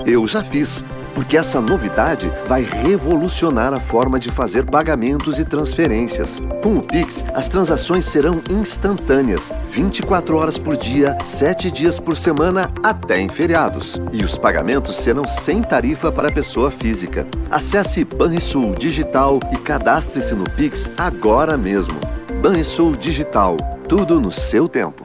Eu 0.07 0.27
já 0.27 0.43
fiz, 0.43 0.85
porque 1.19 1.37
essa 1.37 1.61
novidade 1.61 2.31
vai 2.47 2.63
revolucionar 2.63 3.75
a 3.75 3.81
forma 3.81 4.21
de 4.21 4.31
fazer 4.31 4.65
pagamentos 4.65 5.41
e 5.41 5.45
transferências. 5.45 6.41
Com 6.63 6.77
o 6.77 6.81
Pix, 6.81 7.27
as 7.35 7.49
transações 7.49 8.05
serão 8.05 8.41
instantâneas, 8.49 9.51
24 9.69 10.37
horas 10.37 10.57
por 10.57 10.77
dia, 10.77 11.19
7 11.21 11.73
dias 11.73 11.99
por 11.99 12.17
semana, 12.17 12.71
até 12.85 13.21
em 13.21 13.29
feriados. 13.29 14.01
E 14.13 14.23
os 14.23 14.39
pagamentos 14.39 14.95
serão 14.95 15.25
sem 15.25 15.61
tarifa 15.61 16.13
para 16.13 16.31
pessoa 16.31 16.71
física. 16.71 17.27
Acesse 17.51 18.05
Banrisul 18.05 18.77
Digital 18.77 19.41
e 19.53 19.57
cadastre-se 19.57 20.37
no 20.37 20.45
Pix 20.45 20.89
agora 20.97 21.59
mesmo. 21.59 21.99
Banrisul 22.41 22.95
Digital, 22.95 23.57
tudo 23.89 24.21
no 24.21 24.31
seu 24.31 24.69
tempo. 24.69 25.05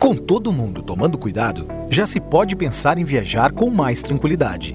Com 0.00 0.16
todo 0.16 0.52
mundo 0.52 0.82
tomando 0.82 1.16
cuidado, 1.16 1.68
já 1.88 2.04
se 2.08 2.20
pode 2.20 2.56
pensar 2.56 2.98
em 2.98 3.04
viajar 3.04 3.52
com 3.52 3.70
mais 3.70 4.02
tranquilidade. 4.02 4.74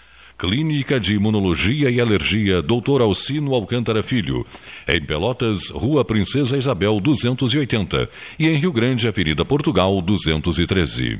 Clínica 0.41 0.99
de 0.99 1.13
Imunologia 1.13 1.91
e 1.91 2.01
Alergia 2.01 2.63
Dr. 2.63 2.99
Alcino 2.99 3.53
Alcântara 3.53 4.01
Filho. 4.01 4.43
Em 4.87 4.99
Pelotas, 4.99 5.69
Rua 5.69 6.03
Princesa 6.03 6.57
Isabel 6.57 6.99
280 6.99 8.09
e 8.39 8.49
em 8.49 8.55
Rio 8.55 8.73
Grande, 8.73 9.07
Avenida 9.07 9.45
Portugal 9.45 10.01
213. 10.01 11.19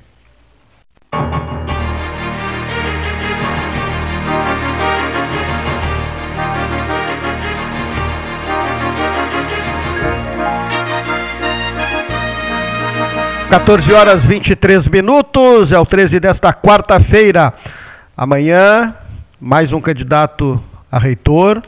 Quatorze 13.48 13.94
horas 13.94 14.26
23 14.26 14.88
minutos, 14.88 15.72
é 15.72 15.78
o 15.78 15.86
13 15.86 16.20
desta 16.20 16.52
quarta-feira. 16.52 17.54
Amanhã, 18.18 18.96
mais 19.44 19.74
um 19.74 19.82
candidato 19.82 20.64
a 20.92 21.00
reitor 21.00 21.64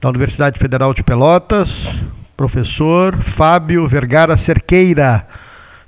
da 0.00 0.08
Universidade 0.08 0.58
Federal 0.58 0.92
de 0.92 1.04
Pelotas, 1.04 1.86
professor 2.36 3.16
Fábio 3.22 3.86
Vergara 3.86 4.36
Cerqueira. 4.36 5.24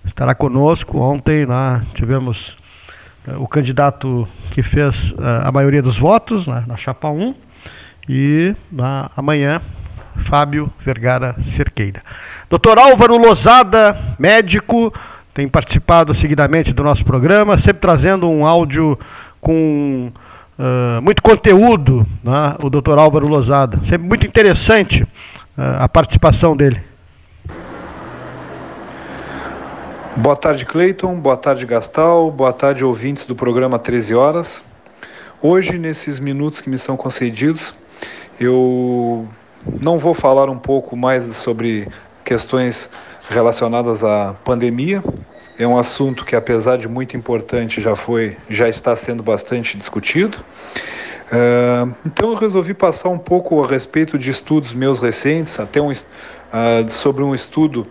Estará 0.04 0.32
conosco. 0.32 1.00
Ontem 1.00 1.44
lá 1.44 1.82
tivemos 1.92 2.56
uh, 3.26 3.42
o 3.42 3.48
candidato 3.48 4.28
que 4.52 4.62
fez 4.62 5.10
uh, 5.10 5.42
a 5.42 5.50
maioria 5.50 5.82
dos 5.82 5.98
votos 5.98 6.46
né, 6.46 6.62
na 6.68 6.76
chapa 6.76 7.08
1 7.08 7.34
e 8.08 8.54
uh, 8.72 9.10
amanhã 9.16 9.60
Fábio 10.14 10.72
Vergara 10.78 11.34
Cerqueira. 11.42 12.00
Doutor 12.48 12.78
Álvaro 12.78 13.16
Lozada, 13.16 13.98
médico, 14.20 14.94
tem 15.32 15.48
participado 15.48 16.14
seguidamente 16.14 16.72
do 16.72 16.84
nosso 16.84 17.04
programa, 17.04 17.58
sempre 17.58 17.80
trazendo 17.80 18.30
um 18.30 18.46
áudio 18.46 18.96
com 19.40 20.12
uh, 20.58 21.02
muito 21.02 21.22
conteúdo, 21.22 22.06
né? 22.22 22.56
o 22.62 22.70
doutor 22.70 22.98
Álvaro 22.98 23.28
Lozada. 23.28 23.78
Sempre 23.82 24.08
muito 24.08 24.26
interessante 24.26 25.02
uh, 25.02 25.06
a 25.80 25.88
participação 25.88 26.56
dele. 26.56 26.80
Boa 30.16 30.36
tarde, 30.36 30.64
Cleiton. 30.64 31.16
Boa 31.16 31.36
tarde, 31.36 31.66
Gastal. 31.66 32.30
Boa 32.30 32.52
tarde, 32.52 32.84
ouvintes 32.84 33.26
do 33.26 33.34
programa 33.34 33.78
13 33.78 34.14
Horas. 34.14 34.62
Hoje, 35.42 35.76
nesses 35.76 36.20
minutos 36.20 36.60
que 36.60 36.70
me 36.70 36.78
são 36.78 36.96
concedidos, 36.96 37.74
eu 38.38 39.28
não 39.80 39.98
vou 39.98 40.14
falar 40.14 40.48
um 40.48 40.58
pouco 40.58 40.96
mais 40.96 41.24
sobre 41.36 41.88
questões 42.24 42.90
relacionadas 43.28 44.04
à 44.04 44.34
pandemia. 44.44 45.02
É 45.56 45.66
um 45.66 45.78
assunto 45.78 46.24
que, 46.24 46.34
apesar 46.34 46.78
de 46.78 46.88
muito 46.88 47.16
importante, 47.16 47.80
já 47.80 47.94
foi, 47.94 48.36
já 48.50 48.68
está 48.68 48.96
sendo 48.96 49.22
bastante 49.22 49.78
discutido. 49.78 50.38
Uh, 51.26 51.94
então 52.04 52.30
eu 52.30 52.34
resolvi 52.34 52.74
passar 52.74 53.08
um 53.08 53.18
pouco 53.18 53.62
a 53.62 53.66
respeito 53.66 54.18
de 54.18 54.30
estudos 54.30 54.72
meus 54.72 54.98
recentes, 54.98 55.58
até 55.60 55.80
um, 55.80 55.90
uh, 55.90 55.94
sobre 56.88 57.22
um 57.22 57.32
estudo 57.32 57.86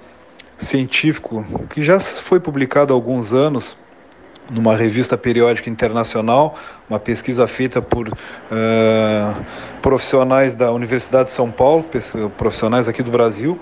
científico 0.57 1.45
que 1.69 1.81
já 1.81 1.99
foi 1.99 2.40
publicado 2.40 2.94
há 2.94 2.95
alguns 2.95 3.34
anos 3.34 3.77
numa 4.52 4.76
revista 4.76 5.18
periódica 5.18 5.69
internacional, 5.69 6.56
uma 6.90 6.99
pesquisa 6.99 7.48
feita 7.48 7.81
por 7.81 8.10
uh, 8.10 8.14
profissionais 9.81 10.53
da 10.53 10.69
Universidade 10.69 11.30
de 11.30 11.34
São 11.34 11.49
Paulo, 11.49 11.85
profissionais 12.38 12.90
aqui 12.90 13.02
do 13.02 13.10
Brasil, 13.10 13.57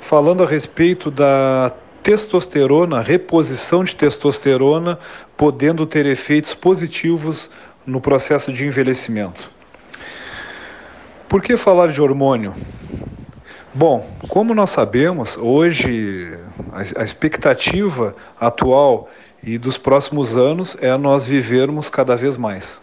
falando 0.00 0.42
a 0.42 0.46
respeito 0.46 1.12
da 1.12 1.72
testosterona, 2.06 3.00
reposição 3.00 3.82
de 3.82 3.96
testosterona, 3.96 4.96
podendo 5.36 5.84
ter 5.84 6.06
efeitos 6.06 6.54
positivos 6.54 7.50
no 7.84 8.00
processo 8.00 8.52
de 8.52 8.64
envelhecimento. 8.64 9.50
Por 11.28 11.42
que 11.42 11.56
falar 11.56 11.88
de 11.88 12.00
hormônio? 12.00 12.54
Bom, 13.74 14.08
como 14.28 14.54
nós 14.54 14.70
sabemos, 14.70 15.36
hoje 15.36 16.32
a, 16.72 17.02
expectativa 17.02 18.14
atual 18.38 19.10
e 19.42 19.58
dos 19.58 19.76
próximos 19.76 20.36
anos 20.36 20.76
é 20.80 20.96
nós 20.96 21.24
vivermos 21.24 21.90
cada 21.90 22.14
vez 22.14 22.36
mais. 22.38 22.80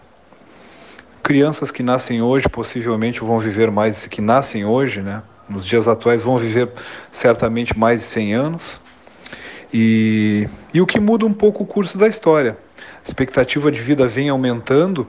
Crianças 1.23 1.71
que 1.71 1.81
nascem 1.81 2.21
hoje 2.21 2.49
possivelmente 2.49 3.21
vão 3.21 3.39
viver 3.39 3.71
mais 3.71 4.05
que 4.05 4.19
nascem 4.19 4.65
hoje, 4.65 5.01
né? 5.01 5.23
Nos 5.47 5.65
dias 5.65 5.87
atuais 5.87 6.21
vão 6.21 6.37
viver 6.37 6.69
certamente 7.09 7.79
mais 7.79 8.01
de 8.01 8.07
100 8.07 8.33
anos. 8.33 8.82
E, 9.73 10.47
e 10.73 10.79
o 10.79 10.85
que 10.85 10.99
muda 10.99 11.25
um 11.25 11.33
pouco 11.33 11.63
o 11.63 11.65
curso 11.65 11.97
da 11.97 12.07
história. 12.07 12.57
A 12.77 13.07
expectativa 13.07 13.71
de 13.71 13.79
vida 13.79 14.07
vem 14.07 14.29
aumentando 14.29 15.07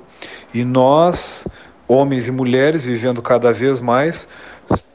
e 0.52 0.64
nós 0.64 1.46
homens 1.86 2.26
e 2.26 2.30
mulheres 2.30 2.84
vivendo 2.84 3.20
cada 3.20 3.52
vez 3.52 3.80
mais, 3.80 4.26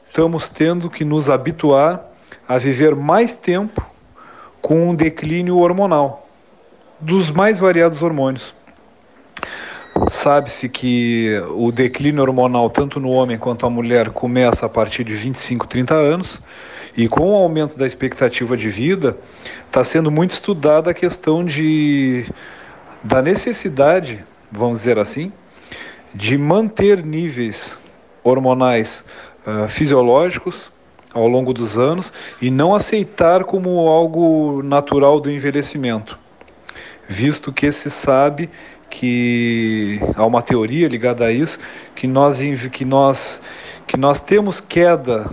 estamos 0.08 0.50
tendo 0.50 0.90
que 0.90 1.04
nos 1.04 1.30
habituar 1.30 2.04
a 2.48 2.58
viver 2.58 2.96
mais 2.96 3.34
tempo 3.34 3.86
com 4.60 4.90
um 4.90 4.94
declínio 4.94 5.58
hormonal 5.58 6.28
dos 7.00 7.30
mais 7.30 7.58
variados 7.58 8.02
hormônios. 8.02 8.54
Sabe-se 10.08 10.68
que 10.68 11.40
o 11.54 11.70
declínio 11.70 12.22
hormonal, 12.22 12.70
tanto 12.70 13.00
no 13.00 13.10
homem 13.10 13.38
quanto 13.38 13.64
na 13.64 13.70
mulher, 13.70 14.10
começa 14.10 14.66
a 14.66 14.68
partir 14.68 15.04
de 15.04 15.14
25, 15.14 15.66
30 15.66 15.94
anos, 15.94 16.40
e 16.96 17.08
com 17.08 17.30
o 17.30 17.34
aumento 17.34 17.78
da 17.78 17.86
expectativa 17.86 18.56
de 18.56 18.68
vida, 18.68 19.16
está 19.66 19.82
sendo 19.84 20.10
muito 20.10 20.32
estudada 20.32 20.90
a 20.90 20.94
questão 20.94 21.44
de, 21.44 22.24
da 23.02 23.22
necessidade, 23.22 24.24
vamos 24.50 24.80
dizer 24.80 24.98
assim, 24.98 25.32
de 26.14 26.36
manter 26.36 27.04
níveis 27.04 27.80
hormonais 28.22 29.04
uh, 29.46 29.68
fisiológicos 29.68 30.72
ao 31.12 31.26
longo 31.26 31.52
dos 31.52 31.78
anos 31.78 32.12
e 32.40 32.50
não 32.50 32.74
aceitar 32.74 33.44
como 33.44 33.88
algo 33.88 34.62
natural 34.62 35.20
do 35.20 35.30
envelhecimento, 35.30 36.18
visto 37.08 37.52
que 37.52 37.70
se 37.72 37.90
sabe 37.90 38.50
que 38.88 40.00
há 40.16 40.26
uma 40.26 40.42
teoria 40.42 40.88
ligada 40.88 41.24
a 41.24 41.32
isso 41.32 41.58
que 41.94 42.06
nós 42.08 42.40
que 42.72 42.84
nós 42.84 43.40
que 43.86 43.96
nós 43.96 44.20
temos 44.20 44.60
queda 44.60 45.30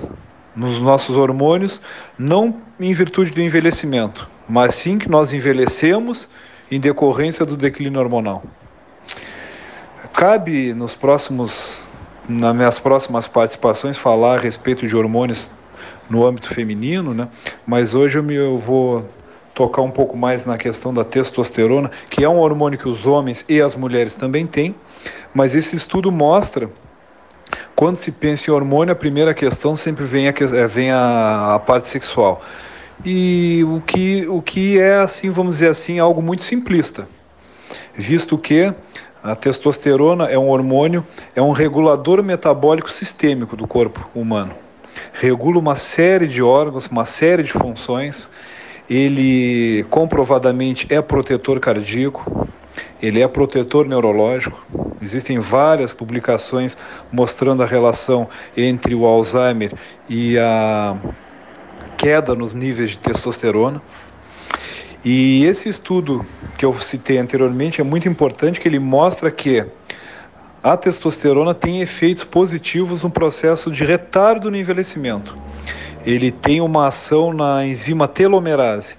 nos 0.57 0.81
nossos 0.81 1.15
hormônios 1.15 1.79
não 2.17 2.57
em 2.79 2.91
virtude 2.91 3.29
do 3.29 3.39
envelhecimento, 3.39 4.27
mas 4.49 4.73
sim 4.73 4.97
que 4.97 5.07
nós 5.07 5.31
envelhecemos 5.31 6.27
em 6.71 6.79
decorrência 6.79 7.45
do 7.45 7.55
declínio 7.55 7.99
hormonal. 7.99 8.43
Cabe 10.11 10.73
nos 10.73 10.95
próximos, 10.95 11.87
nas 12.27 12.55
minhas 12.55 12.79
próximas 12.79 13.27
participações, 13.27 13.97
falar 13.97 14.39
a 14.39 14.41
respeito 14.41 14.87
de 14.87 14.97
hormônios 14.97 15.51
no 16.09 16.25
âmbito 16.25 16.51
feminino, 16.51 17.13
né? 17.13 17.27
mas 17.65 17.93
hoje 17.93 18.17
eu, 18.17 18.23
me, 18.23 18.33
eu 18.33 18.57
vou 18.57 19.07
tocar 19.53 19.83
um 19.83 19.91
pouco 19.91 20.17
mais 20.17 20.43
na 20.43 20.57
questão 20.57 20.91
da 20.91 21.03
testosterona, 21.03 21.91
que 22.09 22.23
é 22.23 22.29
um 22.29 22.39
hormônio 22.39 22.79
que 22.79 22.89
os 22.89 23.05
homens 23.05 23.45
e 23.47 23.61
as 23.61 23.75
mulheres 23.75 24.15
também 24.15 24.47
têm, 24.47 24.73
mas 25.35 25.53
esse 25.53 25.75
estudo 25.75 26.11
mostra 26.11 26.69
quando 27.75 27.97
se 27.97 28.11
pensa 28.11 28.49
em 28.49 28.53
hormônio, 28.53 28.91
a 28.91 28.95
primeira 28.95 29.33
questão 29.33 29.75
sempre 29.75 30.03
vem 30.03 30.27
a, 30.27 30.31
é, 30.31 30.67
vem 30.67 30.91
a, 30.91 31.55
a, 31.55 31.59
parte 31.59 31.89
sexual. 31.89 32.41
E 33.05 33.63
o 33.67 33.81
que, 33.81 34.25
o 34.27 34.41
que 34.41 34.79
é, 34.79 34.95
assim, 34.95 35.29
vamos 35.29 35.55
dizer 35.55 35.69
assim, 35.69 35.99
algo 35.99 36.21
muito 36.21 36.43
simplista, 36.43 37.07
visto 37.95 38.37
que 38.37 38.73
a 39.23 39.35
testosterona 39.35 40.25
é 40.25 40.37
um 40.37 40.49
hormônio, 40.49 41.05
é 41.35 41.41
um 41.41 41.51
regulador 41.51 42.23
metabólico 42.23 42.91
sistêmico 42.91 43.55
do 43.55 43.67
corpo 43.67 44.09
humano. 44.15 44.53
Regula 45.13 45.59
uma 45.59 45.75
série 45.75 46.27
de 46.27 46.41
órgãos, 46.41 46.87
uma 46.87 47.05
série 47.05 47.43
de 47.43 47.51
funções. 47.51 48.29
Ele 48.89 49.85
comprovadamente 49.89 50.87
é 50.89 51.01
protetor 51.01 51.59
cardíaco, 51.59 52.47
ele 53.01 53.21
é 53.21 53.27
protetor 53.27 53.87
neurológico. 53.87 54.65
Existem 55.01 55.39
várias 55.39 55.93
publicações 55.93 56.77
mostrando 57.11 57.63
a 57.63 57.65
relação 57.65 58.27
entre 58.55 58.95
o 58.95 59.05
Alzheimer 59.05 59.73
e 60.09 60.37
a 60.37 60.97
queda 61.97 62.35
nos 62.35 62.55
níveis 62.55 62.91
de 62.91 62.99
testosterona. 62.99 63.81
E 65.03 65.45
esse 65.45 65.69
estudo 65.69 66.25
que 66.57 66.65
eu 66.65 66.73
citei 66.79 67.17
anteriormente 67.17 67.79
é 67.79 67.83
muito 67.83 68.09
importante, 68.09 68.59
que 68.59 68.67
ele 68.67 68.79
mostra 68.79 69.29
que 69.31 69.65
a 70.63 70.75
testosterona 70.75 71.53
tem 71.53 71.81
efeitos 71.81 72.23
positivos 72.23 73.03
no 73.03 73.09
processo 73.09 73.71
de 73.71 73.85
retardo 73.85 74.49
no 74.49 74.57
envelhecimento. 74.57 75.37
Ele 76.05 76.31
tem 76.31 76.61
uma 76.61 76.87
ação 76.87 77.31
na 77.31 77.65
enzima 77.65 78.07
telomerase, 78.07 78.95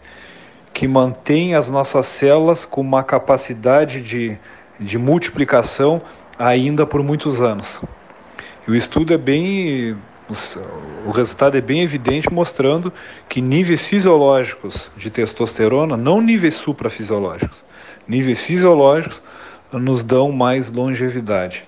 que 0.72 0.86
mantém 0.86 1.54
as 1.54 1.68
nossas 1.68 2.06
células 2.06 2.64
com 2.64 2.80
uma 2.80 3.02
capacidade 3.02 4.00
de, 4.00 4.36
de 4.78 4.98
multiplicação 4.98 6.00
ainda 6.38 6.86
por 6.86 7.02
muitos 7.02 7.42
anos. 7.42 7.82
E 8.66 8.70
o 8.70 8.76
estudo 8.76 9.12
é 9.12 9.18
bem 9.18 9.96
o 11.06 11.10
resultado 11.10 11.56
é 11.56 11.60
bem 11.60 11.82
evidente, 11.82 12.30
mostrando 12.30 12.92
que 13.28 13.40
níveis 13.40 13.86
fisiológicos 13.86 14.90
de 14.94 15.08
testosterona, 15.08 15.96
não 15.96 16.20
níveis 16.20 16.54
suprafisiológicos, 16.54 17.64
níveis 18.06 18.42
fisiológicos 18.42 19.22
nos 19.72 20.04
dão 20.04 20.30
mais 20.30 20.70
longevidade. 20.70 21.66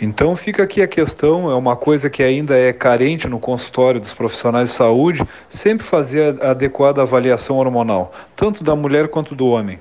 Então 0.00 0.34
fica 0.34 0.62
aqui 0.62 0.80
a 0.80 0.88
questão, 0.88 1.50
é 1.50 1.54
uma 1.54 1.76
coisa 1.76 2.08
que 2.08 2.22
ainda 2.22 2.56
é 2.56 2.72
carente 2.72 3.28
no 3.28 3.38
consultório 3.38 4.00
dos 4.00 4.14
profissionais 4.14 4.70
de 4.70 4.74
saúde, 4.74 5.22
sempre 5.48 5.84
fazer 5.84 6.42
a 6.42 6.52
adequada 6.52 7.02
avaliação 7.02 7.58
hormonal, 7.58 8.10
tanto 8.34 8.64
da 8.64 8.74
mulher 8.74 9.08
quanto 9.08 9.34
do 9.34 9.46
homem. 9.46 9.78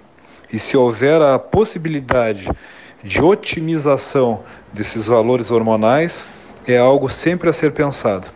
E 0.52 0.60
se 0.60 0.76
houver 0.76 1.22
a 1.22 1.40
possibilidade 1.40 2.50
de 3.02 3.22
otimização 3.22 4.42
desses 4.74 5.08
valores 5.08 5.52
hormonais, 5.52 6.28
é 6.68 6.78
algo 6.78 7.08
sempre 7.08 7.48
a 7.48 7.54
ser 7.54 7.72
pensado, 7.72 8.28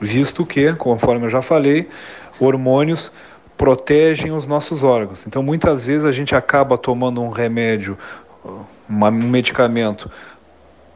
visto 0.00 0.46
que, 0.46 0.72
conforme 0.74 1.26
eu 1.26 1.30
já 1.30 1.42
falei, 1.42 1.88
hormônios 2.38 3.10
protegem 3.56 4.30
os 4.30 4.46
nossos 4.46 4.84
órgãos. 4.84 5.26
Então, 5.26 5.42
muitas 5.42 5.86
vezes 5.86 6.04
a 6.04 6.12
gente 6.12 6.36
acaba 6.36 6.78
tomando 6.78 7.20
um 7.20 7.30
remédio, 7.30 7.98
um 8.88 9.10
medicamento 9.10 10.10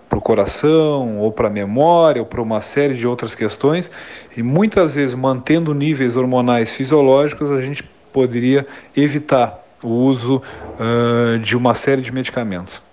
para 0.09 0.19
o 0.19 0.23
coração, 0.23 1.19
ou 1.19 1.33
para 1.33 1.49
a 1.49 1.51
memória, 1.51 2.23
ou 2.23 2.27
para 2.27 2.41
uma 2.41 2.61
série 2.61 2.95
de 2.95 3.07
outras 3.07 3.35
questões, 3.35 3.91
e 4.37 4.43
muitas 4.43 4.95
vezes 4.95 5.15
mantendo 5.15 5.75
níveis 5.75 6.17
hormonais 6.17 6.73
fisiológicos, 6.75 7.51
a 7.51 7.61
gente 7.61 7.83
poderia 8.13 8.67
evitar 8.97 9.63
o 9.83 9.89
uso 9.89 10.43
uh, 10.79 11.39
de 11.39 11.57
uma 11.57 11.75
série 11.75 12.03
de 12.03 12.13
medicamentos. 12.13 12.86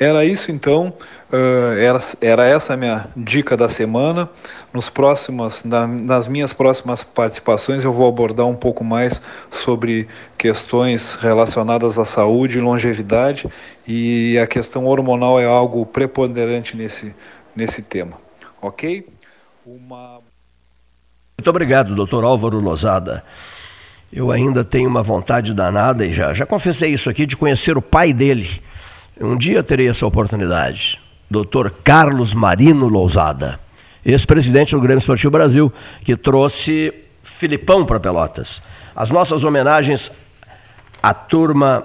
Era 0.00 0.24
isso 0.24 0.50
então. 0.50 0.94
Uh, 1.30 1.78
era, 1.78 1.98
era 2.22 2.46
essa 2.46 2.72
a 2.72 2.76
minha 2.76 3.08
dica 3.14 3.54
da 3.54 3.68
semana. 3.68 4.30
Nos 4.72 4.88
próximos, 4.88 5.62
na, 5.62 5.86
nas 5.86 6.26
minhas 6.26 6.54
próximas 6.54 7.04
participações, 7.04 7.84
eu 7.84 7.92
vou 7.92 8.08
abordar 8.08 8.46
um 8.46 8.56
pouco 8.56 8.82
mais 8.82 9.20
sobre 9.50 10.08
questões 10.38 11.16
relacionadas 11.16 11.98
à 11.98 12.06
saúde 12.06 12.56
e 12.56 12.62
longevidade, 12.62 13.46
e 13.86 14.38
a 14.38 14.46
questão 14.46 14.86
hormonal 14.86 15.38
é 15.38 15.44
algo 15.44 15.84
preponderante 15.84 16.74
nesse, 16.78 17.14
nesse 17.54 17.82
tema. 17.82 18.16
Ok? 18.62 19.06
Uma... 19.66 20.20
Muito 21.38 21.50
obrigado, 21.50 21.94
doutor 21.94 22.24
Álvaro 22.24 22.58
Lozada. 22.58 23.22
Eu 24.10 24.30
ainda 24.30 24.64
tenho 24.64 24.88
uma 24.88 25.02
vontade 25.02 25.52
danada, 25.52 26.06
e 26.06 26.10
já, 26.10 26.32
já 26.32 26.46
confessei 26.46 26.90
isso 26.90 27.10
aqui, 27.10 27.26
de 27.26 27.36
conhecer 27.36 27.76
o 27.76 27.82
pai 27.82 28.14
dele. 28.14 28.62
Um 29.20 29.36
dia 29.36 29.62
terei 29.62 29.86
essa 29.86 30.06
oportunidade. 30.06 30.98
Dr. 31.30 31.68
Carlos 31.84 32.32
Marino 32.32 32.88
Lousada, 32.88 33.60
ex-presidente 34.04 34.74
do 34.74 34.80
Grêmio 34.80 34.98
Esportivo 34.98 35.30
Brasil, 35.30 35.70
que 36.02 36.16
trouxe 36.16 36.92
Filipão 37.22 37.84
para 37.84 38.00
Pelotas. 38.00 38.62
As 38.96 39.10
nossas 39.10 39.44
homenagens 39.44 40.10
à 41.02 41.12
turma 41.12 41.84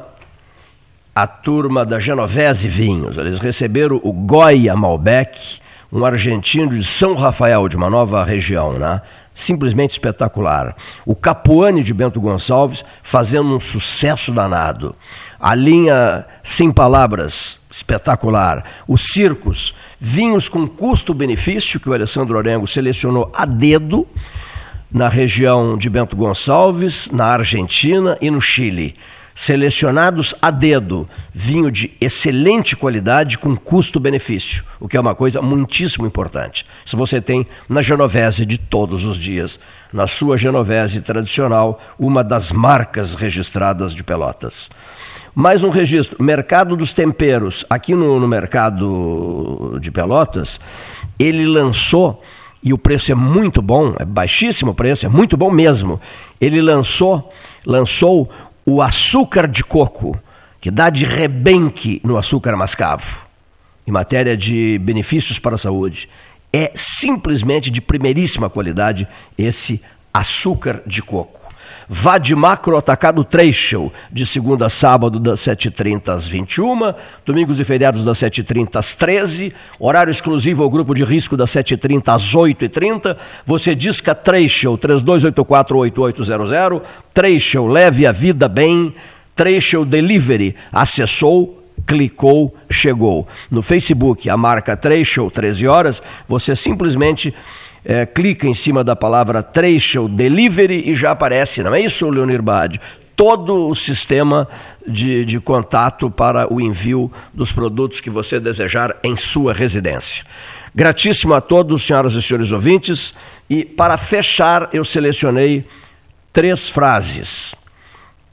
a 1.13 1.27
turma 1.27 1.85
da 1.85 1.97
Genovese 1.97 2.67
Vinhos. 2.67 3.17
Eles 3.17 3.39
receberam 3.39 4.01
o 4.03 4.11
Goya 4.11 4.75
Malbec, 4.75 5.59
um 5.91 6.03
argentino 6.03 6.77
de 6.77 6.83
São 6.83 7.15
Rafael, 7.15 7.69
de 7.69 7.77
uma 7.77 7.89
nova 7.89 8.23
região, 8.25 8.73
né? 8.73 9.01
simplesmente 9.35 9.91
espetacular. 9.91 10.75
O 11.05 11.13
Capuane 11.13 11.83
de 11.83 11.93
Bento 11.93 12.21
Gonçalves 12.21 12.83
fazendo 13.03 13.53
um 13.53 13.59
sucesso 13.59 14.31
danado. 14.31 14.95
A 15.45 15.53
linha 15.53 16.25
Sem 16.43 16.71
Palavras 16.71 17.59
espetacular. 17.69 18.63
Os 18.87 19.03
circos, 19.03 19.75
vinhos 19.99 20.49
com 20.49 20.67
custo-benefício, 20.67 21.79
que 21.79 21.87
o 21.87 21.93
Alessandro 21.93 22.35
Orengo 22.35 22.65
selecionou 22.65 23.31
a 23.31 23.45
dedo, 23.45 24.07
na 24.91 25.07
região 25.07 25.77
de 25.77 25.87
Bento 25.87 26.15
Gonçalves, 26.15 27.11
na 27.11 27.25
Argentina 27.25 28.17
e 28.19 28.31
no 28.31 28.41
Chile. 28.41 28.95
Selecionados 29.35 30.33
a 30.41 30.49
dedo, 30.49 31.07
vinho 31.31 31.69
de 31.69 31.95
excelente 32.01 32.75
qualidade 32.75 33.37
com 33.37 33.55
custo-benefício, 33.55 34.63
o 34.79 34.87
que 34.87 34.97
é 34.97 34.99
uma 34.99 35.13
coisa 35.13 35.43
muitíssimo 35.43 36.07
importante. 36.07 36.65
Se 36.83 36.95
você 36.95 37.21
tem 37.21 37.45
na 37.69 37.83
Genovese 37.83 38.47
de 38.47 38.57
todos 38.57 39.05
os 39.05 39.15
dias, 39.15 39.59
na 39.93 40.07
sua 40.07 40.39
Genovese 40.39 41.01
tradicional, 41.01 41.79
uma 41.99 42.23
das 42.23 42.51
marcas 42.51 43.13
registradas 43.13 43.93
de 43.93 44.03
Pelotas. 44.03 44.71
Mais 45.35 45.65
um 45.65 45.69
registro: 45.69 46.23
Mercado 46.23 46.77
dos 46.77 46.93
Temperos. 46.93 47.65
Aqui 47.69 47.93
no, 47.93 48.21
no 48.21 48.27
mercado 48.27 49.77
de 49.81 49.91
Pelotas, 49.91 50.61
ele 51.19 51.45
lançou, 51.45 52.23
e 52.63 52.71
o 52.71 52.77
preço 52.77 53.11
é 53.11 53.15
muito 53.15 53.61
bom, 53.61 53.93
é 53.99 54.05
baixíssimo 54.05 54.71
o 54.71 54.73
preço, 54.73 55.05
é 55.05 55.09
muito 55.09 55.35
bom 55.35 55.51
mesmo. 55.51 55.99
Ele 56.39 56.61
lançou, 56.61 57.33
lançou 57.65 58.29
o 58.65 58.81
açúcar 58.81 59.45
de 59.45 59.61
coco, 59.61 60.17
que 60.61 60.71
dá 60.71 60.89
de 60.89 61.03
rebenque 61.03 61.99
no 62.01 62.17
açúcar 62.17 62.55
mascavo, 62.55 63.25
em 63.85 63.91
matéria 63.91 64.37
de 64.37 64.79
benefícios 64.81 65.37
para 65.37 65.55
a 65.55 65.59
saúde. 65.59 66.07
É 66.53 66.71
simplesmente 66.73 67.69
de 67.69 67.81
primeiríssima 67.81 68.49
qualidade 68.49 69.05
esse 69.37 69.83
açúcar 70.13 70.81
de 70.87 71.01
coco. 71.01 71.44
Vá 71.87 72.17
de 72.17 72.35
macro 72.35 72.75
atacado 72.77 73.23
Trecho, 73.23 73.93
de 74.11 74.25
segunda 74.25 74.65
a 74.65 74.69
sábado, 74.69 75.19
das 75.19 75.39
7h30 75.41 76.09
às 76.09 76.27
21 76.27 76.95
domingos 77.23 77.59
e 77.59 77.63
feriados 77.63 78.03
das 78.03 78.17
7h30 78.17 78.75
às 78.75 78.95
13 78.95 79.53
horário 79.79 80.09
exclusivo 80.09 80.63
ao 80.63 80.69
grupo 80.69 80.95
de 80.95 81.03
risco 81.03 81.37
das 81.37 81.51
7h30 81.51 82.07
às 82.07 82.33
8h30. 82.33 83.15
Você 83.45 83.75
disca 83.75 84.15
Trecho, 84.15 84.75
32848800, 84.77 86.81
Trecho, 87.13 87.67
leve 87.67 88.07
a 88.07 88.11
vida 88.11 88.49
bem, 88.49 88.91
Trecho 89.35 89.85
Delivery, 89.85 90.55
acessou, 90.71 91.63
clicou, 91.85 92.55
chegou. 92.69 93.27
No 93.51 93.61
Facebook, 93.61 94.27
a 94.29 94.35
marca 94.35 94.75
Trecho, 94.75 95.29
13 95.29 95.67
horas, 95.67 96.01
você 96.27 96.55
simplesmente 96.55 97.31
é, 97.85 98.03
clica 98.03 98.47
em 98.47 98.53
cima 98.53 98.83
da 98.83 98.95
palavra 98.95 99.43
Trecho 99.43 100.09
Delivery 100.09 100.89
e 100.89 100.95
já 100.95 101.11
aparece, 101.11 101.61
não 101.61 101.73
é 101.75 101.79
isso, 101.79 102.09
Leonir 102.09 102.41
Bade? 102.41 102.81
Todo 103.15 103.69
o 103.69 103.75
sistema 103.75 104.47
de, 104.85 105.23
de 105.23 105.39
contato 105.39 106.09
para 106.09 106.51
o 106.51 106.59
envio 106.59 107.09
dos 107.33 107.51
produtos 107.51 108.01
que 108.01 108.09
você 108.09 108.39
desejar 108.39 108.97
em 109.03 109.15
sua 109.15 109.53
residência. 109.53 110.25
Gratíssimo 110.73 111.33
a 111.33 111.39
todos, 111.39 111.83
senhoras 111.83 112.13
e 112.13 112.21
senhores 112.21 112.51
ouvintes. 112.51 113.13
E 113.49 113.63
para 113.63 113.95
fechar, 113.95 114.67
eu 114.73 114.83
selecionei 114.83 115.65
três 116.33 116.67
frases 116.67 117.55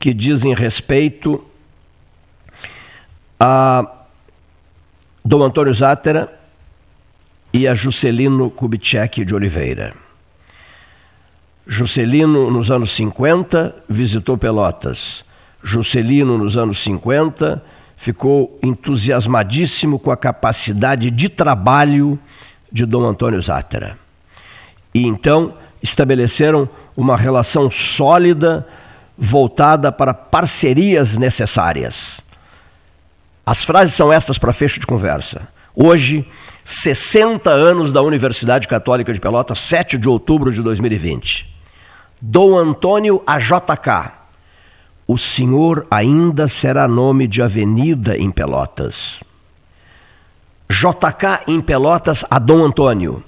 que 0.00 0.12
dizem 0.12 0.52
respeito 0.52 1.44
a 3.38 3.86
Dom 5.24 5.44
Antônio 5.44 5.72
Zátera 5.72 6.41
e 7.52 7.68
a 7.68 7.74
Juscelino 7.74 8.50
Kubitschek 8.50 9.24
de 9.24 9.34
Oliveira. 9.34 9.94
Juscelino, 11.66 12.50
nos 12.50 12.70
anos 12.70 12.92
50, 12.92 13.74
visitou 13.88 14.36
Pelotas. 14.36 15.24
Juscelino, 15.62 16.36
nos 16.38 16.56
anos 16.56 16.78
50, 16.78 17.62
ficou 17.96 18.58
entusiasmadíssimo 18.62 19.98
com 19.98 20.10
a 20.10 20.16
capacidade 20.16 21.10
de 21.10 21.28
trabalho 21.28 22.18
de 22.70 22.84
Dom 22.84 23.04
Antônio 23.04 23.40
Zátera. 23.40 23.96
E 24.94 25.06
então 25.06 25.54
estabeleceram 25.82 26.68
uma 26.96 27.16
relação 27.16 27.70
sólida 27.70 28.66
voltada 29.16 29.92
para 29.92 30.12
parcerias 30.12 31.16
necessárias. 31.16 32.20
As 33.44 33.62
frases 33.62 33.94
são 33.94 34.12
estas 34.12 34.38
para 34.38 34.52
fecho 34.52 34.80
de 34.80 34.86
conversa. 34.86 35.48
Hoje, 35.74 36.26
60 36.64 37.50
anos 37.50 37.92
da 37.92 38.02
Universidade 38.02 38.68
Católica 38.68 39.12
de 39.12 39.20
Pelotas, 39.20 39.58
7 39.58 39.98
de 39.98 40.08
outubro 40.08 40.52
de 40.52 40.62
2020. 40.62 41.52
Dom 42.20 42.56
Antônio 42.56 43.22
AJK. 43.26 44.12
O 45.06 45.18
senhor 45.18 45.86
ainda 45.90 46.46
será 46.46 46.86
nome 46.86 47.26
de 47.26 47.42
avenida 47.42 48.16
em 48.16 48.30
Pelotas. 48.30 49.24
JK 50.70 51.42
em 51.48 51.60
Pelotas 51.60 52.24
a 52.30 52.38
Dom 52.38 52.64
Antônio. 52.64 53.22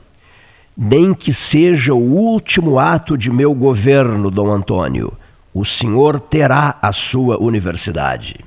Nem 0.77 1.13
que 1.13 1.35
seja 1.35 1.93
o 1.93 1.99
último 1.99 2.79
ato 2.79 3.19
de 3.19 3.31
meu 3.31 3.55
governo, 3.55 4.31
Dom 4.31 4.51
Antônio, 4.51 5.13
o 5.53 5.65
senhor 5.65 6.19
terá 6.19 6.77
a 6.81 6.93
sua 6.93 7.41
universidade. 7.41 8.45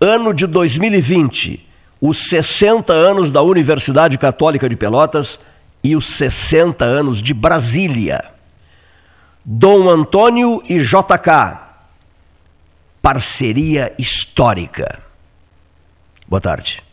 Ano 0.00 0.32
de 0.32 0.46
2020 0.46 1.69
os 2.00 2.28
60 2.28 2.92
anos 2.92 3.30
da 3.30 3.42
Universidade 3.42 4.16
Católica 4.16 4.68
de 4.68 4.76
Pelotas 4.76 5.38
e 5.84 5.94
os 5.94 6.06
60 6.06 6.84
anos 6.84 7.22
de 7.22 7.34
Brasília. 7.34 8.24
Dom 9.44 9.88
Antônio 9.88 10.62
e 10.68 10.78
JK. 10.78 11.58
Parceria 13.02 13.94
histórica. 13.98 15.00
Boa 16.28 16.40
tarde. 16.40 16.89